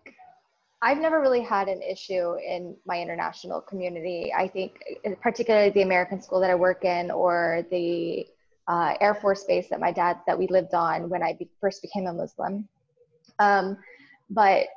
I've 0.81 0.99
never 0.99 1.19
really 1.19 1.41
had 1.41 1.67
an 1.67 1.81
issue 1.81 2.35
in 2.35 2.75
my 2.85 3.01
international 3.01 3.59
community. 3.61 4.31
I 4.35 4.47
think, 4.47 4.81
uh, 5.05 5.11
particularly 5.21 5.71
the 5.71 5.81
American 5.81 6.21
school 6.21 6.39
that 6.39 6.49
I 6.49 6.55
work 6.55 6.85
in, 6.85 7.11
or 7.11 7.65
the 7.69 8.25
uh, 8.67 8.93
Air 9.01 9.15
Force 9.15 9.43
base 9.43 9.67
that 9.69 9.79
my 9.79 9.91
dad 9.91 10.19
that 10.25 10.37
we 10.37 10.47
lived 10.47 10.73
on 10.73 11.09
when 11.09 11.21
I 11.21 11.33
be- 11.33 11.49
first 11.59 11.81
became 11.81 12.07
a 12.07 12.13
Muslim. 12.13 12.67
Um, 13.39 13.77
but 14.29 14.67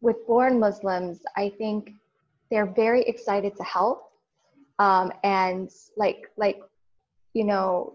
with 0.00 0.26
born 0.26 0.58
Muslims, 0.58 1.20
I 1.36 1.50
think 1.58 1.92
they're 2.50 2.72
very 2.72 3.02
excited 3.02 3.56
to 3.56 3.62
help, 3.62 4.10
um, 4.78 5.12
and 5.22 5.70
like 5.96 6.30
like 6.38 6.60
you 7.34 7.44
know, 7.44 7.94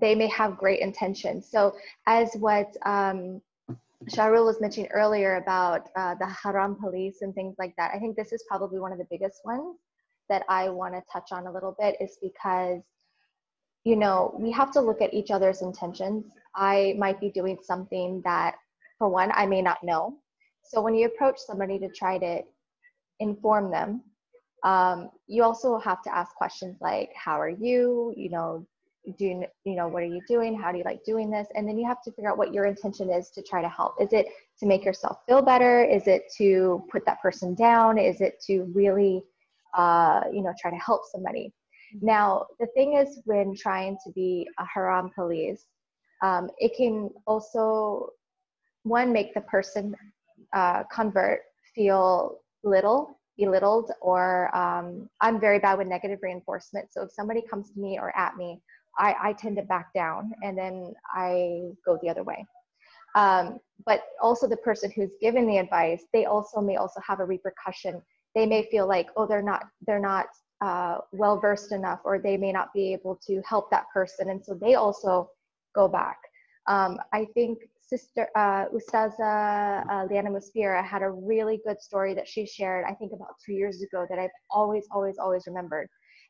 they 0.00 0.14
may 0.14 0.28
have 0.28 0.58
great 0.58 0.80
intentions. 0.80 1.48
So 1.50 1.74
as 2.06 2.34
what 2.34 2.76
um, 2.84 3.40
Shahrul 4.06 4.44
was 4.44 4.60
mentioning 4.60 4.90
earlier 4.92 5.36
about 5.36 5.88
uh, 5.96 6.14
the 6.14 6.26
haram 6.26 6.76
police 6.76 7.22
and 7.22 7.34
things 7.34 7.56
like 7.58 7.74
that, 7.76 7.92
I 7.94 7.98
think 7.98 8.16
this 8.16 8.32
is 8.32 8.44
probably 8.48 8.78
one 8.78 8.92
of 8.92 8.98
the 8.98 9.06
biggest 9.10 9.40
ones 9.44 9.76
that 10.28 10.44
I 10.48 10.68
want 10.68 10.94
to 10.94 11.02
touch 11.12 11.32
on 11.32 11.46
a 11.46 11.52
little 11.52 11.74
bit 11.78 11.96
is 12.00 12.18
because, 12.22 12.82
you 13.84 13.96
know, 13.96 14.36
we 14.38 14.52
have 14.52 14.70
to 14.72 14.80
look 14.80 15.02
at 15.02 15.12
each 15.12 15.30
other's 15.30 15.62
intentions. 15.62 16.26
I 16.54 16.94
might 16.98 17.20
be 17.20 17.30
doing 17.30 17.58
something 17.62 18.22
that, 18.24 18.54
for 18.98 19.08
one, 19.08 19.32
I 19.34 19.46
may 19.46 19.62
not 19.62 19.82
know. 19.82 20.18
So 20.64 20.80
when 20.80 20.94
you 20.94 21.06
approach 21.06 21.38
somebody 21.38 21.78
to 21.80 21.88
try 21.88 22.18
to 22.18 22.42
inform 23.20 23.70
them 23.70 24.02
um, 24.64 25.10
you 25.26 25.42
also 25.42 25.78
have 25.78 26.02
to 26.02 26.14
ask 26.14 26.34
questions 26.34 26.76
like 26.80 27.10
how 27.14 27.40
are 27.40 27.48
you 27.48 28.12
you 28.16 28.30
know 28.30 28.66
do 29.18 29.24
you, 29.24 29.44
you 29.64 29.74
know 29.76 29.88
what 29.88 30.02
are 30.02 30.06
you 30.06 30.20
doing? 30.28 30.58
How 30.58 30.72
do 30.72 30.78
you 30.78 30.84
like 30.84 31.04
doing 31.04 31.30
this? 31.30 31.48
And 31.54 31.68
then 31.68 31.78
you 31.78 31.86
have 31.86 32.02
to 32.02 32.12
figure 32.12 32.30
out 32.30 32.38
what 32.38 32.52
your 32.52 32.66
intention 32.66 33.10
is 33.10 33.30
to 33.30 33.42
try 33.42 33.62
to 33.62 33.68
help. 33.68 33.94
Is 34.00 34.12
it 34.12 34.26
to 34.60 34.66
make 34.66 34.84
yourself 34.84 35.18
feel 35.26 35.40
better? 35.40 35.84
Is 35.84 36.06
it 36.06 36.24
to 36.38 36.84
put 36.90 37.04
that 37.06 37.20
person 37.22 37.54
down? 37.54 37.98
Is 37.98 38.20
it 38.20 38.42
to 38.46 38.64
really 38.74 39.22
uh, 39.74 40.22
you 40.32 40.42
know 40.42 40.52
try 40.60 40.70
to 40.70 40.76
help 40.76 41.02
somebody? 41.10 41.52
Now 42.02 42.46
the 42.60 42.66
thing 42.74 42.94
is 42.94 43.20
when 43.24 43.54
trying 43.54 43.96
to 44.04 44.12
be 44.12 44.46
a 44.58 44.64
haram 44.64 45.10
police 45.14 45.64
um, 46.22 46.50
it 46.58 46.72
can 46.76 47.10
also 47.26 48.10
one 48.82 49.12
make 49.12 49.34
the 49.34 49.40
person 49.42 49.94
uh, 50.52 50.84
convert 50.92 51.40
feel 51.74 52.38
little 52.64 53.18
belittled 53.38 53.92
or 54.00 54.54
um, 54.56 55.08
i'm 55.20 55.38
very 55.38 55.60
bad 55.60 55.78
with 55.78 55.86
negative 55.86 56.18
reinforcement. 56.22 56.92
So 56.92 57.02
if 57.02 57.12
somebody 57.12 57.42
comes 57.48 57.70
to 57.70 57.78
me 57.78 57.98
or 57.98 58.16
at 58.16 58.36
me 58.36 58.60
I, 58.98 59.14
I 59.22 59.32
tend 59.32 59.56
to 59.56 59.62
back 59.62 59.92
down 59.94 60.32
and 60.42 60.56
then 60.56 60.92
I 61.12 61.70
go 61.84 61.98
the 62.02 62.08
other 62.10 62.24
way. 62.24 62.44
Um, 63.14 63.58
but 63.86 64.02
also 64.20 64.46
the 64.46 64.56
person 64.58 64.90
who's 64.94 65.10
given 65.20 65.46
the 65.46 65.58
advice, 65.58 66.04
they 66.12 66.26
also 66.26 66.60
may 66.60 66.76
also 66.76 67.00
have 67.06 67.20
a 67.20 67.24
repercussion. 67.24 68.02
They 68.34 68.46
may 68.46 68.68
feel 68.70 68.86
like, 68.86 69.08
oh, 69.16 69.26
they're 69.26 69.42
not 69.42 69.64
they're 69.86 70.00
not 70.00 70.26
uh, 70.60 70.98
well 71.12 71.40
versed 71.40 71.72
enough, 71.72 72.00
or 72.04 72.18
they 72.18 72.36
may 72.36 72.52
not 72.52 72.72
be 72.74 72.92
able 72.92 73.18
to 73.26 73.40
help 73.46 73.70
that 73.70 73.86
person, 73.94 74.30
and 74.30 74.44
so 74.44 74.54
they 74.54 74.74
also 74.74 75.30
go 75.74 75.88
back. 75.88 76.18
Um, 76.66 76.98
I 77.12 77.26
think 77.34 77.60
Sister 77.80 78.28
uh, 78.36 78.66
Ustaza 78.66 79.82
uh, 79.88 80.06
Liyana 80.08 80.28
Musfirah 80.28 80.84
had 80.84 81.02
a 81.02 81.10
really 81.10 81.60
good 81.66 81.80
story 81.80 82.12
that 82.14 82.28
she 82.28 82.44
shared, 82.44 82.84
I 82.84 82.92
think 82.92 83.12
about 83.14 83.34
two 83.44 83.54
years 83.54 83.80
ago, 83.80 84.06
that 84.10 84.18
I've 84.18 84.30
always, 84.50 84.86
always, 84.90 85.16
always 85.18 85.44
remembered. 85.46 85.88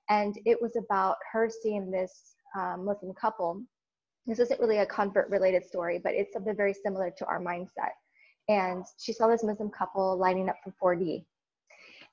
And 0.08 0.38
it 0.44 0.62
was 0.62 0.76
about 0.76 1.16
her 1.32 1.50
seeing 1.50 1.90
this 1.90 2.36
um, 2.56 2.84
Muslim 2.84 3.12
couple. 3.14 3.62
This 4.26 4.38
isn't 4.38 4.60
really 4.60 4.78
a 4.78 4.86
convert 4.86 5.30
related 5.30 5.64
story, 5.64 6.00
but 6.02 6.12
it's 6.14 6.32
something 6.32 6.54
very 6.54 6.74
similar 6.74 7.10
to 7.16 7.26
our 7.26 7.40
mindset. 7.40 7.92
And 8.48 8.84
she 8.98 9.12
saw 9.12 9.26
this 9.26 9.42
Muslim 9.42 9.70
couple 9.70 10.16
lining 10.16 10.48
up 10.48 10.56
for 10.62 10.96
4D. 10.96 11.24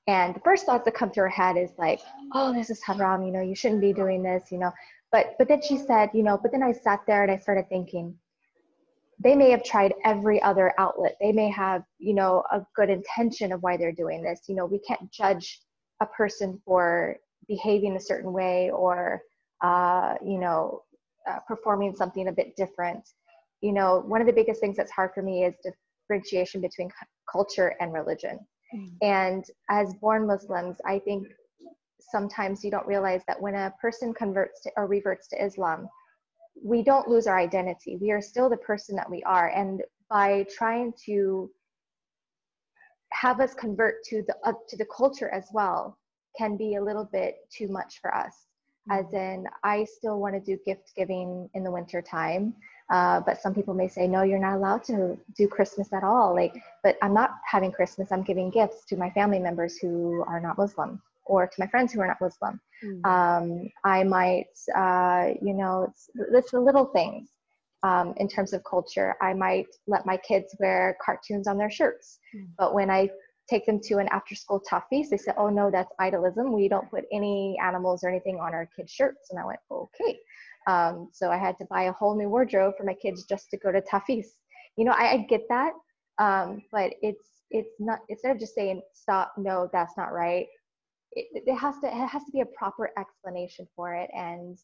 And 0.06 0.34
the 0.34 0.40
first 0.40 0.66
thoughts 0.66 0.84
that 0.84 0.94
come 0.94 1.10
to 1.10 1.20
her 1.20 1.28
head 1.28 1.56
is 1.56 1.70
like, 1.78 2.00
oh, 2.32 2.52
this 2.54 2.70
is 2.70 2.82
haram, 2.82 3.22
you 3.24 3.32
know, 3.32 3.40
you 3.42 3.56
shouldn't 3.56 3.80
be 3.80 3.92
doing 3.92 4.22
this, 4.22 4.52
you 4.52 4.58
know. 4.58 4.70
But 5.10 5.34
but 5.38 5.48
then 5.48 5.62
she 5.62 5.78
said, 5.78 6.10
you 6.14 6.22
know, 6.22 6.38
but 6.40 6.52
then 6.52 6.62
I 6.62 6.72
sat 6.72 7.00
there 7.06 7.22
and 7.22 7.32
I 7.32 7.38
started 7.38 7.68
thinking, 7.68 8.14
they 9.18 9.34
may 9.34 9.50
have 9.50 9.64
tried 9.64 9.94
every 10.04 10.40
other 10.42 10.72
outlet. 10.78 11.16
They 11.20 11.32
may 11.32 11.50
have, 11.50 11.82
you 11.98 12.14
know, 12.14 12.44
a 12.52 12.64
good 12.76 12.90
intention 12.90 13.52
of 13.52 13.62
why 13.62 13.76
they're 13.76 13.92
doing 13.92 14.22
this. 14.22 14.42
You 14.46 14.54
know, 14.54 14.66
we 14.66 14.78
can't 14.80 15.10
judge 15.10 15.60
a 16.00 16.06
person 16.06 16.60
for 16.64 17.16
behaving 17.48 17.96
a 17.96 18.00
certain 18.00 18.32
way 18.32 18.70
or 18.70 19.22
uh, 19.62 20.14
you 20.24 20.38
know, 20.38 20.82
uh, 21.28 21.38
performing 21.46 21.94
something 21.94 22.28
a 22.28 22.32
bit 22.32 22.54
different. 22.56 23.08
You 23.60 23.72
know, 23.72 24.02
one 24.06 24.20
of 24.20 24.26
the 24.26 24.32
biggest 24.32 24.60
things 24.60 24.76
that's 24.76 24.92
hard 24.92 25.10
for 25.14 25.22
me 25.22 25.44
is 25.44 25.54
differentiation 26.08 26.60
between 26.60 26.90
culture 27.30 27.74
and 27.80 27.92
religion. 27.92 28.38
Mm. 28.74 28.92
And 29.02 29.44
as 29.70 29.94
born 29.94 30.26
Muslims, 30.26 30.76
I 30.84 30.98
think 30.98 31.26
sometimes 32.00 32.64
you 32.64 32.70
don't 32.70 32.86
realize 32.86 33.22
that 33.26 33.40
when 33.40 33.54
a 33.54 33.72
person 33.80 34.12
converts 34.12 34.62
to, 34.62 34.70
or 34.76 34.86
reverts 34.86 35.28
to 35.28 35.44
Islam, 35.44 35.88
we 36.62 36.82
don't 36.82 37.08
lose 37.08 37.26
our 37.26 37.38
identity. 37.38 37.96
We 38.00 38.10
are 38.12 38.20
still 38.20 38.48
the 38.48 38.56
person 38.58 38.96
that 38.96 39.10
we 39.10 39.22
are. 39.24 39.48
And 39.48 39.82
by 40.08 40.46
trying 40.56 40.92
to 41.06 41.50
have 43.12 43.40
us 43.40 43.54
convert 43.54 44.02
to 44.04 44.22
the 44.26 44.36
uh, 44.44 44.52
to 44.68 44.76
the 44.76 44.86
culture 44.96 45.28
as 45.30 45.48
well 45.52 45.98
can 46.36 46.56
be 46.56 46.74
a 46.74 46.82
little 46.82 47.08
bit 47.12 47.36
too 47.50 47.68
much 47.68 48.00
for 48.00 48.14
us 48.14 48.46
as 48.90 49.12
in 49.12 49.46
i 49.64 49.84
still 49.84 50.20
want 50.20 50.34
to 50.34 50.40
do 50.40 50.60
gift 50.64 50.92
giving 50.96 51.48
in 51.54 51.64
the 51.64 51.70
winter 51.70 52.00
time 52.02 52.54
uh, 52.92 53.20
but 53.20 53.40
some 53.40 53.52
people 53.52 53.74
may 53.74 53.88
say 53.88 54.06
no 54.06 54.22
you're 54.22 54.38
not 54.38 54.54
allowed 54.54 54.82
to 54.82 55.16
do 55.36 55.48
christmas 55.48 55.92
at 55.92 56.04
all 56.04 56.34
like 56.34 56.54
but 56.82 56.96
i'm 57.02 57.14
not 57.14 57.32
having 57.44 57.72
christmas 57.72 58.12
i'm 58.12 58.22
giving 58.22 58.50
gifts 58.50 58.84
to 58.84 58.96
my 58.96 59.10
family 59.10 59.38
members 59.38 59.76
who 59.78 60.24
are 60.28 60.40
not 60.40 60.56
muslim 60.58 61.00
or 61.24 61.46
to 61.46 61.54
my 61.58 61.66
friends 61.66 61.92
who 61.92 62.00
are 62.00 62.06
not 62.06 62.20
muslim 62.20 62.60
mm-hmm. 62.84 63.04
um, 63.04 63.68
i 63.84 64.04
might 64.04 64.46
uh, 64.76 65.32
you 65.42 65.54
know 65.54 65.86
it's, 65.88 66.10
it's 66.32 66.50
the 66.52 66.60
little 66.60 66.86
things 66.86 67.28
um, 67.82 68.14
in 68.18 68.28
terms 68.28 68.52
of 68.52 68.62
culture 68.64 69.16
i 69.20 69.32
might 69.34 69.66
let 69.86 70.06
my 70.06 70.16
kids 70.16 70.54
wear 70.60 70.96
cartoons 71.04 71.46
on 71.46 71.58
their 71.58 71.70
shirts 71.70 72.18
mm-hmm. 72.34 72.46
but 72.58 72.74
when 72.74 72.90
i 72.90 73.08
take 73.48 73.66
them 73.66 73.80
to 73.80 73.98
an 73.98 74.08
after 74.08 74.34
school 74.34 74.62
feast. 74.90 75.10
They 75.10 75.16
said, 75.16 75.34
oh 75.38 75.48
no, 75.48 75.70
that's 75.70 75.92
idolism. 76.00 76.52
We 76.52 76.68
don't 76.68 76.90
put 76.90 77.04
any 77.12 77.56
animals 77.62 78.02
or 78.02 78.08
anything 78.08 78.38
on 78.40 78.54
our 78.54 78.68
kids' 78.76 78.92
shirts. 78.92 79.28
And 79.30 79.38
I 79.38 79.44
went, 79.44 79.60
okay. 79.70 80.18
Um, 80.66 81.10
so 81.12 81.30
I 81.30 81.36
had 81.36 81.56
to 81.58 81.64
buy 81.66 81.84
a 81.84 81.92
whole 81.92 82.16
new 82.16 82.28
wardrobe 82.28 82.74
for 82.76 82.84
my 82.84 82.94
kids 82.94 83.24
just 83.24 83.50
to 83.50 83.56
go 83.56 83.70
to 83.70 83.80
Tahfiz. 83.80 84.26
You 84.76 84.84
know, 84.84 84.92
I, 84.92 85.12
I 85.12 85.26
get 85.28 85.42
that, 85.48 85.72
um, 86.18 86.62
but 86.72 86.92
it's 87.02 87.28
it's 87.50 87.70
not 87.78 88.00
instead 88.08 88.32
of 88.32 88.40
just 88.40 88.54
saying 88.54 88.82
stop, 88.92 89.32
no, 89.38 89.70
that's 89.72 89.96
not 89.96 90.12
right. 90.12 90.46
It, 91.12 91.44
it 91.46 91.56
has 91.56 91.76
to 91.82 91.86
it 91.86 92.08
has 92.08 92.24
to 92.24 92.32
be 92.32 92.40
a 92.40 92.46
proper 92.46 92.90
explanation 92.98 93.68
for 93.76 93.94
it 93.94 94.10
and 94.12 94.58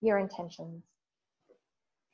your 0.00 0.18
intentions. 0.18 0.82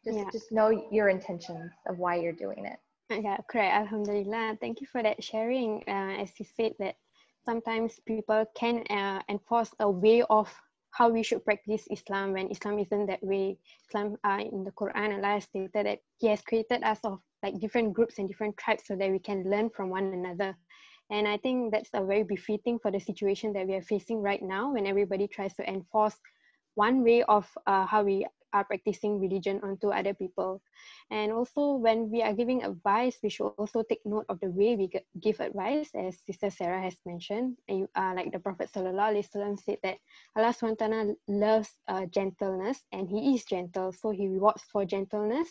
Just 0.05 0.19
yeah. 0.19 0.31
just 0.33 0.51
know 0.51 0.87
your 0.91 1.09
intentions 1.09 1.71
of 1.89 1.99
why 1.99 2.17
you're 2.17 2.33
doing 2.33 2.67
it. 2.67 2.79
Yeah, 3.11 3.39
correct. 3.49 3.75
Alhamdulillah. 3.75 4.59
Thank 4.61 4.81
you 4.81 4.87
for 4.87 5.03
that 5.03 5.23
sharing. 5.23 5.83
Uh, 5.89 6.21
as 6.23 6.31
you 6.39 6.45
said 6.57 6.75
that 6.79 6.97
sometimes 7.45 8.01
people 8.07 8.45
can 8.55 8.85
uh, 8.91 9.23
enforce 9.29 9.71
a 9.81 9.91
way 9.91 10.23
of 10.29 10.53
how 10.91 11.09
we 11.09 11.23
should 11.23 11.45
practice 11.45 11.87
Islam 11.91 12.33
when 12.33 12.51
Islam 12.51 12.79
isn't 12.79 13.07
that 13.07 13.23
way. 13.23 13.59
Islam 13.89 14.17
uh, 14.25 14.41
in 14.41 14.65
the 14.65 14.73
Quran, 14.73 15.17
Allah 15.17 15.41
stated 15.41 15.73
that 15.87 16.01
He 16.19 16.29
has 16.29 16.43
created 16.43 16.83
us 16.83 16.99
of 17.05 17.21
like 17.43 17.59
different 17.61 17.95
groups 17.95 18.19
and 18.19 18.29
different 18.29 18.57
tribes 18.59 18.85
so 18.87 18.97
that 18.97 19.11
we 19.11 19.19
can 19.19 19.45
learn 19.49 19.71
from 19.71 19.91
one 19.91 20.13
another. 20.13 20.57
And 21.11 21.27
I 21.27 21.39
think 21.39 21.73
that's 21.73 21.91
a 21.95 22.05
very 22.05 22.25
befitting 22.25 22.79
for 22.79 22.91
the 22.91 23.01
situation 23.01 23.53
that 23.55 23.67
we 23.67 23.75
are 23.75 23.83
facing 23.83 24.21
right 24.21 24.43
now 24.43 24.73
when 24.75 24.87
everybody 24.87 25.29
tries 25.29 25.55
to 25.57 25.69
enforce 25.69 26.17
one 26.75 27.03
way 27.05 27.23
of 27.25 27.47
uh, 27.67 27.87
how 27.87 28.03
we 28.03 28.27
are 28.53 28.65
practicing 28.65 29.21
religion 29.21 29.61
onto 29.63 29.91
other 29.91 30.15
people. 30.15 30.61
And 31.11 31.33
also, 31.33 31.75
when 31.75 32.11
we 32.11 32.23
are 32.23 32.33
giving 32.33 32.63
advice, 32.65 33.19
we 33.23 33.31
should 33.31 33.53
also 33.59 33.83
take 33.83 34.05
note 34.05 34.27
of 34.29 34.41
the 34.41 34.51
way 34.51 34.77
we 34.77 34.91
give 35.21 35.41
advice, 35.41 35.91
as 35.95 36.19
Sister 36.27 36.51
Sarah 36.51 36.83
has 36.83 36.97
mentioned. 37.07 37.57
And 37.69 37.89
uh, 37.95 38.13
like 38.15 38.33
the 38.33 38.39
Prophet 38.39 38.71
ﷺ 38.75 39.61
said 39.65 39.79
that 39.83 39.99
Allah 40.37 40.55
SWT 40.55 41.17
loves 41.29 41.71
uh, 41.89 42.07
gentleness 42.07 42.83
and 42.93 43.09
He 43.09 43.35
is 43.35 43.45
gentle, 43.45 43.93
so 43.93 44.11
He 44.11 44.29
rewards 44.29 44.63
for 44.73 44.85
gentleness. 44.85 45.49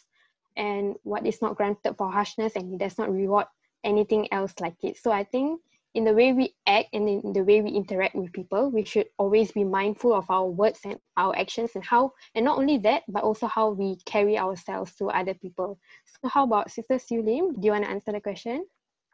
And 0.56 0.96
what 1.04 1.26
is 1.26 1.42
not 1.42 1.56
granted 1.56 1.96
for 1.98 2.12
harshness, 2.12 2.56
and 2.56 2.70
He 2.70 2.78
does 2.78 2.98
not 2.98 3.12
reward 3.12 3.46
anything 3.84 4.32
else 4.34 4.54
like 4.60 4.76
it. 4.84 4.98
So 4.98 5.12
I 5.12 5.24
think 5.24 5.62
in 5.98 6.04
the 6.04 6.14
way 6.14 6.32
we 6.32 6.54
act 6.68 6.90
and 6.94 7.10
in 7.10 7.34
the 7.34 7.44
way 7.44 7.60
we 7.60 7.72
interact 7.72 8.14
with 8.14 8.32
people, 8.32 8.70
we 8.70 8.86
should 8.86 9.08
always 9.18 9.52
be 9.52 9.64
mindful 9.64 10.14
of 10.14 10.30
our 10.30 10.46
words 10.46 10.80
and 10.86 11.00
our 11.18 11.36
actions 11.36 11.72
and 11.74 11.84
how, 11.84 12.14
and 12.36 12.46
not 12.46 12.60
only 12.60 12.78
that, 12.78 13.02
but 13.08 13.24
also 13.24 13.48
how 13.48 13.72
we 13.72 13.98
carry 14.06 14.38
ourselves 14.38 14.94
to 14.98 15.06
other 15.08 15.34
people. 15.34 15.80
So, 16.22 16.30
how 16.30 16.44
about 16.44 16.70
Sister 16.70 17.00
Siu 17.00 17.24
Lim? 17.24 17.60
Do 17.60 17.66
you 17.66 17.72
want 17.72 17.86
to 17.86 17.90
answer 17.90 18.12
the 18.12 18.22
question? 18.22 18.64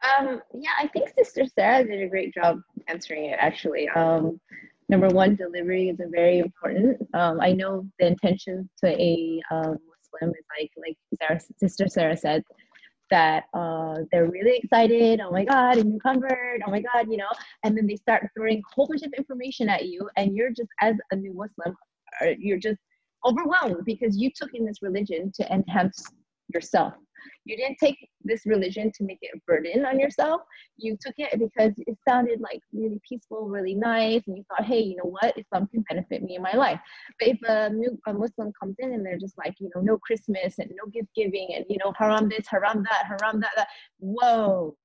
Um, 0.04 0.42
yeah, 0.52 0.76
I 0.78 0.86
think 0.88 1.08
Sister 1.16 1.46
Sarah 1.46 1.84
did 1.84 2.02
a 2.02 2.06
great 2.06 2.34
job 2.34 2.60
answering 2.86 3.24
it 3.30 3.38
actually. 3.40 3.88
Um, 3.88 4.38
number 4.90 5.08
one, 5.08 5.36
delivery 5.36 5.88
is 5.88 5.98
very 6.10 6.40
important. 6.40 7.00
Um, 7.14 7.40
I 7.40 7.52
know 7.52 7.88
the 7.98 8.08
intention 8.08 8.68
to 8.84 8.88
a 8.90 9.40
um, 9.50 9.78
Muslim 10.12 10.34
is 10.38 10.44
like, 10.60 10.70
like 10.76 10.98
Sarah, 11.18 11.40
Sister 11.56 11.88
Sarah 11.88 12.16
said, 12.18 12.42
that 13.10 13.44
uh, 13.54 13.96
they're 14.10 14.30
really 14.30 14.58
excited. 14.62 15.20
Oh 15.20 15.30
my 15.30 15.44
God, 15.44 15.78
a 15.78 15.84
new 15.84 15.98
convert. 16.00 16.62
Oh 16.66 16.70
my 16.70 16.80
God, 16.80 17.10
you 17.10 17.16
know, 17.16 17.28
and 17.62 17.76
then 17.76 17.86
they 17.86 17.96
start 17.96 18.28
throwing 18.36 18.58
a 18.58 18.74
whole 18.74 18.86
bunch 18.86 19.02
of 19.02 19.12
information 19.16 19.68
at 19.68 19.86
you, 19.86 20.08
and 20.16 20.34
you're 20.34 20.50
just 20.50 20.70
as 20.80 20.96
a 21.10 21.16
new 21.16 21.34
Muslim, 21.34 21.76
uh, 22.22 22.30
you're 22.38 22.58
just 22.58 22.78
overwhelmed 23.24 23.84
because 23.84 24.16
you 24.16 24.30
took 24.34 24.54
in 24.54 24.64
this 24.64 24.82
religion 24.82 25.32
to 25.34 25.52
enhance 25.52 26.02
yourself. 26.52 26.94
You 27.44 27.56
didn't 27.56 27.78
take 27.78 27.96
this 28.22 28.46
religion 28.46 28.90
to 28.96 29.04
make 29.04 29.18
it 29.22 29.30
a 29.34 29.40
burden 29.46 29.84
on 29.84 29.98
yourself. 30.00 30.42
You 30.76 30.96
took 31.00 31.14
it 31.18 31.38
because 31.38 31.72
it 31.76 31.96
sounded 32.06 32.40
like 32.40 32.60
really 32.72 33.00
peaceful, 33.08 33.48
really 33.48 33.74
nice, 33.74 34.22
and 34.26 34.36
you 34.36 34.44
thought, 34.48 34.66
hey, 34.66 34.80
you 34.80 34.96
know 34.96 35.10
what? 35.10 35.38
Islam 35.38 35.68
can 35.68 35.84
benefit 35.88 36.22
me 36.22 36.36
in 36.36 36.42
my 36.42 36.54
life. 36.54 36.80
But 37.18 37.28
if 37.28 37.38
a 37.46 37.70
new 37.70 37.98
a 38.06 38.12
Muslim 38.12 38.52
comes 38.60 38.76
in 38.78 38.92
and 38.92 39.04
they're 39.04 39.18
just 39.18 39.36
like, 39.38 39.54
you 39.58 39.70
know, 39.74 39.80
no 39.80 39.98
Christmas 39.98 40.58
and 40.58 40.70
no 40.70 40.90
gift 40.90 41.08
giving 41.14 41.48
and 41.54 41.64
you 41.68 41.78
know, 41.84 41.92
haram 41.96 42.28
this, 42.28 42.46
haram 42.48 42.82
that, 42.84 43.06
haram 43.06 43.40
that, 43.40 43.52
that 43.56 43.68
whoa. 43.98 44.76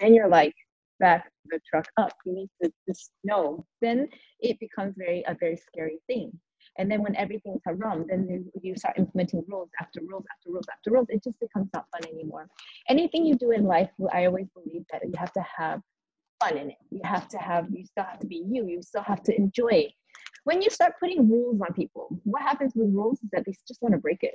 And 0.00 0.14
you're 0.14 0.28
like, 0.28 0.54
back 0.98 1.30
the 1.46 1.60
truck 1.68 1.86
up. 1.96 2.12
You 2.24 2.34
need 2.34 2.50
to 2.62 2.72
just 2.88 3.10
know. 3.24 3.64
Then 3.80 4.08
it 4.40 4.58
becomes 4.58 4.94
very 4.96 5.24
a 5.26 5.34
very 5.34 5.56
scary 5.56 5.98
thing. 6.06 6.32
And 6.78 6.90
then 6.90 7.02
when 7.02 7.16
everything's 7.16 7.62
haram, 7.64 8.06
then 8.08 8.50
you 8.62 8.76
start 8.76 8.98
implementing 8.98 9.44
rules 9.48 9.70
after 9.80 10.00
rules 10.00 10.24
after 10.30 10.50
rules 10.50 10.66
after 10.72 10.90
rules. 10.90 11.06
It 11.08 11.24
just 11.24 11.38
becomes 11.40 11.68
not 11.74 11.86
fun 11.92 12.08
anymore. 12.12 12.46
Anything 12.88 13.24
you 13.24 13.34
do 13.36 13.52
in 13.52 13.64
life, 13.64 13.90
I 14.12 14.26
always 14.26 14.46
believe 14.54 14.84
that 14.92 15.02
you 15.04 15.14
have 15.16 15.32
to 15.32 15.44
have 15.58 15.80
fun 16.42 16.58
in 16.58 16.70
it. 16.70 16.76
You 16.90 17.00
have 17.04 17.28
to 17.28 17.38
have, 17.38 17.66
you 17.70 17.84
still 17.84 18.04
have 18.04 18.18
to 18.20 18.26
be 18.26 18.44
you. 18.46 18.66
You 18.66 18.82
still 18.82 19.02
have 19.02 19.22
to 19.24 19.36
enjoy 19.36 19.68
it. 19.72 19.92
When 20.44 20.62
you 20.62 20.70
start 20.70 20.94
putting 21.00 21.28
rules 21.28 21.60
on 21.60 21.72
people, 21.74 22.08
what 22.24 22.42
happens 22.42 22.72
with 22.76 22.94
rules 22.94 23.18
is 23.22 23.30
that 23.32 23.44
they 23.46 23.52
just 23.66 23.82
want 23.82 23.94
to 23.94 23.98
break 23.98 24.22
it. 24.22 24.34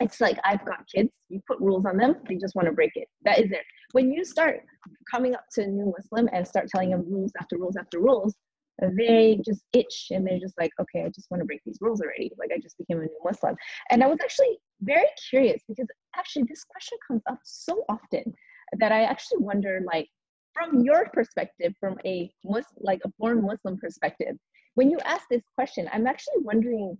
It's 0.00 0.20
like 0.20 0.38
I've 0.44 0.64
got 0.64 0.86
kids. 0.94 1.10
You 1.28 1.40
put 1.46 1.58
rules 1.60 1.84
on 1.86 1.96
them, 1.96 2.16
they 2.28 2.36
just 2.36 2.54
want 2.54 2.66
to 2.66 2.72
break 2.72 2.92
it. 2.94 3.08
That 3.24 3.38
is 3.38 3.50
it. 3.50 3.62
When 3.92 4.12
you 4.12 4.24
start 4.24 4.62
coming 5.10 5.34
up 5.34 5.44
to 5.52 5.62
a 5.62 5.66
new 5.66 5.92
Muslim 5.96 6.28
and 6.32 6.46
start 6.46 6.68
telling 6.68 6.90
them 6.90 7.04
rules 7.08 7.32
after 7.40 7.56
rules 7.56 7.76
after 7.76 7.98
rules, 7.98 8.34
they 8.80 9.40
just 9.44 9.62
itch 9.72 10.08
and 10.10 10.26
they're 10.26 10.38
just 10.38 10.58
like, 10.58 10.72
okay, 10.80 11.04
I 11.04 11.08
just 11.08 11.30
want 11.30 11.40
to 11.40 11.46
break 11.46 11.62
these 11.64 11.78
rules 11.80 12.00
already. 12.00 12.30
Like 12.38 12.50
I 12.54 12.58
just 12.58 12.76
became 12.78 12.98
a 12.98 13.02
new 13.02 13.20
Muslim. 13.24 13.56
And 13.90 14.02
I 14.02 14.06
was 14.06 14.18
actually 14.22 14.58
very 14.82 15.06
curious 15.30 15.62
because 15.66 15.86
actually 16.14 16.44
this 16.48 16.64
question 16.64 16.98
comes 17.06 17.22
up 17.30 17.38
so 17.42 17.84
often 17.88 18.34
that 18.78 18.92
I 18.92 19.04
actually 19.04 19.38
wonder 19.42 19.80
like 19.86 20.08
from 20.52 20.80
your 20.80 21.08
perspective, 21.12 21.74
from 21.78 21.98
a 22.04 22.30
Muslim, 22.44 22.76
like 22.80 23.00
a 23.04 23.10
born 23.18 23.42
Muslim 23.42 23.78
perspective, 23.78 24.36
when 24.74 24.90
you 24.90 24.98
ask 25.04 25.22
this 25.30 25.42
question, 25.54 25.88
I'm 25.92 26.06
actually 26.06 26.42
wondering 26.42 26.98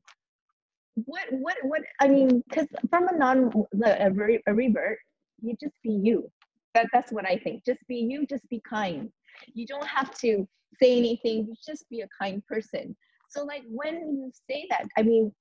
what 0.95 1.25
what 1.31 1.57
what 1.63 1.83
I 2.01 2.09
mean, 2.09 2.43
because 2.49 2.69
from 2.91 3.09
a 3.09 3.17
non 3.17 3.53
a, 3.85 4.11
a 4.47 4.55
revert, 4.55 4.99
you 5.43 5.55
just 5.61 5.75
be 5.83 5.91
you. 5.91 6.31
That 6.75 6.87
that's 6.93 7.13
what 7.13 7.27
I 7.27 7.37
think. 7.37 7.65
Just 7.65 7.81
be 7.87 7.97
you. 7.97 8.27
Just 8.27 8.49
be 8.49 8.63
kind. 8.69 9.11
You 9.55 9.67
don't 9.67 9.87
have 9.87 10.15
to 10.19 10.47
say 10.81 10.97
anything. 10.97 11.47
You 11.49 11.55
just 11.67 11.89
be 11.89 12.01
a 12.01 12.09
kind 12.21 12.45
person. 12.47 12.97
So 13.29 13.45
like 13.45 13.63
when 13.69 13.95
you 13.95 14.31
say 14.49 14.67
that, 14.71 14.87
I 14.97 15.03
mean, 15.03 15.33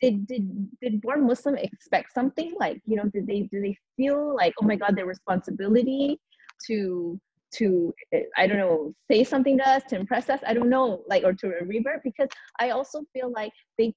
did 0.00 0.26
did 0.26 0.68
did 0.80 1.00
born 1.00 1.26
Muslim 1.26 1.56
expect 1.56 2.12
something 2.12 2.54
like 2.58 2.80
you 2.86 2.96
know? 2.96 3.04
Did 3.04 3.26
they 3.26 3.42
do 3.42 3.60
they 3.60 3.76
feel 3.96 4.34
like 4.34 4.54
oh 4.62 4.66
my 4.66 4.76
God, 4.76 4.96
their 4.96 5.06
responsibility 5.06 6.20
to 6.66 7.20
to 7.50 7.94
i 8.36 8.46
don't 8.46 8.58
know 8.58 8.92
say 9.10 9.24
something 9.24 9.56
to 9.56 9.68
us 9.68 9.82
to 9.88 9.96
impress 9.96 10.28
us 10.28 10.40
i 10.46 10.52
don't 10.52 10.68
know 10.68 11.02
like 11.08 11.24
or 11.24 11.32
to 11.32 11.48
revert 11.66 12.02
because 12.04 12.28
i 12.60 12.70
also 12.70 13.02
feel 13.12 13.32
like 13.32 13.50
they 13.78 13.92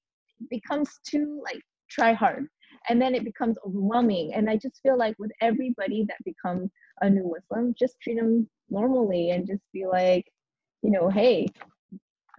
becomes 0.50 1.00
too 1.06 1.42
like 1.44 1.60
try 1.90 2.14
hard 2.14 2.48
and 2.90 3.02
then 3.02 3.14
it 3.14 3.24
becomes 3.24 3.58
overwhelming 3.66 4.34
and 4.34 4.50
i 4.50 4.56
just 4.56 4.80
feel 4.82 4.98
like 4.98 5.16
with 5.20 5.32
everybody 5.42 6.06
that 6.08 6.18
becomes 6.24 6.70
a 7.02 7.10
new 7.10 7.32
muslim 7.34 7.74
just 7.78 8.00
treat 8.02 8.18
them 8.18 8.48
normally 8.70 9.32
and 9.32 9.48
just 9.48 9.64
be 9.74 9.86
like 9.86 10.26
you 10.82 10.92
know 10.92 11.10
hey 11.10 11.48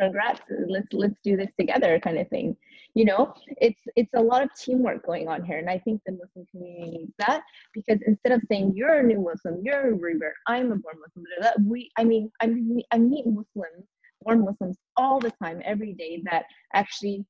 congrats 0.01 0.41
let's 0.69 0.93
let's 0.93 1.19
do 1.23 1.37
this 1.37 1.51
together 1.59 2.01
kind 2.01 2.19
of 2.19 2.29
thing. 2.29 2.57
You 2.95 3.05
know 3.05 3.35
it's 3.59 3.81
it's 3.97 4.13
a 4.15 4.23
lot 4.23 4.43
of 4.43 4.51
teamwork 4.59 5.05
going 5.07 5.29
on 5.29 5.45
here. 5.45 5.59
And 5.59 5.71
i 5.71 5.79
think 5.79 6.01
the 6.07 6.13
muslim 6.13 6.47
community 6.51 6.99
needs 6.99 7.13
that 7.19 7.43
because 7.73 8.01
instead 8.07 8.33
of 8.33 8.43
saying 8.49 8.73
you're 8.75 9.01
a 9.01 9.03
new 9.03 9.21
muslim 9.21 9.61
you're 9.63 9.91
a 9.91 9.95
revert 9.95 10.35
i'm 10.47 10.73
a 10.73 10.77
born 10.77 10.97
muslim 11.05 11.69
we 11.69 11.91
i 11.99 12.05
mean 12.05 12.31
i 12.41 12.47
meet, 12.47 12.87
I 12.91 12.99
meet 12.99 13.27
muslims 13.27 13.87
born 14.23 14.45
muslims 14.45 14.77
all 14.97 15.21
the 15.21 15.33
time 15.43 15.61
every 15.65 15.93
day 15.95 16.23
that 16.31 16.45
actually 16.75 17.25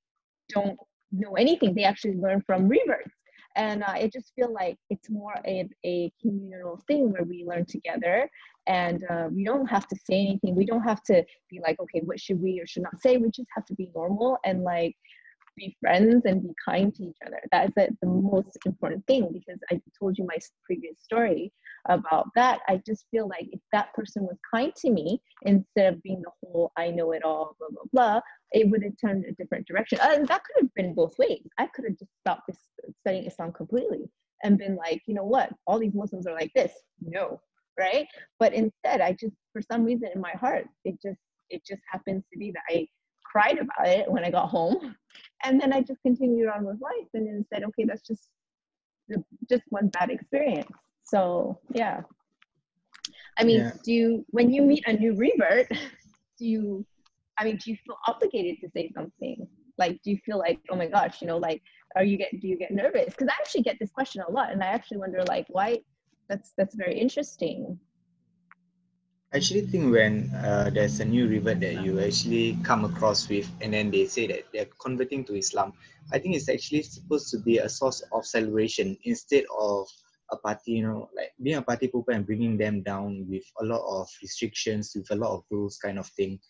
don't 0.48 0.78
know 1.12 1.34
anything. 1.34 1.74
They 1.74 1.84
actually 1.84 2.14
learn 2.14 2.42
from 2.46 2.68
reverts 2.68 3.14
and 3.56 3.82
uh, 3.82 3.88
I 3.88 4.10
just 4.12 4.32
feel 4.34 4.52
like 4.52 4.78
it's 4.90 5.10
more 5.10 5.34
a, 5.46 5.68
a 5.84 6.12
communal 6.20 6.80
thing 6.86 7.10
where 7.12 7.24
we 7.24 7.44
learn 7.46 7.66
together. 7.66 8.28
And 8.66 9.04
uh, 9.10 9.28
we 9.32 9.44
don't 9.44 9.66
have 9.66 9.88
to 9.88 9.96
say 9.96 10.20
anything. 10.20 10.54
We 10.54 10.66
don't 10.66 10.82
have 10.82 11.02
to 11.04 11.24
be 11.50 11.60
like 11.60 11.80
okay 11.80 12.00
what 12.04 12.20
should 12.20 12.40
we 12.40 12.60
or 12.60 12.66
should 12.66 12.84
not 12.84 13.00
say? 13.00 13.16
We 13.16 13.30
just 13.30 13.48
have 13.54 13.66
to 13.66 13.74
be 13.74 13.90
normal 13.94 14.38
and 14.44 14.62
like 14.62 14.96
be 15.56 15.76
friends 15.80 16.22
and 16.24 16.42
be 16.42 16.50
kind 16.64 16.94
to 16.94 17.04
each 17.04 17.16
other. 17.26 17.40
That 17.50 17.68
is 17.68 17.72
the, 17.76 17.88
the 18.00 18.08
most 18.08 18.56
important 18.66 19.06
thing 19.06 19.30
because 19.32 19.60
i 19.70 19.80
told 19.98 20.18
you 20.18 20.26
my 20.26 20.38
previous 20.64 20.96
story 21.02 21.52
about 21.88 22.28
that. 22.36 22.60
I 22.68 22.80
just 22.86 23.06
feel 23.10 23.28
like 23.28 23.48
if 23.52 23.60
that 23.72 23.92
person 23.94 24.22
was 24.22 24.36
kind 24.52 24.74
to 24.76 24.90
me 24.90 25.20
instead 25.42 25.92
of 25.92 26.02
being 26.02 26.22
the 26.22 26.30
whole 26.42 26.72
i 26.76 26.90
know 26.90 27.12
it 27.12 27.24
all 27.24 27.56
blah 27.58 27.68
blah 27.70 27.84
blah 27.92 28.20
it 28.52 28.70
would 28.70 28.82
have 28.82 28.92
turned 29.00 29.24
a 29.24 29.32
different 29.32 29.66
direction. 29.66 29.98
Uh, 30.00 30.12
and 30.12 30.28
that 30.28 30.42
could 30.44 30.62
have 30.62 30.74
been 30.74 30.92
both 30.92 31.14
ways. 31.18 31.46
I 31.58 31.66
could 31.68 31.86
have 31.86 31.98
just 31.98 32.10
stopped 32.20 32.42
this, 32.48 32.58
studying 33.00 33.24
islam 33.24 33.52
completely 33.52 34.10
and 34.44 34.58
been 34.58 34.76
like 34.76 35.02
you 35.06 35.14
know 35.14 35.24
what? 35.24 35.50
All 35.66 35.78
these 35.78 35.94
muslims 35.94 36.26
are 36.26 36.34
like 36.34 36.52
this. 36.54 36.72
No 37.00 37.40
right? 37.78 38.06
But 38.38 38.52
instead 38.54 39.00
i 39.00 39.12
just 39.12 39.34
for 39.52 39.62
some 39.62 39.84
reason 39.84 40.10
in 40.14 40.20
my 40.20 40.32
heart 40.32 40.66
it 40.84 40.96
just 41.02 41.20
it 41.50 41.62
just 41.66 41.82
happens 41.90 42.24
to 42.32 42.38
be 42.38 42.50
that 42.52 42.62
i 42.70 42.86
cried 43.24 43.58
about 43.58 43.86
it 43.86 44.10
when 44.10 44.24
i 44.24 44.30
got 44.30 44.48
home 44.48 44.94
and 45.44 45.60
then 45.60 45.72
i 45.72 45.80
just 45.80 46.00
continued 46.02 46.48
on 46.48 46.64
with 46.64 46.80
life 46.80 47.08
and 47.14 47.26
then 47.26 47.44
said 47.52 47.64
okay 47.64 47.84
that's 47.84 48.06
just 48.06 48.28
just 49.48 49.62
one 49.70 49.88
bad 49.88 50.10
experience. 50.10 50.70
So 51.04 51.58
yeah. 51.74 52.02
I 53.38 53.44
mean 53.44 53.60
yeah. 53.60 53.72
do 53.84 53.92
you 53.92 54.26
when 54.30 54.52
you 54.52 54.62
meet 54.62 54.86
a 54.86 54.92
new 54.92 55.14
revert 55.14 55.68
do 56.38 56.46
you 56.46 56.86
i 57.38 57.44
mean 57.44 57.56
do 57.56 57.70
you 57.70 57.76
feel 57.84 57.96
obligated 58.06 58.60
to 58.60 58.70
say 58.70 58.90
something? 58.94 59.46
Like 59.78 60.00
do 60.02 60.10
you 60.10 60.18
feel 60.24 60.38
like 60.38 60.60
oh 60.70 60.76
my 60.76 60.86
gosh 60.86 61.20
you 61.20 61.26
know 61.26 61.38
like 61.38 61.62
are 61.96 62.04
you 62.04 62.16
get 62.16 62.30
do 62.40 62.48
you 62.48 62.56
get 62.56 62.70
nervous? 62.70 63.06
Because 63.06 63.28
i 63.28 63.32
actually 63.40 63.62
get 63.62 63.78
this 63.80 63.90
question 63.90 64.22
a 64.26 64.30
lot 64.30 64.52
and 64.52 64.62
i 64.62 64.66
actually 64.66 64.98
wonder 64.98 65.24
like 65.24 65.46
why 65.48 65.78
that's 66.28 66.52
that's 66.56 66.74
very 66.74 66.98
interesting 66.98 67.78
actually 69.34 69.62
think 69.62 69.92
when 69.92 70.30
uh, 70.44 70.70
there's 70.72 71.00
a 71.00 71.04
new 71.04 71.26
revert 71.26 71.60
that 71.60 71.82
you 71.82 72.00
actually 72.00 72.58
come 72.62 72.84
across 72.84 73.28
with 73.28 73.48
and 73.60 73.72
then 73.72 73.90
they 73.90 74.06
say 74.06 74.26
that 74.26 74.44
they're 74.52 74.68
converting 74.78 75.24
to 75.24 75.34
islam 75.34 75.72
i 76.12 76.18
think 76.18 76.36
it's 76.36 76.48
actually 76.48 76.82
supposed 76.82 77.30
to 77.30 77.38
be 77.38 77.58
a 77.58 77.68
source 77.68 78.02
of 78.12 78.26
celebration 78.26 78.96
instead 79.04 79.44
of 79.58 79.88
a 80.32 80.36
party 80.36 80.72
you 80.72 80.82
know 80.82 81.08
like 81.14 81.30
being 81.42 81.56
a 81.56 81.62
party 81.62 81.88
pooper 81.88 82.14
and 82.14 82.26
bringing 82.26 82.56
them 82.56 82.82
down 82.82 83.24
with 83.28 83.44
a 83.60 83.64
lot 83.64 83.82
of 83.86 84.08
restrictions 84.22 84.92
with 84.96 85.10
a 85.10 85.14
lot 85.14 85.32
of 85.32 85.44
rules 85.50 85.78
kind 85.78 85.98
of 85.98 86.06
thing. 86.08 86.40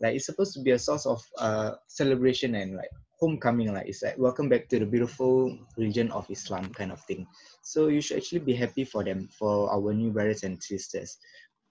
Like 0.00 0.16
it's 0.16 0.26
supposed 0.26 0.52
to 0.54 0.60
be 0.60 0.72
a 0.72 0.78
source 0.78 1.06
of 1.06 1.22
uh, 1.38 1.72
celebration 1.86 2.54
and 2.56 2.76
like 2.76 2.90
homecoming 3.18 3.72
like 3.72 3.86
it's 3.86 4.02
like 4.02 4.18
welcome 4.18 4.48
back 4.48 4.68
to 4.68 4.80
the 4.80 4.84
beautiful 4.84 5.56
religion 5.76 6.10
of 6.10 6.28
islam 6.28 6.74
kind 6.74 6.92
of 6.92 7.00
thing. 7.04 7.26
So 7.62 7.86
you 7.86 8.00
should 8.00 8.18
actually 8.18 8.40
be 8.40 8.54
happy 8.54 8.84
for 8.84 9.04
them 9.04 9.28
for 9.38 9.70
our 9.72 9.94
new 9.94 10.10
brothers 10.10 10.42
and 10.42 10.62
sisters 10.62 11.18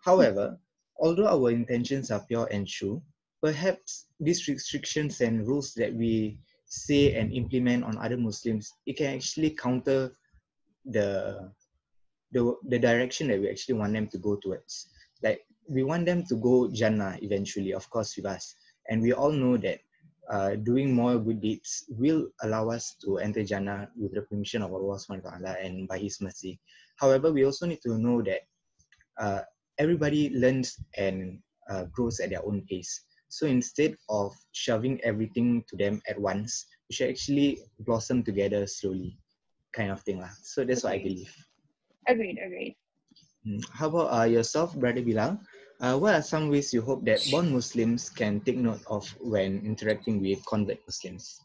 however 0.01 0.57
although 0.99 1.27
our 1.27 1.51
intentions 1.51 2.11
are 2.11 2.23
pure 2.27 2.47
and 2.51 2.67
true 2.67 3.01
perhaps 3.41 4.07
these 4.19 4.47
restrictions 4.47 5.21
and 5.21 5.47
rules 5.47 5.73
that 5.73 5.93
we 5.93 6.37
say 6.65 7.13
and 7.15 7.33
implement 7.33 7.83
on 7.83 7.97
other 7.97 8.17
muslims 8.17 8.73
it 8.85 8.97
can 8.97 9.15
actually 9.15 9.49
counter 9.51 10.11
the 10.85 11.51
the, 12.31 12.55
the 12.69 12.79
direction 12.79 13.27
that 13.27 13.39
we 13.41 13.49
actually 13.49 13.75
want 13.75 13.91
them 13.93 14.07
to 14.07 14.17
go 14.17 14.37
towards 14.37 14.87
like 15.21 15.41
we 15.67 15.83
want 15.83 16.05
them 16.05 16.23
to 16.23 16.35
go 16.35 16.69
jannah 16.71 17.17
eventually 17.21 17.73
of 17.73 17.89
course 17.89 18.15
with 18.15 18.25
us 18.25 18.55
and 18.89 19.01
we 19.01 19.13
all 19.13 19.31
know 19.31 19.57
that 19.57 19.79
uh, 20.29 20.55
doing 20.55 20.93
more 20.93 21.17
good 21.19 21.41
deeds 21.41 21.83
will 21.89 22.27
allow 22.43 22.69
us 22.69 22.95
to 23.03 23.17
enter 23.17 23.43
Jannah 23.43 23.89
with 23.99 24.13
the 24.13 24.21
permission 24.21 24.61
of 24.61 24.71
Allah 24.71 24.95
subhanahu 24.95 25.27
wa 25.27 25.31
ta'ala 25.31 25.53
and 25.59 25.87
by 25.87 25.99
His 25.99 26.21
mercy. 26.21 26.59
However, 26.95 27.33
we 27.33 27.43
also 27.43 27.65
need 27.67 27.81
to 27.83 27.97
know 27.97 28.21
that 28.23 28.47
uh, 29.19 29.41
everybody 29.77 30.29
learns 30.36 30.77
and 30.97 31.39
uh, 31.69 31.86
grows 31.91 32.19
at 32.19 32.29
their 32.29 32.45
own 32.45 32.65
pace. 32.69 33.05
So 33.29 33.47
instead 33.47 33.95
of 34.10 34.36
shoving 34.51 34.99
everything 35.03 35.63
to 35.69 35.77
them 35.77 36.01
at 36.07 36.19
once, 36.19 36.67
we 36.89 36.95
should 36.95 37.10
actually 37.10 37.63
blossom 37.79 38.23
together 38.23 38.67
slowly, 38.67 39.17
kind 39.71 39.91
of 39.91 40.01
thing. 40.01 40.19
Lah. 40.19 40.36
So 40.43 40.65
that's 40.65 40.84
what 40.84 40.93
I 40.93 40.99
believe. 40.99 41.31
Agreed, 42.07 42.39
agreed. 42.43 42.75
Hmm. 43.45 43.63
How 43.71 43.88
about 43.88 44.12
uh, 44.12 44.27
yourself, 44.27 44.75
Brother 44.75 45.01
Bilal? 45.01 45.39
Uh, 45.79 45.97
what 45.97 46.13
are 46.13 46.21
some 46.21 46.49
ways 46.49 46.73
you 46.73 46.81
hope 46.81 47.05
that 47.05 47.25
born 47.31 47.53
Muslims 47.53 48.10
can 48.10 48.41
take 48.41 48.57
note 48.57 48.81
of 48.86 49.07
when 49.17 49.65
interacting 49.65 50.21
with 50.21 50.45
convert 50.45 50.77
Muslims? 50.86 51.39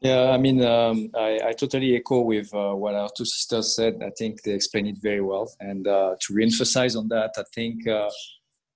Yeah, 0.00 0.30
I 0.30 0.38
mean, 0.38 0.62
um, 0.62 1.10
I, 1.16 1.40
I, 1.46 1.52
totally 1.52 1.96
echo 1.96 2.20
with 2.20 2.52
uh, 2.52 2.74
what 2.74 2.94
our 2.94 3.08
two 3.16 3.24
sisters 3.24 3.74
said. 3.74 4.02
I 4.02 4.10
think 4.18 4.42
they 4.42 4.52
explained 4.52 4.88
it 4.88 4.98
very 5.00 5.22
well. 5.22 5.50
And 5.60 5.86
uh, 5.86 6.16
to 6.20 6.34
reemphasize 6.34 6.94
on 6.94 7.08
that, 7.08 7.32
I 7.38 7.44
think 7.54 7.86
uh, 7.88 8.10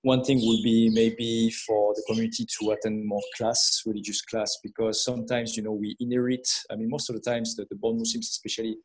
one 0.03 0.25
thing 0.25 0.41
would 0.41 0.63
be 0.63 0.89
maybe 0.89 1.51
for 1.51 1.93
the 1.95 2.03
community 2.07 2.47
to 2.47 2.71
attend 2.71 3.05
more 3.05 3.21
class, 3.37 3.83
religious 3.85 4.23
class, 4.23 4.59
because 4.63 5.05
sometimes, 5.05 5.57
you 5.57 5.63
know, 5.63 5.73
we 5.73 5.97
inherit, 6.01 6.49
I 6.71 6.77
mean, 6.77 6.89
most 6.89 7.11
of 7.11 7.17
the 7.17 7.21
times, 7.21 7.57
the, 7.57 7.67
the 7.69 7.77
born 7.77 7.99
Muslims 7.99 8.31
especially, 8.31 8.79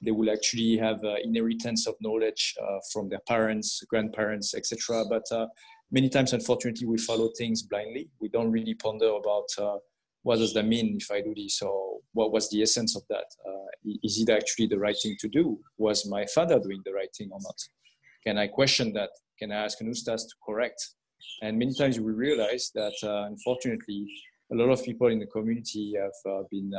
they 0.00 0.12
will 0.12 0.30
actually 0.30 0.78
have 0.78 1.04
uh, 1.04 1.16
inheritance 1.22 1.86
of 1.86 1.96
knowledge 2.00 2.54
uh, 2.62 2.78
from 2.92 3.10
their 3.10 3.20
parents, 3.28 3.82
grandparents, 3.90 4.54
etc. 4.54 5.04
But 5.06 5.24
uh, 5.30 5.48
many 5.90 6.08
times, 6.08 6.32
unfortunately, 6.32 6.86
we 6.86 6.96
follow 6.96 7.30
things 7.36 7.62
blindly. 7.62 8.08
We 8.20 8.28
don't 8.28 8.50
really 8.50 8.74
ponder 8.74 9.08
about 9.08 9.80
what 10.22 10.38
does 10.38 10.52
that 10.54 10.66
mean 10.66 10.98
if 11.00 11.10
I 11.10 11.20
do 11.20 11.34
this, 11.34 11.62
or 11.62 11.98
what 12.12 12.32
was 12.32 12.50
the 12.50 12.62
essence 12.62 12.96
of 12.96 13.02
that? 13.08 13.26
Uh, 13.46 13.90
is 14.02 14.20
it 14.20 14.30
actually 14.30 14.66
the 14.66 14.78
right 14.78 14.96
thing 15.02 15.16
to 15.20 15.28
do? 15.28 15.58
Was 15.78 16.08
my 16.08 16.26
father 16.26 16.58
doing 16.58 16.82
the 16.84 16.92
right 16.92 17.08
thing 17.16 17.30
or 17.32 17.38
not? 17.40 17.56
Can 18.26 18.36
I 18.38 18.48
question 18.48 18.92
that? 18.94 19.10
Can 19.38 19.50
I 19.52 19.64
ask 19.64 19.80
an 19.80 19.90
ustaz 19.90 20.22
to 20.28 20.34
correct? 20.44 20.90
And 21.42 21.58
many 21.58 21.74
times 21.74 21.98
we 21.98 22.12
realize 22.12 22.70
that, 22.74 22.94
uh, 23.02 23.26
unfortunately, 23.26 24.06
a 24.52 24.54
lot 24.54 24.70
of 24.70 24.84
people 24.84 25.08
in 25.08 25.18
the 25.18 25.26
community 25.26 25.94
have 25.98 26.48
been 26.50 26.72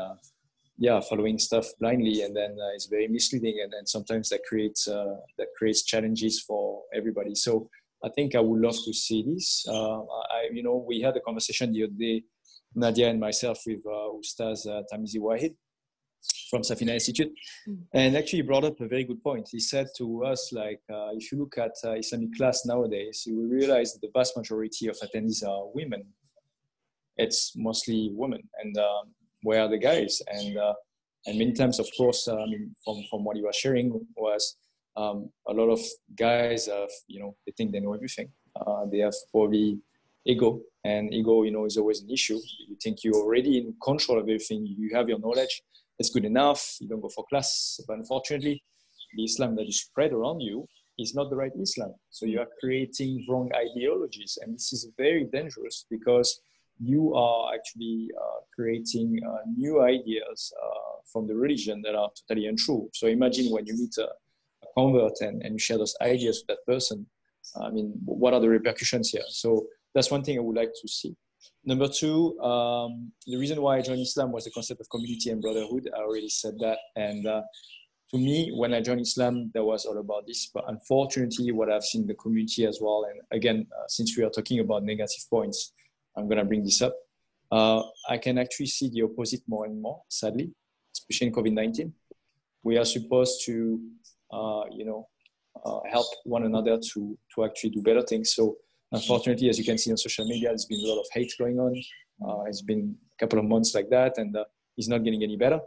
yeah 0.77 0.99
following 0.99 1.37
stuff 1.37 1.67
blindly 1.79 2.23
and 2.23 2.35
then 2.35 2.51
uh, 2.51 2.73
it's 2.73 2.87
very 2.87 3.07
misleading 3.07 3.59
and 3.61 3.71
then 3.71 3.85
sometimes 3.85 4.29
that 4.29 4.41
creates 4.49 4.87
uh, 4.87 5.15
that 5.37 5.47
creates 5.57 5.83
challenges 5.83 6.41
for 6.41 6.81
everybody 6.95 7.35
so 7.35 7.69
I 8.03 8.09
think 8.09 8.35
I 8.35 8.39
would 8.39 8.61
love 8.61 8.77
to 8.85 8.93
see 8.93 9.23
this. 9.23 9.65
Uh, 9.67 10.01
I, 10.01 10.49
you 10.51 10.63
know, 10.63 10.83
we 10.87 11.01
had 11.01 11.15
a 11.15 11.19
conversation 11.19 11.71
the 11.71 11.83
other 11.83 11.93
day, 11.97 12.23
Nadia 12.75 13.09
and 13.09 13.19
myself, 13.19 13.59
with 13.65 13.79
uh, 13.85 14.09
Ustaz 14.21 14.67
uh, 14.67 14.83
Tarmizi 14.91 15.19
Wahid 15.19 15.55
from 16.49 16.61
Safinah 16.61 16.93
Institute, 16.93 17.31
mm. 17.67 17.79
and 17.93 18.15
actually 18.15 18.39
he 18.39 18.43
brought 18.43 18.63
up 18.63 18.79
a 18.79 18.87
very 18.87 19.03
good 19.03 19.23
point. 19.23 19.49
He 19.51 19.59
said 19.59 19.87
to 19.97 20.23
us, 20.25 20.51
like, 20.51 20.81
uh, 20.91 21.09
if 21.13 21.31
you 21.31 21.39
look 21.39 21.57
at 21.57 21.71
uh, 21.83 21.93
Islamic 21.93 22.35
class 22.37 22.63
nowadays, 22.65 23.23
you 23.25 23.37
will 23.37 23.49
realize 23.49 23.93
that 23.93 24.01
the 24.01 24.11
vast 24.13 24.37
majority 24.37 24.87
of 24.87 24.97
attendees 24.97 25.45
are 25.45 25.67
women. 25.73 26.03
It's 27.17 27.53
mostly 27.55 28.11
women, 28.13 28.43
and 28.61 28.77
um, 28.77 29.13
where 29.43 29.61
are 29.61 29.69
the 29.69 29.77
guys? 29.77 30.21
And 30.27 30.57
uh, 30.57 30.73
and 31.25 31.37
many 31.37 31.53
times, 31.53 31.79
of 31.79 31.87
course, 31.97 32.27
uh, 32.27 32.37
I 32.37 32.45
mean, 32.45 32.75
from 32.83 33.03
from 33.09 33.23
what 33.23 33.37
you 33.37 33.45
were 33.45 33.53
sharing 33.53 33.87
was 34.15 34.57
um, 34.95 35.29
a 35.47 35.53
lot 35.53 35.69
of 35.69 35.79
guys 36.15 36.67
have, 36.67 36.89
you 37.07 37.19
know, 37.19 37.35
they 37.45 37.53
think 37.57 37.71
they 37.71 37.79
know 37.79 37.93
everything. 37.93 38.29
Uh, 38.59 38.85
they 38.91 38.99
have 38.99 39.13
probably 39.31 39.79
ego, 40.25 40.61
and 40.83 41.13
ego, 41.13 41.43
you 41.43 41.51
know, 41.51 41.65
is 41.65 41.77
always 41.77 42.01
an 42.01 42.09
issue. 42.09 42.39
You 42.67 42.75
think 42.81 43.03
you're 43.03 43.15
already 43.15 43.57
in 43.57 43.73
control 43.83 44.19
of 44.19 44.23
everything. 44.23 44.65
You 44.65 44.95
have 44.95 45.09
your 45.09 45.19
knowledge. 45.19 45.61
It's 45.99 46.09
good 46.09 46.25
enough. 46.25 46.77
You 46.79 46.87
don't 46.87 47.01
go 47.01 47.09
for 47.09 47.25
class. 47.25 47.79
But 47.87 47.97
unfortunately, 47.97 48.63
the 49.15 49.23
Islam 49.23 49.55
that 49.57 49.67
is 49.67 49.81
spread 49.81 50.11
around 50.13 50.41
you 50.41 50.67
is 50.97 51.13
not 51.15 51.29
the 51.29 51.35
right 51.35 51.51
Islam. 51.59 51.93
So 52.09 52.25
you 52.25 52.39
are 52.39 52.47
creating 52.59 53.25
wrong 53.29 53.49
ideologies, 53.55 54.37
and 54.41 54.55
this 54.55 54.73
is 54.73 54.87
very 54.97 55.25
dangerous 55.25 55.85
because 55.89 56.41
you 56.83 57.13
are 57.13 57.53
actually 57.53 58.09
uh, 58.19 58.39
creating 58.55 59.19
uh, 59.27 59.37
new 59.55 59.83
ideas 59.83 60.51
uh, 60.63 60.97
from 61.11 61.27
the 61.27 61.35
religion 61.35 61.81
that 61.83 61.95
are 61.95 62.09
totally 62.27 62.47
untrue. 62.47 62.89
So 62.93 63.07
imagine 63.07 63.51
when 63.51 63.67
you 63.67 63.75
meet 63.75 63.95
a, 63.99 64.05
a 64.05 64.67
convert 64.75 65.21
and, 65.21 65.43
and 65.43 65.53
you 65.53 65.59
share 65.59 65.77
those 65.77 65.95
ideas 66.01 66.41
with 66.41 66.57
that 66.57 66.65
person. 66.65 67.05
I 67.61 67.69
mean, 67.69 67.93
what 68.05 68.33
are 68.33 68.39
the 68.39 68.49
repercussions 68.49 69.09
here? 69.09 69.23
So 69.29 69.67
that's 69.93 70.11
one 70.11 70.23
thing 70.23 70.37
I 70.37 70.41
would 70.41 70.55
like 70.55 70.71
to 70.81 70.87
see. 70.87 71.15
Number 71.63 71.87
two, 71.87 72.39
um, 72.39 73.11
the 73.27 73.37
reason 73.37 73.61
why 73.61 73.77
I 73.77 73.81
joined 73.81 74.01
Islam 74.01 74.31
was 74.31 74.45
the 74.45 74.51
concept 74.51 74.81
of 74.81 74.89
community 74.89 75.29
and 75.29 75.41
brotherhood. 75.41 75.89
I 75.95 75.99
already 76.01 76.29
said 76.29 76.55
that. 76.59 76.77
And 76.95 77.25
uh, 77.27 77.41
to 78.11 78.17
me, 78.17 78.51
when 78.55 78.73
I 78.73 78.81
joined 78.81 79.01
Islam, 79.01 79.51
that 79.53 79.63
was 79.63 79.85
all 79.85 79.97
about 79.99 80.25
this. 80.27 80.49
But 80.53 80.65
unfortunately, 80.67 81.51
what 81.51 81.71
I've 81.71 81.83
seen 81.83 82.01
in 82.01 82.07
the 82.07 82.15
community 82.15 82.65
as 82.65 82.79
well, 82.81 83.05
and 83.09 83.21
again, 83.31 83.67
uh, 83.71 83.87
since 83.87 84.17
we 84.17 84.23
are 84.23 84.29
talking 84.29 84.59
about 84.59 84.83
negative 84.83 85.23
points, 85.29 85.73
I'm 86.17 86.27
going 86.27 86.39
to 86.39 86.45
bring 86.45 86.63
this 86.63 86.81
up. 86.81 86.95
Uh, 87.51 87.83
I 88.09 88.17
can 88.17 88.37
actually 88.37 88.67
see 88.67 88.89
the 88.89 89.03
opposite 89.03 89.41
more 89.47 89.65
and 89.65 89.81
more, 89.81 90.01
sadly, 90.09 90.51
especially 90.95 91.27
in 91.27 91.33
COVID-19. 91.33 91.91
We 92.63 92.77
are 92.77 92.85
supposed 92.85 93.43
to, 93.45 93.79
uh, 94.31 94.63
you 94.71 94.85
know, 94.85 95.07
uh, 95.63 95.79
help 95.89 96.07
one 96.23 96.43
another 96.43 96.79
to, 96.93 97.17
to 97.35 97.45
actually 97.45 97.71
do 97.71 97.81
better 97.81 98.01
things. 98.01 98.33
So 98.33 98.57
unfortunately, 98.91 99.49
as 99.49 99.57
you 99.57 99.65
can 99.65 99.77
see 99.77 99.91
on 99.91 99.97
social 99.97 100.25
media, 100.27 100.49
there's 100.49 100.65
been 100.65 100.83
a 100.83 100.87
lot 100.87 100.99
of 100.99 101.07
hate 101.13 101.33
going 101.39 101.59
on. 101.59 101.81
Uh, 102.25 102.43
it's 102.43 102.61
been 102.61 102.95
a 103.13 103.17
couple 103.17 103.39
of 103.39 103.45
months 103.45 103.73
like 103.73 103.89
that, 103.89 104.17
and 104.17 104.35
uh, 104.35 104.45
it's 104.77 104.87
not 104.87 105.03
getting 105.03 105.23
any 105.23 105.37
better. 105.37 105.59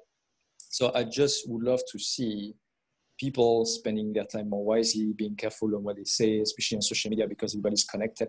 So 0.59 0.93
I 0.95 1.05
just 1.05 1.49
would 1.49 1.63
love 1.63 1.81
to 1.93 1.99
see 1.99 2.55
people 3.19 3.65
spending 3.65 4.13
their 4.13 4.25
time 4.25 4.51
more 4.51 4.65
wisely, 4.65 5.13
being 5.13 5.37
careful 5.37 5.75
on 5.77 5.85
what 5.85 5.97
they 5.97 6.05
say, 6.05 6.41
especially 6.41 6.77
on 6.77 6.83
social 6.83 7.11
media 7.11 7.29
because 7.29 7.55
everybody's 7.55 7.85
connected 7.85 8.29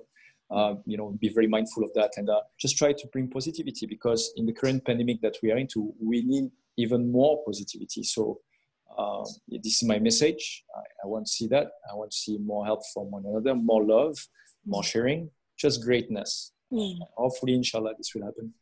uh, 0.51 0.75
you 0.86 0.97
know, 0.97 1.15
be 1.19 1.29
very 1.29 1.47
mindful 1.47 1.84
of 1.84 1.93
that 1.93 2.12
and 2.17 2.29
uh, 2.29 2.41
just 2.60 2.77
try 2.77 2.93
to 2.93 3.08
bring 3.12 3.27
positivity 3.27 3.86
because 3.86 4.31
in 4.38 4.45
the 4.45 4.53
current 4.53 4.86
pandemic 4.86 5.21
that 5.21 5.38
we 5.41 5.51
are 5.51 5.58
into, 5.58 5.93
we 5.99 6.21
need 6.21 6.49
even 6.77 7.12
more 7.12 7.43
positivity. 7.45 8.03
So 8.03 8.39
um, 8.97 9.25
this 9.47 9.81
is 9.81 9.88
my 9.88 9.99
message. 9.99 10.63
I, 10.75 10.81
I, 11.03 11.08
want 11.08 11.25
to 11.25 11.31
see 11.31 11.47
that. 11.47 11.67
I 11.91 11.95
want 11.95 12.12
to 12.12 12.17
see 12.17 12.38
more 12.38 12.65
help 12.65 12.81
from 12.93 13.12
one 13.12 13.25
another, 13.25 13.55
more 13.55 13.84
love, 13.84 14.17
more 14.65 14.84
sharing, 14.84 15.30
just 15.58 15.84
greatness. 15.84 16.51
Mm. 16.71 16.97
Hopefully, 17.15 17.56
inshallah, 17.56 17.93
this 17.97 18.13
will 18.13 18.25
happen. 18.25 18.54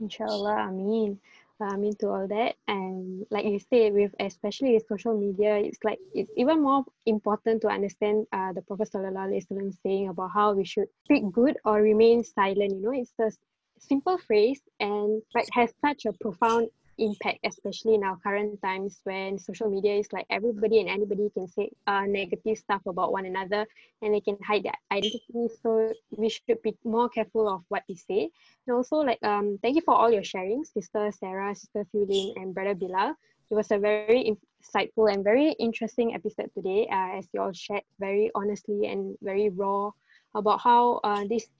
Inshallah, 0.00 0.54
I 0.54 0.70
mean 0.70 1.20
I 1.62 1.76
mean 1.76 1.94
to 1.96 2.08
all 2.08 2.26
that 2.28 2.56
and 2.66 3.24
like 3.30 3.44
you 3.44 3.58
say 3.58 3.90
with 3.90 4.14
especially 4.18 4.74
with 4.74 4.86
social 4.88 5.18
media 5.18 5.56
it's 5.56 5.78
like 5.84 5.98
it's 6.14 6.30
even 6.36 6.62
more 6.62 6.84
important 7.06 7.62
to 7.62 7.68
understand 7.68 8.26
uh, 8.32 8.52
the 8.52 8.62
prophet 8.62 8.90
sallallahu 8.92 9.28
alaihi 9.28 9.46
wasallam 9.46 9.70
saying 9.82 10.08
about 10.08 10.30
how 10.34 10.52
we 10.52 10.64
should 10.64 10.88
speak 11.04 11.30
good 11.30 11.56
or 11.64 11.82
remain 11.82 12.24
silent 12.24 12.72
you 12.72 12.82
know 12.82 12.92
it's 12.92 13.14
a 13.20 13.30
simple 13.78 14.18
phrase 14.18 14.60
and 14.80 15.22
like 15.34 15.48
has 15.52 15.72
such 15.80 16.06
a 16.06 16.12
profound 16.14 16.68
impact, 17.02 17.40
especially 17.44 17.94
in 17.94 18.04
our 18.04 18.16
current 18.22 18.62
times 18.62 19.00
when 19.04 19.38
social 19.38 19.68
media 19.68 19.94
is 19.98 20.08
like 20.12 20.26
everybody 20.30 20.80
and 20.80 20.88
anybody 20.88 21.28
can 21.34 21.48
say 21.48 21.70
uh, 21.86 22.06
negative 22.06 22.56
stuff 22.56 22.82
about 22.86 23.12
one 23.12 23.26
another 23.26 23.66
and 24.00 24.14
they 24.14 24.20
can 24.20 24.38
hide 24.46 24.62
their 24.62 24.78
identity. 24.90 25.50
So 25.62 25.92
we 26.10 26.28
should 26.28 26.62
be 26.62 26.76
more 26.84 27.08
careful 27.08 27.48
of 27.48 27.62
what 27.68 27.82
we 27.88 27.96
say. 27.96 28.30
And 28.66 28.76
also, 28.76 28.96
like, 28.96 29.18
um, 29.22 29.58
thank 29.62 29.74
you 29.74 29.82
for 29.82 29.94
all 29.94 30.10
your 30.10 30.24
sharing, 30.24 30.64
Sister 30.64 31.10
Sarah, 31.18 31.54
Sister 31.54 31.84
Siu 31.90 32.06
Lim, 32.08 32.42
and 32.42 32.54
Brother 32.54 32.74
Bilal. 32.74 33.14
It 33.50 33.54
was 33.54 33.70
a 33.70 33.78
very 33.78 34.32
insightful 34.32 35.12
and 35.12 35.22
very 35.22 35.52
interesting 35.58 36.14
episode 36.14 36.50
today, 36.54 36.88
uh, 36.90 37.18
as 37.18 37.28
you 37.34 37.42
all 37.42 37.52
shared 37.52 37.82
very 37.98 38.30
honestly 38.34 38.86
and 38.86 39.16
very 39.20 39.50
raw 39.50 39.90
about 40.34 40.60
how 40.60 41.00
uh, 41.04 41.24
these 41.28 41.50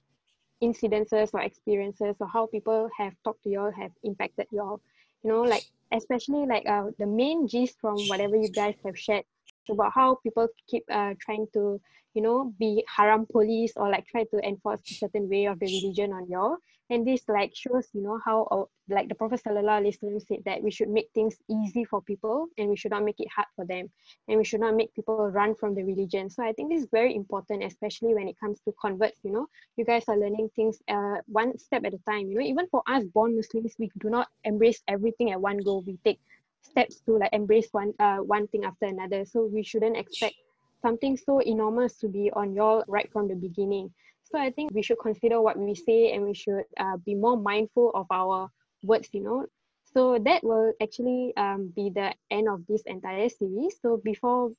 incidences 0.63 1.29
or 1.33 1.41
experiences 1.41 2.15
or 2.19 2.27
how 2.27 2.47
people 2.47 2.89
have 2.97 3.13
talked 3.23 3.43
to 3.43 3.49
you 3.49 3.59
all 3.59 3.71
have 3.71 3.91
impacted 4.03 4.47
you 4.51 4.61
all 4.61 4.81
you 5.23 5.31
know 5.31 5.41
like 5.41 5.65
especially 5.91 6.45
like 6.45 6.67
uh, 6.67 6.85
the 6.99 7.05
main 7.05 7.47
gist 7.47 7.79
from 7.79 7.97
whatever 8.07 8.35
you 8.35 8.49
guys 8.49 8.75
have 8.85 8.97
shared 8.97 9.23
about 9.69 9.91
how 9.93 10.15
people 10.15 10.47
keep 10.67 10.83
uh, 10.91 11.13
trying 11.19 11.47
to 11.53 11.79
you 12.13 12.21
know 12.21 12.53
be 12.59 12.83
haram 12.87 13.25
police 13.25 13.73
or 13.75 13.89
like 13.89 14.05
try 14.07 14.23
to 14.25 14.37
enforce 14.47 14.81
a 14.91 14.93
certain 14.93 15.29
way 15.29 15.45
of 15.45 15.59
the 15.59 15.65
religion 15.65 16.11
on 16.11 16.29
you 16.29 16.57
and 16.93 17.07
this 17.07 17.23
like 17.27 17.51
shows 17.55 17.87
you 17.93 18.01
know 18.03 18.19
how 18.23 18.67
like 18.87 19.07
the 19.09 19.15
prophet 19.15 19.41
sallallahu 19.43 19.79
alaihi 19.81 20.27
said 20.27 20.41
that 20.45 20.61
we 20.61 20.69
should 20.69 20.89
make 20.89 21.09
things 21.15 21.35
easy 21.49 21.83
for 21.83 22.01
people 22.01 22.47
and 22.57 22.69
we 22.69 22.75
should 22.75 22.91
not 22.91 23.03
make 23.03 23.19
it 23.19 23.29
hard 23.35 23.47
for 23.55 23.65
them. 23.65 23.89
And 24.27 24.37
we 24.37 24.43
should 24.43 24.59
not 24.59 24.75
make 24.75 24.93
people 24.93 25.15
run 25.39 25.55
from 25.55 25.73
the 25.73 25.83
religion. 25.83 26.29
So 26.29 26.43
i 26.43 26.51
think 26.53 26.69
this 26.69 26.83
is 26.83 26.89
very 26.99 27.15
important 27.15 27.63
especially 27.63 28.13
when 28.13 28.27
it 28.27 28.39
comes 28.39 28.59
to 28.65 28.73
converts 28.85 29.19
you 29.23 29.31
know. 29.31 29.47
You 29.77 29.85
guys 29.85 30.03
are 30.07 30.17
learning 30.17 30.49
things 30.55 30.77
uh, 30.87 31.17
one 31.41 31.57
step 31.57 31.83
at 31.85 31.97
a 31.99 32.01
time 32.11 32.29
you 32.29 32.35
know. 32.37 32.45
Even 32.53 32.67
for 32.67 32.83
us 32.95 33.03
born 33.17 33.35
muslims 33.35 33.73
we 33.79 33.89
do 34.05 34.09
not 34.17 34.27
embrace 34.43 34.81
everything 34.87 35.31
at 35.31 35.41
one 35.49 35.57
go. 35.57 35.83
We 35.87 35.97
take 36.05 36.19
steps 36.61 37.01
to 37.05 37.17
like 37.17 37.33
embrace 37.33 37.69
one 37.71 37.93
uh, 37.99 38.19
one 38.35 38.47
thing 38.47 38.65
after 38.65 38.85
another. 38.85 39.25
So 39.25 39.45
we 39.57 39.63
shouldn't 39.63 39.97
expect 39.97 40.35
something 40.85 41.15
so 41.17 41.41
enormous 41.41 41.97
to 42.03 42.07
be 42.07 42.29
on 42.41 42.53
your 42.53 42.83
right 42.87 43.09
from 43.11 43.27
the 43.29 43.39
beginning 43.47 43.89
so 44.33 44.41
I 44.41 44.49
think 44.49 44.73
we 44.73 44.81
should 44.81 44.97
consider 44.97 45.39
what 45.39 45.59
we 45.59 45.75
say 45.75 46.11
and 46.13 46.25
we 46.25 46.33
should 46.33 46.63
uh, 46.79 46.97
be 47.05 47.13
more 47.13 47.37
mindful 47.37 47.91
of 47.93 48.07
our 48.09 48.49
words, 48.81 49.09
you 49.13 49.21
know. 49.21 49.45
So 49.93 50.17
that 50.25 50.43
will 50.43 50.73
actually 50.81 51.33
um, 51.37 51.71
be 51.75 51.91
the 51.93 52.15
end 52.31 52.49
of 52.49 52.65
this 52.65 52.81
entire 52.87 53.29
series. 53.29 53.75
So 53.79 54.01
before 54.03 54.51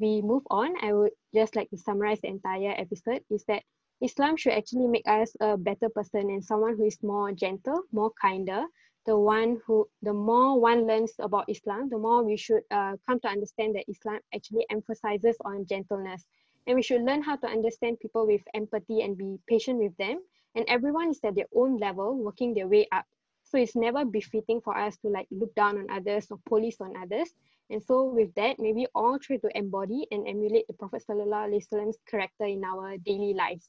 we 0.00 0.22
move 0.22 0.44
on, 0.48 0.72
I 0.82 0.94
would 0.94 1.12
just 1.34 1.56
like 1.56 1.68
to 1.70 1.76
summarize 1.76 2.22
the 2.22 2.28
entire 2.28 2.74
episode 2.78 3.20
is 3.28 3.44
that 3.48 3.62
Islam 4.00 4.38
should 4.38 4.54
actually 4.54 4.86
make 4.86 5.06
us 5.06 5.36
a 5.40 5.58
better 5.58 5.90
person 5.90 6.30
and 6.30 6.42
someone 6.42 6.78
who 6.78 6.84
is 6.86 6.96
more 7.02 7.30
gentle, 7.32 7.82
more 7.92 8.12
kinder. 8.22 8.64
The 9.04 9.18
one 9.18 9.60
who, 9.66 9.88
the 10.00 10.12
more 10.14 10.58
one 10.58 10.86
learns 10.86 11.12
about 11.18 11.50
Islam, 11.50 11.90
the 11.90 11.98
more 11.98 12.24
we 12.24 12.36
should 12.38 12.62
uh, 12.70 12.96
come 13.06 13.20
to 13.20 13.28
understand 13.28 13.74
that 13.74 13.84
Islam 13.88 14.20
actually 14.34 14.64
emphasizes 14.70 15.36
on 15.44 15.66
gentleness 15.66 16.24
and 16.68 16.76
we 16.76 16.82
should 16.82 17.02
learn 17.02 17.22
how 17.22 17.34
to 17.34 17.46
understand 17.46 17.98
people 17.98 18.26
with 18.26 18.42
empathy 18.52 19.00
and 19.00 19.16
be 19.16 19.38
patient 19.48 19.78
with 19.78 19.96
them. 19.96 20.20
And 20.54 20.66
everyone 20.68 21.10
is 21.10 21.18
at 21.24 21.34
their 21.34 21.48
own 21.56 21.78
level 21.78 22.14
working 22.16 22.52
their 22.52 22.68
way 22.68 22.86
up. 22.92 23.06
So 23.44 23.56
it's 23.56 23.74
never 23.74 24.04
befitting 24.04 24.60
for 24.60 24.76
us 24.76 24.98
to 24.98 25.08
like 25.08 25.26
look 25.30 25.54
down 25.54 25.78
on 25.78 25.90
others 25.90 26.26
or 26.30 26.38
police 26.46 26.76
on 26.80 26.94
others. 26.96 27.30
And 27.70 27.82
so 27.82 28.04
with 28.04 28.34
that 28.34 28.56
maybe 28.58 28.86
all 28.94 29.18
try 29.18 29.38
to 29.38 29.48
embody 29.56 30.06
and 30.10 30.28
emulate 30.28 30.66
the 30.68 30.74
prophet 30.74 31.02
wasallam's 31.08 31.96
character 32.06 32.44
in 32.44 32.62
our 32.64 32.98
daily 32.98 33.32
lives. 33.32 33.66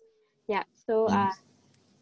Yeah 0.47 0.63
so 0.85 1.07
uh, 1.07 1.31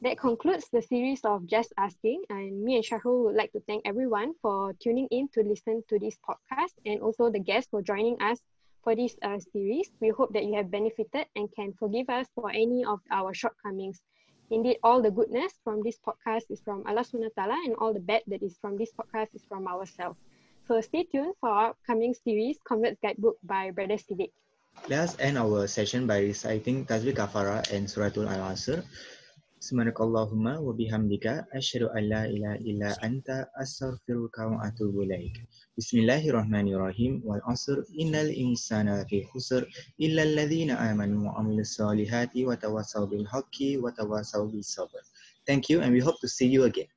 that 0.01 0.17
concludes 0.17 0.67
the 0.71 0.81
series 0.81 1.21
of 1.25 1.45
just 1.45 1.73
asking. 1.77 2.23
And 2.29 2.63
me 2.63 2.75
and 2.75 2.83
Shahrul 2.83 3.25
would 3.25 3.36
like 3.36 3.51
to 3.53 3.60
thank 3.67 3.83
everyone 3.86 4.34
for 4.41 4.74
tuning 4.82 5.07
in 5.11 5.28
to 5.34 5.41
listen 5.41 5.84
to 5.89 5.99
this 5.99 6.17
podcast 6.28 6.74
and 6.86 7.01
also 7.01 7.30
the 7.30 7.39
guests 7.39 7.69
for 7.69 7.82
joining 7.82 8.19
us 8.22 8.39
for 8.88 8.95
this 8.95 9.19
uh, 9.19 9.35
series. 9.51 9.91
We 9.99 10.15
hope 10.15 10.31
that 10.31 10.47
you 10.47 10.55
have 10.55 10.71
benefited 10.71 11.27
and 11.35 11.51
can 11.51 11.75
forgive 11.75 12.07
us 12.07 12.23
for 12.31 12.47
any 12.47 12.88
of 12.88 13.03
our 13.11 13.35
shortcomings. 13.35 13.99
Indeed, 14.47 14.79
all 14.79 15.03
the 15.03 15.11
goodness 15.11 15.51
from 15.67 15.83
this 15.83 15.99
podcast 15.99 16.47
is 16.47 16.63
from 16.63 16.88
Allah 16.88 17.03
subhanahu 17.03 17.35
wa 17.35 17.43
ta'ala 17.43 17.59
and 17.67 17.75
all 17.83 17.91
the 17.91 17.99
bad 17.99 18.23
that 18.31 18.39
is 18.39 18.55
from 18.63 18.79
this 18.79 18.95
podcast 18.95 19.35
is 19.35 19.43
from 19.43 19.67
ourselves. 19.67 20.15
So 20.71 20.79
stay 20.79 21.03
tuned 21.03 21.35
for 21.43 21.51
our 21.51 21.75
upcoming 21.75 22.15
series, 22.15 22.63
Converts 22.63 22.95
Guidebook 23.03 23.35
by 23.43 23.75
Brother 23.75 23.99
Siddiq. 23.99 24.31
Let 24.88 25.11
us 25.11 25.19
end 25.19 25.35
our 25.35 25.67
session 25.67 26.07
by 26.07 26.23
reciting 26.23 26.88
Tasbih 26.88 27.11
Kafara 27.11 27.67
and 27.75 27.91
Suratul 27.91 28.31
Al-Asr. 28.31 28.88
Subhanakallahumma 29.59 30.63
wa 30.63 30.71
bihamdika 30.71 31.51
asyhadu 31.51 31.91
an 31.91 32.07
la 32.07 32.23
illa 32.63 32.95
anta 33.03 33.51
astaghfiruka 33.59 34.47
wa 34.47 34.63
atubu. 34.63 35.03
Bismillahirrahmanirrahim. 35.78 37.21
Wal 37.21 37.38
asr 37.45 37.86
innal 37.93 38.34
insana 38.34 39.05
alladhina 40.25 40.73
amanu 40.73 41.30
wa 41.30 41.38
amilus 41.38 41.78
solihati 41.78 42.45
wa 42.49 42.57
tawasaw 42.57 43.05
bil 43.05 43.21
haqqi 43.30 43.78
wa 43.78 43.93
tawasaw 43.93 44.49
bis 44.49 44.73
sabr. 44.73 45.05
Thank 45.45 45.69
you 45.69 45.82
and 45.82 45.93
we 45.93 45.99
hope 45.99 46.17
to 46.21 46.28
see 46.28 46.47
you 46.47 46.63
again. 46.63 46.86